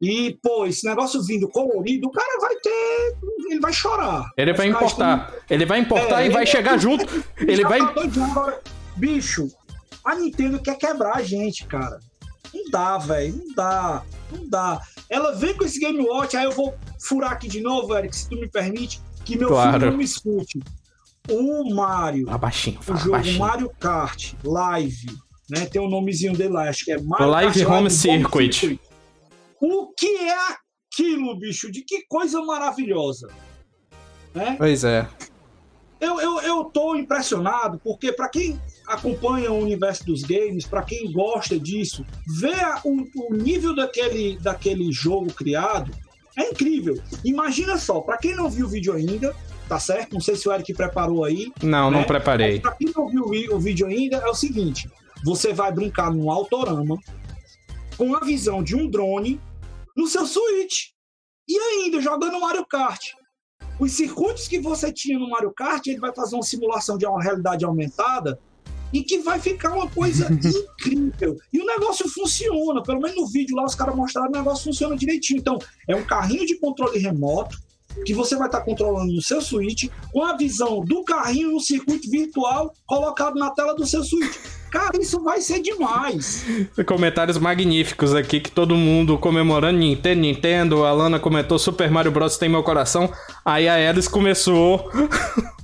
E, 0.00 0.38
pô, 0.40 0.64
esse 0.64 0.86
negócio 0.86 1.22
vindo 1.24 1.48
colorido, 1.48 2.06
o 2.06 2.12
cara 2.12 2.40
vai 2.40 2.54
ter. 2.56 3.16
Ele 3.50 3.60
vai 3.60 3.72
chorar. 3.72 4.30
Ele 4.36 4.52
vai 4.52 4.68
importar. 4.68 5.34
Ele 5.50 5.66
vai 5.66 5.80
importar 5.80 6.22
é, 6.22 6.26
e 6.26 6.30
vai 6.30 6.46
chegar 6.46 6.78
junto. 6.78 7.04
Ele 7.36 7.64
vai. 7.64 7.80
Agora, 7.80 8.60
bicho, 8.96 9.48
a 10.04 10.14
Nintendo 10.14 10.60
quer 10.60 10.78
quebrar 10.78 11.16
a 11.16 11.22
gente, 11.22 11.66
cara. 11.66 11.98
Não 12.54 12.70
dá, 12.70 12.96
velho. 12.96 13.42
Não 13.44 13.54
dá. 13.56 14.02
Não 14.34 14.48
dá. 14.48 14.80
Ela 15.08 15.32
vem 15.32 15.54
com 15.54 15.64
esse 15.64 15.78
Game 15.78 16.00
Watch, 16.00 16.36
aí 16.36 16.44
eu 16.44 16.52
vou 16.52 16.74
furar 17.00 17.32
aqui 17.32 17.48
de 17.48 17.60
novo, 17.60 17.96
Eric, 17.96 18.16
se 18.16 18.28
tu 18.28 18.36
me 18.36 18.48
permite, 18.48 19.00
que 19.24 19.36
meu 19.36 19.48
claro. 19.48 19.72
filho 19.72 19.90
não 19.90 19.98
me 19.98 20.04
escute. 20.04 20.60
O 21.30 21.74
Mario. 21.74 22.28
Abaixinho, 22.28 22.82
fala, 22.82 22.98
o 22.98 23.00
jogo 23.00 23.14
abaixinho. 23.14 23.38
Mario 23.38 23.70
Kart 23.80 24.34
Live, 24.44 25.06
né? 25.48 25.66
Tem 25.66 25.80
o 25.80 25.86
um 25.86 25.90
nomezinho 25.90 26.36
dele 26.36 26.52
lá, 26.52 26.68
acho 26.68 26.84
que 26.84 26.92
é 26.92 27.00
Mario 27.00 27.28
Live 27.28 27.58
Kart 27.60 27.70
Home 27.70 27.80
Live 27.80 27.94
Circuit. 27.94 28.52
Circuit. 28.54 28.80
O 29.60 29.92
que 29.96 30.06
é 30.06 30.36
aquilo, 30.92 31.38
bicho? 31.38 31.70
De 31.70 31.82
que 31.82 32.04
coisa 32.06 32.42
maravilhosa. 32.42 33.28
Né? 34.34 34.56
Pois 34.58 34.84
é. 34.84 35.08
Eu, 36.00 36.20
eu, 36.20 36.40
eu 36.40 36.64
tô 36.64 36.96
impressionado, 36.96 37.80
porque 37.82 38.12
para 38.12 38.28
quem 38.28 38.60
acompanha 38.86 39.52
o 39.52 39.58
universo 39.58 40.04
dos 40.04 40.22
games, 40.22 40.66
para 40.66 40.82
quem 40.82 41.10
gosta 41.10 41.58
disso, 41.58 42.04
ver 42.26 42.80
o, 42.84 43.06
o 43.16 43.34
nível 43.34 43.74
daquele, 43.74 44.38
daquele 44.38 44.92
jogo 44.92 45.32
criado 45.32 45.90
é 46.36 46.50
incrível. 46.50 47.00
Imagina 47.24 47.78
só, 47.78 48.00
para 48.00 48.18
quem 48.18 48.34
não 48.34 48.50
viu 48.50 48.66
o 48.66 48.68
vídeo 48.68 48.92
ainda, 48.92 49.34
tá 49.68 49.78
certo? 49.78 50.14
Não 50.14 50.20
sei 50.20 50.36
se 50.36 50.48
o 50.48 50.52
Eric 50.52 50.74
preparou 50.74 51.24
aí. 51.24 51.52
Não, 51.62 51.90
né? 51.90 51.98
não 51.98 52.04
preparei. 52.04 52.60
Para 52.60 52.72
quem 52.72 52.92
não 52.94 53.08
viu 53.08 53.24
o 53.52 53.60
vídeo 53.60 53.86
ainda, 53.86 54.16
é 54.16 54.26
o 54.26 54.34
seguinte: 54.34 54.90
você 55.24 55.52
vai 55.52 55.72
brincar 55.72 56.12
num 56.12 56.30
autorama 56.30 56.98
com 57.96 58.16
a 58.16 58.20
visão 58.20 58.62
de 58.62 58.74
um 58.74 58.90
drone 58.90 59.40
no 59.96 60.06
seu 60.06 60.26
Switch. 60.26 60.90
E 61.48 61.58
ainda 61.58 62.00
jogando 62.00 62.40
Mario 62.40 62.66
Kart. 62.66 63.12
Os 63.78 63.92
circuitos 63.92 64.48
que 64.48 64.60
você 64.60 64.92
tinha 64.92 65.18
no 65.18 65.28
Mario 65.28 65.52
Kart, 65.52 65.86
ele 65.86 65.98
vai 65.98 66.14
fazer 66.14 66.36
uma 66.36 66.42
simulação 66.42 66.96
de 66.96 67.06
uma 67.06 67.22
realidade 67.22 67.64
aumentada 67.64 68.38
e 68.94 69.02
que 69.02 69.18
vai 69.18 69.40
ficar 69.40 69.74
uma 69.74 69.88
coisa 69.90 70.28
incrível. 70.86 71.36
E 71.52 71.60
o 71.60 71.66
negócio 71.66 72.08
funciona, 72.08 72.80
pelo 72.82 73.00
menos 73.00 73.16
no 73.16 73.26
vídeo 73.26 73.56
lá 73.56 73.64
os 73.64 73.74
caras 73.74 73.96
mostraram 73.96 74.30
o 74.30 74.32
negócio 74.32 74.64
funciona 74.64 74.96
direitinho. 74.96 75.40
Então, 75.40 75.58
é 75.88 75.96
um 75.96 76.04
carrinho 76.04 76.46
de 76.46 76.56
controle 76.56 76.98
remoto 76.98 77.58
que 78.06 78.14
você 78.14 78.36
vai 78.36 78.46
estar 78.46 78.60
controlando 78.60 79.12
no 79.12 79.22
seu 79.22 79.40
Switch 79.40 79.88
com 80.12 80.22
a 80.22 80.36
visão 80.36 80.84
do 80.84 81.04
carrinho 81.04 81.52
no 81.52 81.60
circuito 81.60 82.10
virtual 82.10 82.74
colocado 82.86 83.36
na 83.36 83.50
tela 83.50 83.74
do 83.74 83.86
seu 83.86 84.02
Switch. 84.02 84.36
Cara, 84.70 85.00
isso 85.00 85.20
vai 85.22 85.40
ser 85.40 85.60
demais. 85.60 86.44
Comentários 86.84 87.38
magníficos 87.38 88.12
aqui 88.12 88.40
que 88.40 88.50
todo 88.50 88.74
mundo 88.74 89.16
comemorando 89.16 89.78
Nintendo, 89.78 90.20
Nintendo. 90.20 90.84
A 90.84 90.92
Lana 90.92 91.20
comentou 91.20 91.58
Super 91.60 91.88
Mario 91.88 92.10
Bros. 92.10 92.36
tem 92.36 92.48
meu 92.48 92.62
coração. 92.64 93.12
Aí 93.44 93.68
a 93.68 93.88
Alice 93.88 94.10
começou. 94.10 94.90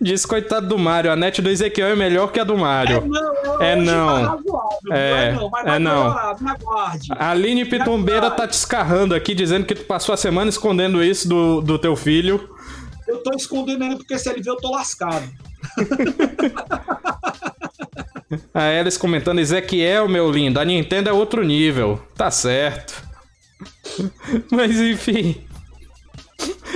Diz, 0.00 0.26
coitado 0.26 0.68
do 0.68 0.78
Mario, 0.78 1.10
a 1.10 1.16
net 1.16 1.40
do 1.40 1.48
Ezequiel 1.48 1.88
é 1.88 1.96
melhor 1.96 2.30
que 2.32 2.40
a 2.40 2.44
do 2.44 2.56
Mario. 2.56 3.04
É 3.60 3.76
não. 3.76 4.18
É 4.18 4.26
não. 4.26 4.40
É, 4.90 5.36
é 5.66 5.78
não. 5.78 6.08
A 7.10 7.30
Aline 7.30 7.64
Pitombeira 7.64 8.30
tá 8.30 8.46
te 8.46 8.54
escarrando 8.54 9.14
aqui, 9.14 9.34
dizendo 9.34 9.66
que 9.66 9.74
tu 9.74 9.84
passou 9.84 10.12
a 10.12 10.16
semana 10.16 10.48
escondendo 10.50 11.02
isso 11.02 11.28
do, 11.28 11.60
do 11.60 11.78
teu 11.78 11.96
filho. 11.96 12.50
Eu 13.06 13.22
tô 13.22 13.34
escondendo 13.34 13.84
ele 13.84 13.96
porque 13.96 14.18
se 14.18 14.28
ele 14.28 14.42
ver 14.42 14.50
eu 14.50 14.56
tô 14.56 14.70
lascado. 14.70 15.28
A 18.52 18.78
Alice 18.78 18.98
comentando, 18.98 19.38
Ezequiel, 19.38 20.06
meu 20.06 20.30
lindo, 20.30 20.60
a 20.60 20.64
Nintendo 20.64 21.08
é 21.08 21.12
outro 21.12 21.42
nível. 21.42 21.98
Tá 22.14 22.30
certo. 22.30 23.02
Mas 24.52 24.78
enfim. 24.78 25.47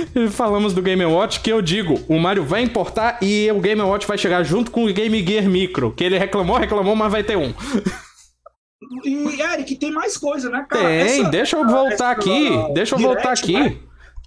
Falamos 0.31 0.73
do 0.73 0.81
Game 0.81 1.03
Watch, 1.05 1.39
que 1.39 1.51
eu 1.51 1.61
digo, 1.61 1.99
o 2.07 2.19
Mario 2.19 2.43
vai 2.43 2.61
importar 2.61 3.19
e 3.21 3.51
o 3.51 3.59
Game 3.59 3.81
Watch 3.81 4.07
vai 4.07 4.17
chegar 4.17 4.43
junto 4.43 4.71
com 4.71 4.85
o 4.85 4.93
Game 4.93 5.25
Gear 5.25 5.45
Micro. 5.45 5.93
Que 5.93 6.03
ele 6.03 6.17
reclamou, 6.17 6.57
reclamou, 6.57 6.95
mas 6.95 7.11
vai 7.11 7.23
ter 7.23 7.37
um. 7.37 7.53
E, 9.03 9.41
Eric, 9.41 9.75
tem 9.75 9.91
mais 9.91 10.17
coisa, 10.17 10.49
né, 10.49 10.65
cara? 10.69 10.83
Tem, 10.83 11.21
essa, 11.21 11.29
deixa 11.29 11.57
eu 11.57 11.67
voltar 11.67 12.11
aqui. 12.11 12.49
Deixa 12.73 12.95
eu 12.95 12.99
direct, 12.99 13.15
voltar 13.15 13.31
aqui. 13.31 13.53
Né? 13.53 13.79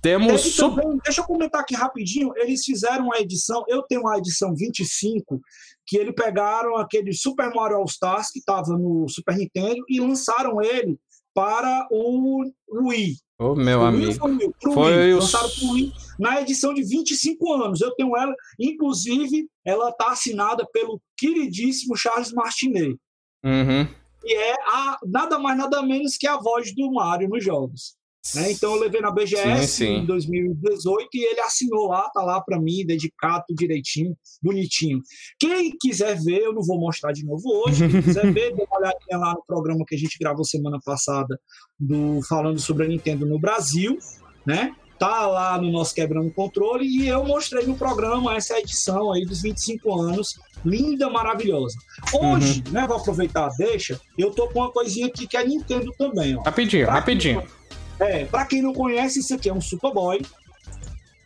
Temos. 0.02 0.56
Também, 0.56 0.98
deixa 1.04 1.20
eu 1.20 1.24
comentar 1.24 1.60
aqui 1.60 1.74
rapidinho. 1.74 2.32
Eles 2.36 2.64
fizeram 2.64 3.06
uma 3.06 3.18
edição. 3.18 3.64
Eu 3.68 3.82
tenho 3.82 4.02
uma 4.02 4.16
edição 4.18 4.54
25 4.54 5.40
que 5.86 5.96
eles 5.96 6.14
pegaram 6.14 6.76
aquele 6.76 7.12
Super 7.12 7.52
Mario 7.54 7.76
All 7.76 7.84
Stars 7.84 8.30
que 8.30 8.40
estava 8.40 8.72
no 8.72 9.08
Super 9.08 9.36
Nintendo 9.36 9.84
e 9.88 10.00
lançaram 10.00 10.60
ele 10.60 10.98
para 11.34 11.86
o 11.90 12.44
Wii. 12.68 13.16
Ô, 13.39 13.51
oh, 13.51 13.55
meu 13.55 13.80
o 13.80 13.84
amigo. 13.84 14.14
Foi, 14.14 14.72
foi 14.72 14.97
Wii. 14.97 15.14
O... 15.14 15.18
Lançaram 15.18 15.51
pro 15.51 15.93
na 16.18 16.41
edição 16.41 16.72
de 16.72 16.82
25 16.82 17.53
anos. 17.53 17.80
Eu 17.80 17.95
tenho 17.95 18.16
ela, 18.16 18.34
inclusive, 18.59 19.49
ela 19.64 19.91
está 19.91 20.11
assinada 20.11 20.66
pelo 20.72 21.01
queridíssimo 21.16 21.97
Charles 21.97 22.32
Martinet. 22.32 22.97
Uhum. 23.45 23.87
E 24.24 24.34
é 24.34 24.55
a, 24.55 24.99
nada 25.05 25.39
mais, 25.39 25.59
nada 25.59 25.82
menos 25.82 26.16
que 26.16 26.26
a 26.26 26.37
voz 26.37 26.74
do 26.74 26.91
Mario 26.93 27.28
nos 27.28 27.45
jogos. 27.45 27.95
Né? 28.34 28.52
Então 28.52 28.74
eu 28.74 28.80
levei 28.80 29.00
na 29.00 29.10
BGS 29.10 29.66
sim, 29.66 29.86
sim. 29.86 29.94
em 29.98 30.06
2018 30.06 31.08
e 31.14 31.24
ele 31.24 31.40
assinou 31.40 31.88
lá, 31.88 32.08
tá 32.10 32.22
lá 32.22 32.40
para 32.40 32.60
mim, 32.60 32.84
dedicado 32.84 33.44
direitinho, 33.50 34.16
bonitinho. 34.42 35.00
Quem 35.38 35.72
quiser 35.80 36.18
ver, 36.20 36.40
eu 36.40 36.52
não 36.52 36.62
vou 36.62 36.78
mostrar 36.78 37.12
de 37.12 37.24
novo 37.24 37.42
hoje, 37.46 37.88
quem 37.88 38.02
quiser 38.02 38.32
ver, 38.32 38.54
dê 38.54 38.64
uma 38.64 38.78
olhadinha 38.78 39.18
lá 39.18 39.34
no 39.34 39.44
programa 39.46 39.84
que 39.86 39.94
a 39.94 39.98
gente 39.98 40.18
gravou 40.18 40.44
semana 40.44 40.78
passada 40.84 41.38
do 41.78 42.20
falando 42.28 42.58
sobre 42.58 42.84
a 42.84 42.88
Nintendo 42.88 43.26
no 43.26 43.38
Brasil, 43.38 43.98
né? 44.44 44.74
Tá 44.98 45.26
lá 45.26 45.60
no 45.60 45.70
nosso 45.70 45.94
Quebrando 45.94 46.32
Controle 46.32 46.86
e 46.86 47.06
eu 47.06 47.22
mostrei 47.22 47.66
no 47.66 47.76
programa 47.76 48.34
essa 48.34 48.58
edição 48.58 49.12
aí 49.12 49.26
dos 49.26 49.42
25 49.42 50.00
anos, 50.00 50.36
linda, 50.64 51.10
maravilhosa. 51.10 51.76
Hoje, 52.14 52.62
uhum. 52.66 52.72
né, 52.72 52.86
vou 52.86 52.96
aproveitar, 52.96 53.50
deixa, 53.58 54.00
eu 54.16 54.30
tô 54.30 54.48
com 54.48 54.60
uma 54.60 54.72
coisinha 54.72 55.06
aqui 55.06 55.26
que 55.26 55.36
é 55.36 55.46
Nintendo 55.46 55.92
também, 55.98 56.34
ó. 56.36 56.42
Rapidinho, 56.42 56.86
pra 56.86 56.94
rapidinho. 56.94 57.42
É, 57.99 58.24
para 58.24 58.44
quem 58.44 58.62
não 58.62 58.72
conhece, 58.72 59.20
isso 59.20 59.34
aqui 59.34 59.49
é 59.49 59.55
um 59.55 59.61
Superboy, 59.61 60.20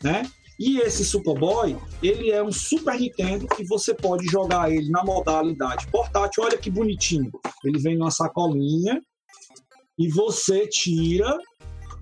né? 0.02 0.22
E 0.58 0.78
esse 0.80 1.04
Superboy, 1.04 1.74
ele 2.02 2.30
é 2.30 2.42
um 2.42 2.52
Super 2.52 3.00
Nintendo 3.00 3.46
que 3.46 3.64
você 3.64 3.94
pode 3.94 4.26
jogar 4.26 4.70
ele 4.70 4.90
na 4.90 5.02
modalidade 5.02 5.86
portátil. 5.86 6.44
Olha 6.44 6.58
que 6.58 6.70
bonitinho. 6.70 7.30
Ele 7.64 7.78
vem 7.78 7.96
numa 7.96 8.10
sacolinha 8.10 9.00
e 9.98 10.08
você 10.08 10.68
tira 10.68 11.38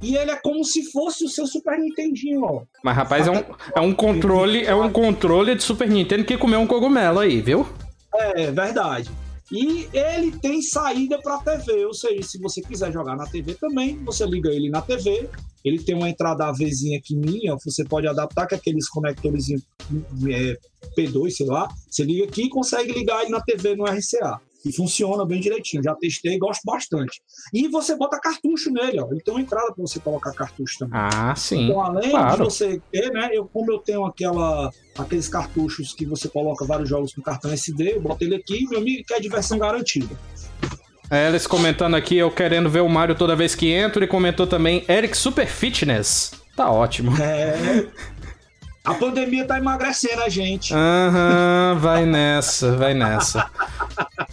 e 0.02 0.16
ele 0.16 0.32
é 0.32 0.36
como 0.36 0.64
se 0.64 0.90
fosse 0.90 1.24
o 1.24 1.28
seu 1.28 1.46
Super 1.46 1.78
Nintendinho, 1.78 2.42
ó. 2.42 2.62
Mas 2.82 2.96
rapaz, 2.96 3.28
é 3.28 3.30
um, 3.30 3.44
é 3.76 3.80
um 3.80 3.94
controle, 3.94 4.64
é 4.64 4.74
um 4.74 4.90
controle 4.90 5.54
de 5.54 5.62
Super 5.62 5.88
Nintendo 5.88 6.24
que 6.24 6.36
comeu 6.36 6.58
um 6.58 6.66
cogumelo 6.66 7.20
aí, 7.20 7.40
viu? 7.40 7.64
É, 8.12 8.50
verdade. 8.50 9.08
E 9.50 9.88
ele 9.92 10.32
tem 10.38 10.60
saída 10.60 11.18
para 11.22 11.38
TV, 11.38 11.86
ou 11.86 11.94
seja, 11.94 12.22
se 12.22 12.38
você 12.38 12.60
quiser 12.60 12.92
jogar 12.92 13.16
na 13.16 13.26
TV 13.26 13.54
também, 13.54 13.96
você 14.04 14.26
liga 14.26 14.50
ele 14.50 14.68
na 14.68 14.82
TV. 14.82 15.28
Ele 15.64 15.82
tem 15.82 15.94
uma 15.94 16.08
entrada 16.08 16.46
AVzinha 16.46 16.98
aqui 16.98 17.16
minha, 17.16 17.56
você 17.64 17.84
pode 17.84 18.06
adaptar 18.06 18.46
com 18.46 18.54
aqueles 18.54 18.88
conectores 18.88 19.50
é, 19.50 20.56
P2, 20.96 21.30
sei 21.30 21.46
lá. 21.46 21.68
Você 21.90 22.04
liga 22.04 22.24
aqui 22.24 22.44
e 22.44 22.48
consegue 22.48 22.92
ligar 22.92 23.22
ele 23.22 23.30
na 23.30 23.40
TV 23.40 23.74
no 23.74 23.84
RCA. 23.84 24.40
E 24.64 24.72
funciona 24.72 25.24
bem 25.24 25.40
direitinho. 25.40 25.82
Já 25.82 25.94
testei 25.94 26.34
e 26.34 26.38
gosto 26.38 26.62
bastante. 26.64 27.22
E 27.52 27.68
você 27.68 27.96
bota 27.96 28.18
cartucho 28.20 28.70
nele, 28.70 29.00
ó. 29.00 29.08
Ele 29.10 29.20
tem 29.20 29.32
uma 29.32 29.40
entrada 29.40 29.72
para 29.72 29.80
você 29.80 30.00
colocar 30.00 30.32
cartucho 30.32 30.78
também. 30.80 30.98
Ah, 31.00 31.34
sim. 31.36 31.66
Então, 31.66 31.80
além 31.80 32.10
claro. 32.10 32.36
de 32.36 32.44
você 32.44 32.82
ter, 32.90 33.10
né? 33.12 33.30
Eu, 33.32 33.46
como 33.46 33.70
eu 33.70 33.78
tenho 33.78 34.04
aquela, 34.04 34.70
aqueles 34.98 35.28
cartuchos 35.28 35.94
que 35.94 36.04
você 36.04 36.28
coloca 36.28 36.64
vários 36.64 36.88
jogos 36.88 37.14
com 37.14 37.22
cartão 37.22 37.52
SD, 37.52 37.94
eu 37.94 38.00
boto 38.00 38.24
ele 38.24 38.34
aqui, 38.34 38.66
meu 38.68 38.80
amigo, 38.80 39.04
que 39.06 39.14
é 39.14 39.20
diversão 39.20 39.58
garantida. 39.58 40.18
A 41.10 41.26
Alice 41.26 41.48
comentando 41.48 41.94
aqui, 41.94 42.16
eu 42.16 42.30
querendo 42.30 42.68
ver 42.68 42.80
o 42.80 42.88
Mario 42.88 43.14
toda 43.14 43.34
vez 43.34 43.54
que 43.54 43.70
entro, 43.70 44.04
e 44.04 44.06
comentou 44.06 44.46
também 44.46 44.84
Eric 44.88 45.16
Super 45.16 45.46
Fitness. 45.46 46.32
Tá 46.54 46.70
ótimo. 46.70 47.12
É. 47.22 47.86
A 48.88 48.94
pandemia 48.94 49.44
tá 49.44 49.58
emagrecendo 49.58 50.22
a 50.22 50.30
gente. 50.30 50.72
Aham, 50.72 51.76
vai 51.78 52.06
nessa, 52.06 52.74
vai 52.74 52.94
nessa. 52.94 53.50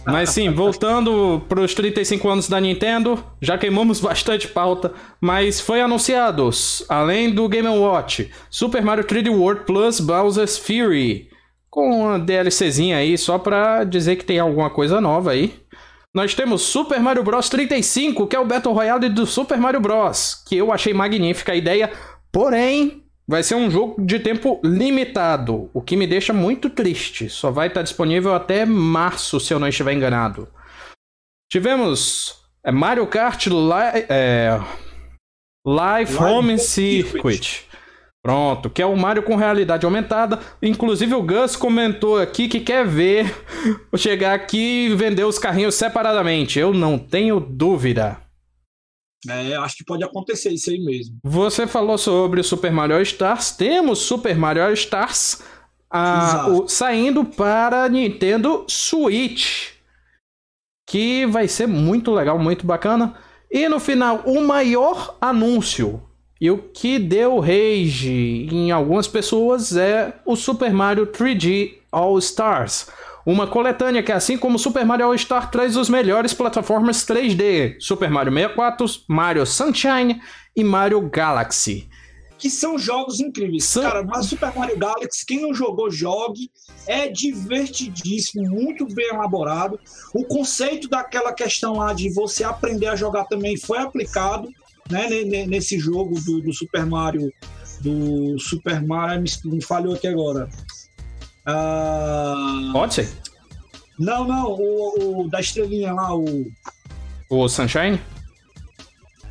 Mas 0.06 0.30
sim, 0.30 0.50
voltando 0.50 1.44
para 1.46 1.60
os 1.60 1.74
35 1.74 2.26
anos 2.26 2.48
da 2.48 2.58
Nintendo, 2.58 3.22
já 3.38 3.58
queimamos 3.58 4.00
bastante 4.00 4.48
pauta, 4.48 4.94
mas 5.20 5.60
foi 5.60 5.82
anunciado, 5.82 6.48
além 6.88 7.30
do 7.30 7.46
Game 7.50 7.68
Watch, 7.68 8.30
Super 8.48 8.82
Mario 8.82 9.04
3D 9.04 9.28
World 9.30 9.64
Plus 9.66 10.00
Bowser's 10.00 10.56
Fury, 10.56 11.28
com 11.68 12.04
uma 12.04 12.18
DLCzinha 12.18 12.96
aí, 12.96 13.18
só 13.18 13.38
pra 13.38 13.84
dizer 13.84 14.16
que 14.16 14.24
tem 14.24 14.38
alguma 14.38 14.70
coisa 14.70 15.02
nova 15.02 15.32
aí. 15.32 15.52
Nós 16.14 16.34
temos 16.34 16.62
Super 16.62 16.98
Mario 16.98 17.22
Bros 17.22 17.50
35, 17.50 18.26
que 18.26 18.34
é 18.34 18.40
o 18.40 18.46
Battle 18.46 18.72
Royale 18.72 19.10
do 19.10 19.26
Super 19.26 19.58
Mario 19.58 19.80
Bros, 19.80 20.42
que 20.48 20.56
eu 20.56 20.72
achei 20.72 20.94
magnífica 20.94 21.52
a 21.52 21.56
ideia, 21.56 21.92
porém 22.32 23.05
Vai 23.28 23.42
ser 23.42 23.56
um 23.56 23.68
jogo 23.68 24.00
de 24.00 24.20
tempo 24.20 24.60
limitado, 24.62 25.68
o 25.74 25.82
que 25.82 25.96
me 25.96 26.06
deixa 26.06 26.32
muito 26.32 26.70
triste. 26.70 27.28
Só 27.28 27.50
vai 27.50 27.66
estar 27.66 27.82
disponível 27.82 28.32
até 28.34 28.64
março, 28.64 29.40
se 29.40 29.52
eu 29.52 29.58
não 29.58 29.66
estiver 29.66 29.92
enganado. 29.92 30.48
Tivemos 31.50 32.36
é, 32.64 32.70
Mario 32.70 33.06
Kart 33.08 33.46
Li 33.46 34.04
é, 34.08 34.60
Live 35.66 36.16
Home 36.16 36.58
Circuit. 36.58 37.66
Pronto, 38.22 38.68
que 38.68 38.82
é 38.82 38.86
o 38.86 38.96
Mario 38.96 39.22
com 39.22 39.36
realidade 39.36 39.84
aumentada. 39.84 40.40
Inclusive 40.60 41.14
o 41.14 41.22
Gus 41.22 41.54
comentou 41.54 42.18
aqui 42.18 42.48
que 42.48 42.60
quer 42.60 42.84
ver 42.84 43.32
chegar 43.96 44.34
aqui 44.34 44.86
e 44.86 44.94
vender 44.94 45.24
os 45.24 45.38
carrinhos 45.38 45.76
separadamente. 45.76 46.58
Eu 46.58 46.72
não 46.72 46.98
tenho 46.98 47.38
dúvida. 47.38 48.25
É, 49.28 49.56
acho 49.56 49.76
que 49.76 49.84
pode 49.84 50.04
acontecer 50.04 50.50
isso 50.50 50.70
aí 50.70 50.78
mesmo. 50.78 51.18
Você 51.24 51.66
falou 51.66 51.98
sobre 51.98 52.40
o 52.40 52.44
Super 52.44 52.70
Mario 52.70 53.00
Stars. 53.02 53.50
Temos 53.52 54.00
Super 54.00 54.36
Mario 54.36 54.72
Stars 54.72 55.42
ah, 55.90 56.46
o, 56.48 56.68
saindo 56.68 57.24
para 57.24 57.88
Nintendo 57.88 58.64
Switch. 58.68 59.70
Que 60.88 61.26
vai 61.26 61.48
ser 61.48 61.66
muito 61.66 62.12
legal, 62.12 62.38
muito 62.38 62.66
bacana. 62.66 63.14
E 63.50 63.68
no 63.68 63.80
final, 63.80 64.22
o 64.26 64.40
maior 64.40 65.16
anúncio 65.20 66.02
e 66.40 66.50
o 66.50 66.58
que 66.58 66.98
deu 66.98 67.40
rage 67.40 68.46
em 68.52 68.70
algumas 68.70 69.08
pessoas 69.08 69.74
é 69.76 70.14
o 70.24 70.36
Super 70.36 70.72
Mario 70.72 71.06
3D 71.06 71.78
All 71.90 72.18
Stars. 72.18 72.88
Uma 73.26 73.48
coletânea 73.48 74.04
que, 74.04 74.12
assim 74.12 74.38
como 74.38 74.56
Super 74.56 74.86
Mario 74.86 75.06
All-Star, 75.06 75.50
traz 75.50 75.76
os 75.76 75.88
melhores 75.88 76.32
plataformas 76.32 77.04
3D: 77.04 77.74
Super 77.80 78.08
Mario 78.08 78.32
64, 78.32 78.86
Mario 79.08 79.44
Sunshine 79.44 80.22
e 80.54 80.62
Mario 80.62 81.00
Galaxy. 81.10 81.88
Que 82.38 82.48
são 82.48 82.78
jogos 82.78 83.18
incríveis. 83.18 83.64
São... 83.64 83.82
Cara, 83.82 84.04
mas 84.04 84.26
Super 84.26 84.54
Mario 84.54 84.78
Galaxy, 84.78 85.26
quem 85.26 85.42
não 85.42 85.52
jogou, 85.52 85.90
jogue. 85.90 86.48
É 86.86 87.08
divertidíssimo, 87.08 88.48
muito 88.48 88.86
bem 88.94 89.08
elaborado. 89.08 89.80
O 90.14 90.22
conceito 90.24 90.88
daquela 90.88 91.32
questão 91.32 91.78
lá 91.78 91.92
de 91.92 92.08
você 92.10 92.44
aprender 92.44 92.86
a 92.86 92.94
jogar 92.94 93.24
também 93.24 93.56
foi 93.56 93.78
aplicado 93.78 94.48
né, 94.88 95.08
nesse 95.46 95.80
jogo 95.80 96.20
do, 96.20 96.42
do 96.42 96.52
Super 96.52 96.86
Mario. 96.86 97.32
Do 97.80 98.38
Super 98.38 98.80
Mario, 98.86 99.22
me, 99.22 99.56
me 99.56 99.62
falhou 99.62 99.94
aqui 99.94 100.06
agora. 100.06 100.48
Uh... 101.46 102.76
Odyssey? 102.76 103.08
Não, 103.98 104.24
não, 104.24 104.52
o, 104.52 105.20
o, 105.22 105.28
da 105.28 105.40
estrelinha 105.40 105.92
lá, 105.92 106.14
o. 106.14 106.46
O 107.30 107.48
Sunshine? 107.48 108.00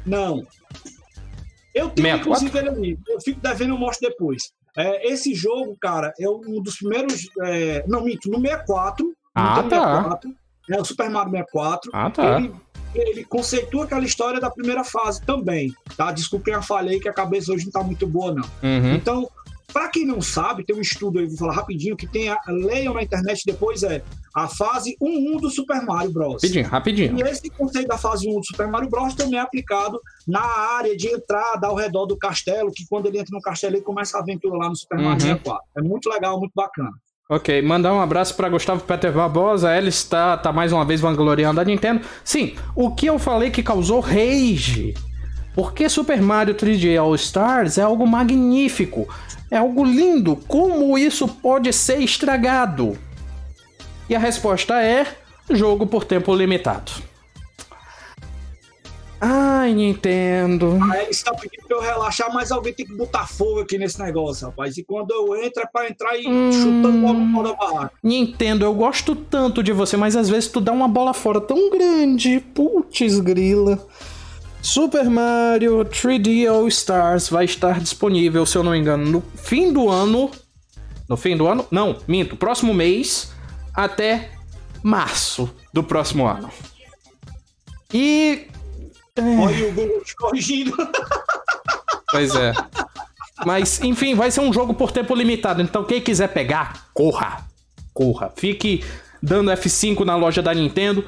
Não. 0.05 0.45
Eu 1.73 1.89
tenho 1.89 2.07
64? 2.07 2.21
inclusive 2.21 2.57
ele 2.57 2.69
ali. 2.69 2.99
Eu 3.07 3.21
fico 3.21 3.39
devendo, 3.41 3.73
eu 3.73 3.77
mostro 3.77 4.09
depois. 4.09 4.51
É, 4.77 5.11
esse 5.11 5.33
jogo, 5.33 5.77
cara, 5.79 6.13
é 6.19 6.27
um 6.27 6.61
dos 6.61 6.77
primeiros. 6.77 7.27
É... 7.43 7.85
Não, 7.87 8.03
minto, 8.03 8.29
no 8.29 8.39
64. 8.39 9.13
Ah, 9.33 9.63
tá. 9.63 9.69
64, 9.69 10.35
é 10.69 10.81
o 10.81 10.85
Super 10.85 11.09
Mario 11.09 11.31
64. 11.31 11.91
Ah, 11.93 12.09
tá. 12.09 12.37
Ele, 12.37 12.53
ele 12.95 13.25
conceitua 13.25 13.85
aquela 13.85 14.05
história 14.05 14.39
da 14.39 14.49
primeira 14.49 14.83
fase 14.83 15.21
também, 15.21 15.73
tá? 15.95 16.11
Desculpem 16.11 16.53
a 16.53 16.61
falha 16.61 16.91
aí 16.91 16.99
que 16.99 17.09
a 17.09 17.13
cabeça 17.13 17.51
hoje 17.53 17.65
não 17.65 17.71
tá 17.71 17.83
muito 17.83 18.07
boa, 18.07 18.33
não. 18.33 18.49
Uhum. 18.63 18.95
Então, 18.95 19.29
para 19.75 19.89
quem 19.89 20.05
não 20.05 20.21
sabe, 20.21 20.63
tem 20.63 20.73
um 20.73 20.79
estudo 20.79 21.19
aí, 21.19 21.27
vou 21.27 21.37
falar 21.37 21.53
rapidinho, 21.53 21.97
que 21.97 22.07
tem 22.07 22.29
a, 22.29 22.39
leiam 22.47 22.93
na 22.93 23.03
internet 23.03 23.41
depois, 23.45 23.83
é 23.83 24.01
a 24.33 24.47
fase 24.47 24.95
1.1 25.03 25.41
do 25.41 25.49
Super 25.49 25.81
Mario 25.81 26.13
Bros. 26.13 26.35
Rapidinho, 26.35 26.65
rapidinho. 26.65 27.17
E 27.17 27.21
esse 27.23 27.49
conceito 27.49 27.89
da 27.89 27.97
fase 27.97 28.25
1 28.25 28.39
do 28.39 28.45
Super 28.45 28.69
Mario 28.69 28.89
Bros. 28.89 29.13
também 29.15 29.37
é 29.37 29.41
aplicado 29.41 29.99
na 30.25 30.39
área 30.39 30.95
de 30.95 31.09
entrada 31.09 31.67
ao 31.67 31.75
redor 31.75 32.05
do 32.05 32.17
castelo, 32.17 32.71
que 32.73 32.85
quando 32.89 33.07
ele 33.07 33.19
entra 33.19 33.35
no 33.35 33.41
castelo, 33.41 33.75
ele 33.75 33.83
começa 33.83 34.17
a 34.17 34.21
aventura 34.21 34.57
lá 34.57 34.69
no 34.69 34.77
Super 34.77 34.95
Mario 34.95 35.11
uhum. 35.11 35.19
64. 35.19 35.63
É 35.77 35.81
muito 35.81 36.09
legal, 36.09 36.39
muito 36.39 36.53
bacana. 36.55 36.91
Ok, 37.29 37.61
mandar 37.61 37.93
um 37.93 37.99
abraço 37.99 38.33
para 38.33 38.47
Gustavo 38.47 38.81
Peter 38.81 39.11
Barbosa. 39.11 39.71
Ela 39.71 39.89
está 39.89 40.37
tá 40.37 40.53
mais 40.53 40.71
uma 40.71 40.85
vez 40.85 41.01
vangloriando 41.01 41.59
a 41.59 41.65
Nintendo. 41.65 41.99
Sim, 42.23 42.55
o 42.73 42.95
que 42.95 43.07
eu 43.07 43.19
falei 43.19 43.51
que 43.51 43.61
causou 43.61 43.99
rage. 43.99 44.93
Porque 45.55 45.87
Super 45.87 46.21
Mario 46.21 46.53
3D 46.53 46.99
All 46.99 47.15
Stars 47.15 47.77
é 47.77 47.81
algo 47.81 48.05
magnífico. 48.05 49.07
É 49.49 49.57
algo 49.57 49.83
lindo. 49.83 50.35
Como 50.47 50.97
isso 50.97 51.27
pode 51.27 51.71
ser 51.71 51.99
estragado? 51.99 52.97
E 54.09 54.15
a 54.15 54.19
resposta 54.19 54.81
é: 54.81 55.07
jogo 55.49 55.85
por 55.85 56.03
tempo 56.03 56.35
limitado. 56.35 56.91
Ai, 59.19 59.73
Nintendo. 59.73 60.77
Aí 60.91 61.03
ele 61.03 61.11
está 61.11 61.33
pedindo 61.33 61.67
pra 61.67 61.77
eu 61.77 61.81
relaxar, 61.81 62.31
mas 62.33 62.51
alguém 62.51 62.73
tem 62.73 62.85
que 62.85 62.93
botar 62.93 63.25
fogo 63.27 63.61
aqui 63.61 63.77
nesse 63.77 63.99
negócio, 63.99 64.47
rapaz. 64.47 64.77
E 64.77 64.83
quando 64.83 65.11
eu 65.11 65.35
entro 65.41 65.63
é 65.63 65.65
pra 65.65 65.89
entrar 65.89 66.15
e 66.17 66.27
hum... 66.27 66.51
chutando 66.51 66.91
bola 67.01 67.31
fora 67.33 67.47
da 67.49 67.55
barraca. 67.55 67.91
Nintendo, 68.03 68.65
eu 68.65 68.73
gosto 68.73 69.15
tanto 69.15 69.63
de 69.63 69.71
você, 69.71 69.97
mas 69.97 70.15
às 70.15 70.29
vezes 70.29 70.49
tu 70.49 70.59
dá 70.59 70.71
uma 70.71 70.87
bola 70.87 71.13
fora 71.13 71.41
tão 71.41 71.71
grande. 71.71 72.39
Putz, 72.53 73.19
grila. 73.19 73.87
Super 74.65 75.07
Mario 75.07 75.85
3D 75.85 76.51
All 76.51 76.67
Stars 76.67 77.29
vai 77.29 77.45
estar 77.45 77.79
disponível, 77.79 78.47
se 78.47 78.57
eu 78.57 78.63
não 78.63 78.71
me 78.71 78.79
engano, 78.79 79.05
no 79.05 79.21
fim 79.37 79.71
do 79.71 79.91
ano. 79.91 80.31
No 81.07 81.15
fim 81.15 81.37
do 81.37 81.45
ano? 81.45 81.67
Não, 81.69 81.99
minto, 82.07 82.35
próximo 82.35 82.73
mês 82.73 83.31
até 83.75 84.31
março 84.81 85.53
do 85.71 85.83
próximo 85.83 86.25
ano. 86.25 86.49
E. 87.93 88.47
É... 89.15 89.21
Olha 89.21 89.67
o 89.67 89.71
Google 89.71 90.03
te 90.03 90.15
corrigindo. 90.15 90.75
Pois 92.11 92.33
é. 92.33 92.53
Mas, 93.45 93.81
enfim, 93.81 94.15
vai 94.15 94.31
ser 94.31 94.39
um 94.39 94.53
jogo 94.53 94.73
por 94.73 94.89
tempo 94.89 95.13
limitado. 95.13 95.61
Então, 95.61 95.83
quem 95.83 95.99
quiser 95.99 96.29
pegar, 96.29 96.87
corra. 96.93 97.45
Corra. 97.93 98.31
Fique 98.37 98.85
dando 99.21 99.51
F5 99.51 100.05
na 100.05 100.15
loja 100.15 100.41
da 100.41 100.53
Nintendo 100.53 101.03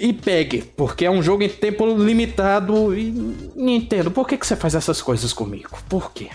e 0.00 0.12
pegue, 0.12 0.62
porque 0.76 1.04
é 1.04 1.10
um 1.10 1.22
jogo 1.22 1.42
em 1.42 1.48
tempo 1.48 1.86
limitado 1.96 2.96
e 2.96 3.10
Nintendo, 3.56 4.10
por 4.10 4.26
que, 4.26 4.36
que 4.36 4.46
você 4.46 4.54
faz 4.54 4.74
essas 4.74 5.02
coisas 5.02 5.32
comigo? 5.32 5.78
Por 5.88 6.12
quê? 6.12 6.30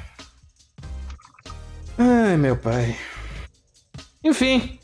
Ai, 1.97 2.35
meu 2.37 2.57
pai. 2.57 2.95
Enfim. 4.23 4.79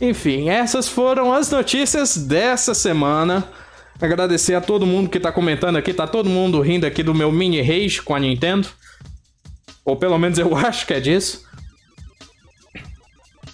Enfim, 0.00 0.50
essas 0.50 0.88
foram 0.88 1.32
as 1.32 1.50
notícias 1.50 2.16
dessa 2.16 2.74
semana. 2.74 3.48
Agradecer 4.00 4.54
a 4.54 4.60
todo 4.60 4.84
mundo 4.84 5.08
que 5.08 5.18
tá 5.18 5.32
comentando 5.32 5.76
aqui, 5.76 5.94
tá 5.94 6.06
todo 6.06 6.28
mundo 6.28 6.60
rindo 6.60 6.84
aqui 6.84 7.02
do 7.02 7.14
meu 7.14 7.32
mini 7.32 7.62
rage 7.62 8.02
com 8.02 8.14
a 8.14 8.20
Nintendo. 8.20 8.68
Ou 9.84 9.96
pelo 9.96 10.18
menos 10.18 10.38
eu 10.38 10.54
acho 10.56 10.86
que 10.86 10.92
é 10.92 11.00
disso. 11.00 11.46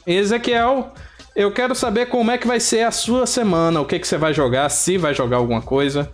Ezequiel, 0.05 0.93
eu 1.35 1.53
quero 1.53 1.74
saber 1.74 2.07
como 2.07 2.30
é 2.30 2.39
que 2.39 2.47
vai 2.47 2.61
ser 2.61 2.83
a 2.83 2.91
sua 2.91 3.26
semana, 3.26 3.80
o 3.80 3.87
que, 3.87 3.99
que 3.99 4.07
você 4.07 4.18
vai 4.18 4.35
jogar, 4.35 4.68
se 4.68 4.99
vai 4.99 5.14
jogar 5.14 5.39
alguma 5.39 5.62
coisa. 5.62 6.11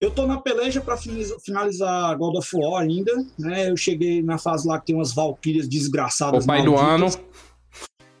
Eu 0.00 0.10
tô 0.10 0.26
na 0.26 0.38
peleja 0.38 0.80
para 0.80 0.96
finalizar 0.96 2.16
God 2.18 2.36
of 2.36 2.50
War 2.54 2.82
ainda, 2.82 3.12
né? 3.38 3.70
Eu 3.70 3.76
cheguei 3.76 4.22
na 4.22 4.36
fase 4.36 4.68
lá 4.68 4.78
que 4.78 4.86
tem 4.86 4.94
umas 4.94 5.14
valquírias 5.14 5.66
desgraçadas. 5.66 6.44
O 6.44 6.46
pai 6.46 6.62
malditas. 6.62 7.16
do 7.16 7.20
ano. 7.20 7.26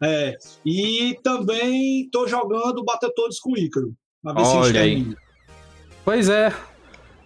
É. 0.00 0.36
E 0.64 1.18
também 1.22 2.08
tô 2.10 2.26
jogando 2.26 2.84
Battletoads 2.84 3.38
com 3.40 3.52
o 3.52 3.58
Ícaro. 3.58 3.92
Olha 4.24 4.80
aí. 4.80 5.06
Pois 6.04 6.28
é. 6.30 6.52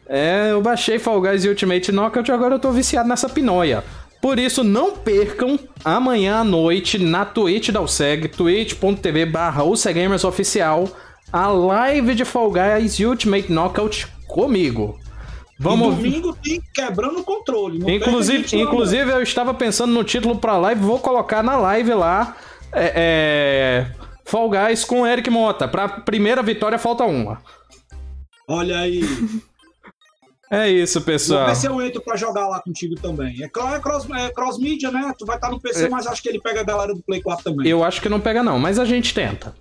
É, 0.06 0.50
eu 0.50 0.60
baixei 0.60 0.98
Fall 0.98 1.20
Guys 1.20 1.44
Ultimate 1.44 1.92
Knockout 1.92 2.28
e 2.28 2.34
agora 2.34 2.56
eu 2.56 2.58
tô 2.58 2.72
viciado 2.72 3.08
nessa 3.08 3.28
pinóia. 3.28 3.84
Por 4.20 4.38
isso, 4.38 4.62
não 4.62 4.96
percam 4.96 5.58
amanhã 5.84 6.40
à 6.40 6.44
noite 6.44 6.98
na 6.98 7.24
Twitch 7.24 7.70
da 7.70 7.80
USEG, 7.80 8.28
twitch.tv 8.28 9.26
barra 9.26 9.64
Oficial, 9.64 10.88
a 11.32 11.48
live 11.48 12.14
de 12.14 12.24
Fall 12.24 12.52
Guys 12.52 13.00
Ultimate 13.00 13.50
Knockout 13.50 14.06
comigo. 14.28 14.98
Vamos... 15.58 15.94
E 15.94 15.96
domingo 15.96 16.36
tem 16.42 16.62
quebrando 16.74 17.20
o 17.20 17.24
controle. 17.24 17.78
Inclusive, 17.94 18.60
inclusive 18.60 19.10
eu 19.10 19.22
estava 19.22 19.54
pensando 19.54 19.92
no 19.92 20.04
título 20.04 20.36
para 20.36 20.56
live, 20.56 20.80
vou 20.80 20.98
colocar 20.98 21.42
na 21.42 21.56
live 21.56 21.94
lá 21.94 22.36
é, 22.72 22.92
é... 22.94 24.00
Fall 24.24 24.48
Guys 24.48 24.84
com 24.84 25.06
Eric 25.06 25.28
Mota. 25.28 25.66
Para 25.66 25.88
primeira 25.88 26.42
vitória 26.42 26.78
falta 26.78 27.04
uma. 27.04 27.42
Olha 28.46 28.78
aí. 28.78 29.02
É 30.50 30.68
isso, 30.68 31.00
pessoal. 31.02 31.42
No 31.42 31.46
PC 31.46 31.68
eu 31.68 31.80
entro 31.80 32.02
pra 32.02 32.16
jogar 32.16 32.48
lá 32.48 32.60
contigo 32.60 32.96
também. 32.96 33.40
É, 33.40 33.44
é 33.44 33.48
cross, 33.78 34.08
é 34.10 34.30
cross 34.30 34.58
mídia, 34.58 34.90
né? 34.90 35.14
Tu 35.16 35.24
vai 35.24 35.36
estar 35.36 35.46
tá 35.46 35.52
no 35.54 35.60
PC, 35.60 35.86
é. 35.86 35.88
mas 35.88 36.08
acho 36.08 36.20
que 36.20 36.28
ele 36.28 36.40
pega 36.40 36.60
a 36.60 36.64
galera 36.64 36.92
do 36.92 37.00
Play 37.02 37.22
4 37.22 37.44
também. 37.44 37.68
Eu 37.68 37.84
acho 37.84 38.02
que 38.02 38.08
não 38.08 38.20
pega, 38.20 38.42
não, 38.42 38.58
mas 38.58 38.76
a 38.76 38.84
gente 38.84 39.14
tenta. 39.14 39.54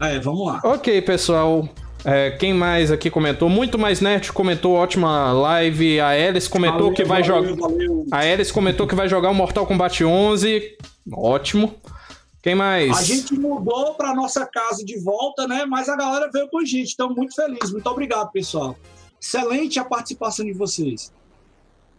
É, 0.00 0.18
vamos 0.20 0.46
lá. 0.46 0.60
Ok, 0.62 1.02
pessoal. 1.02 1.68
É, 2.04 2.30
quem 2.30 2.54
mais 2.54 2.92
aqui 2.92 3.10
comentou? 3.10 3.48
Muito 3.48 3.76
mais 3.76 4.00
nerd 4.00 4.32
comentou 4.32 4.74
ótima 4.74 5.32
live. 5.32 5.98
A 5.98 6.10
Alice 6.10 6.48
comentou 6.48 6.78
valeu, 6.78 6.94
que 6.94 7.02
vai 7.02 7.24
jogar. 7.24 7.50
A 8.12 8.18
Alice 8.18 8.52
comentou 8.52 8.86
que 8.86 8.94
vai 8.94 9.08
jogar 9.08 9.30
o 9.30 9.34
Mortal 9.34 9.66
Kombat 9.66 10.04
11. 10.04 10.76
Ótimo. 11.12 11.74
Quem 12.40 12.54
mais? 12.54 12.96
A 12.96 13.02
gente 13.02 13.34
mudou 13.34 13.94
para 13.94 14.14
nossa 14.14 14.46
casa 14.46 14.84
de 14.84 15.00
volta, 15.00 15.48
né? 15.48 15.64
Mas 15.66 15.88
a 15.88 15.96
galera 15.96 16.30
veio 16.32 16.48
com 16.48 16.60
a 16.60 16.64
gente. 16.64 16.90
Estamos 16.90 17.16
muito 17.16 17.34
felizes. 17.34 17.72
Muito 17.72 17.90
obrigado, 17.90 18.30
pessoal. 18.30 18.76
Excelente 19.26 19.80
a 19.80 19.84
participação 19.84 20.46
de 20.46 20.52
vocês. 20.52 21.12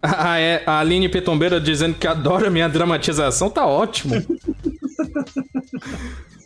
Ah, 0.01 0.39
é, 0.39 0.63
a 0.65 0.79
Aline 0.79 1.09
Petombeira 1.09 1.59
dizendo 1.59 1.95
que 1.95 2.07
adora 2.07 2.49
minha 2.49 2.69
dramatização, 2.69 3.49
tá 3.49 3.65
ótimo. 3.65 4.15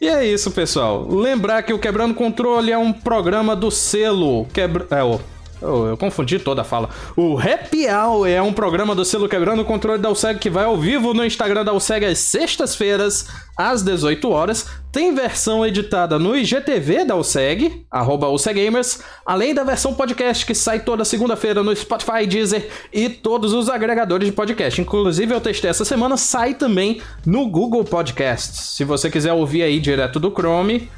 e 0.02 0.08
é 0.08 0.26
isso, 0.26 0.50
pessoal. 0.50 1.08
Lembrar 1.08 1.62
que 1.62 1.72
o 1.72 1.78
Quebrando 1.78 2.16
Controle 2.16 2.72
é 2.72 2.78
um 2.78 2.92
programa 2.92 3.56
do 3.56 3.70
selo. 3.70 4.46
Quebra... 4.46 4.88
É, 4.90 5.04
o 5.04 5.20
eu, 5.62 5.88
eu, 5.88 5.98
confundi 5.98 6.40
toda 6.40 6.62
a 6.62 6.66
fala. 6.66 6.90
O 7.16 7.38
Happy 7.38 7.88
Hour 7.88 8.28
é 8.28 8.42
um 8.42 8.52
programa 8.52 8.96
do 8.96 9.06
selo 9.06 9.30
Quebrando 9.30 9.62
o 9.62 9.66
Controle 9.66 10.02
da 10.02 10.10
USEG 10.10 10.40
que 10.40 10.50
vai 10.50 10.66
ao 10.66 10.78
vivo 10.78 11.14
no 11.14 11.24
Instagram 11.24 11.64
da 11.64 11.72
USEG 11.72 12.06
às 12.06 12.18
sextas-feiras, 12.20 13.28
às 13.56 13.84
18 13.84 14.30
horas. 14.30 14.66
Tem 14.92 15.14
versão 15.14 15.66
editada 15.66 16.18
no 16.18 16.36
IGTV 16.36 17.06
da 17.06 17.16
USEG, 17.16 17.86
arroba 17.90 18.28
USEGamers, 18.30 19.02
além 19.26 19.54
da 19.54 19.64
versão 19.64 19.94
podcast 19.94 20.46
que 20.46 20.56
sai 20.56 20.80
toda 20.80 21.06
segunda-feira 21.06 21.62
no 21.62 21.76
Spotify, 21.76 22.26
Deezer 22.28 22.68
e 22.92 23.08
todos 23.08 23.54
os 23.54 23.70
agregadores 23.70 24.28
de 24.28 24.34
podcast. 24.34 24.82
Inclusive, 24.82 25.34
eu 25.34 25.40
testei 25.40 25.70
essa 25.70 25.86
semana, 25.86 26.18
sai 26.18 26.56
também 26.56 27.02
no 27.26 27.48
Google 27.48 27.84
Podcasts. 27.86 28.76
Se 28.76 28.84
você 28.84 29.10
quiser 29.10 29.34
ouvir 29.34 29.62
aí 29.62 29.80
direto 29.80 30.20
do 30.20 30.32
Chrome, 30.32 30.90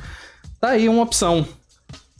tá 0.59 0.69
aí 0.69 0.87
uma 0.87 1.03
opção. 1.03 1.45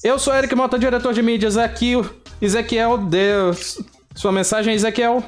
Eu 0.03 0.19
sou 0.19 0.35
Eric 0.35 0.53
Mota, 0.53 0.77
diretor 0.77 1.13
de 1.13 1.21
mídias 1.21 1.57
aqui. 1.57 1.95
Ezequiel, 2.43 2.97
Deus. 2.97 3.79
Sua 4.13 4.29
mensagem, 4.29 4.73
Ezequiel? 4.73 5.23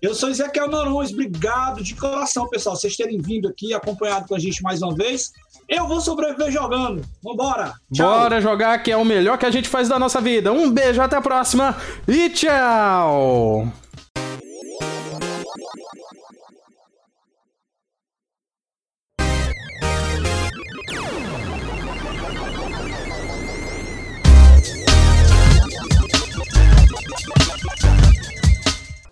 Eu 0.00 0.14
sou 0.14 0.28
Ezequiel 0.28 0.68
Norões, 0.68 1.10
obrigado 1.10 1.82
de 1.82 1.92
coração, 1.96 2.48
pessoal, 2.48 2.76
vocês 2.76 2.96
terem 2.96 3.20
vindo 3.20 3.48
aqui, 3.48 3.74
acompanhado 3.74 4.28
com 4.28 4.34
a 4.36 4.38
gente 4.38 4.62
mais 4.62 4.80
uma 4.80 4.94
vez. 4.94 5.32
Eu 5.68 5.88
vou 5.88 6.00
sobreviver 6.00 6.52
jogando. 6.52 7.02
Vambora. 7.20 7.74
Tchau. 7.92 8.08
Bora 8.08 8.40
jogar, 8.40 8.80
que 8.80 8.92
é 8.92 8.96
o 8.96 9.04
melhor 9.04 9.36
que 9.36 9.46
a 9.46 9.50
gente 9.50 9.68
faz 9.68 9.88
da 9.88 9.98
nossa 9.98 10.20
vida. 10.20 10.52
Um 10.52 10.70
beijo, 10.70 11.02
até 11.02 11.16
a 11.16 11.20
próxima 11.20 11.76
e 12.06 12.30
tchau! 12.30 13.66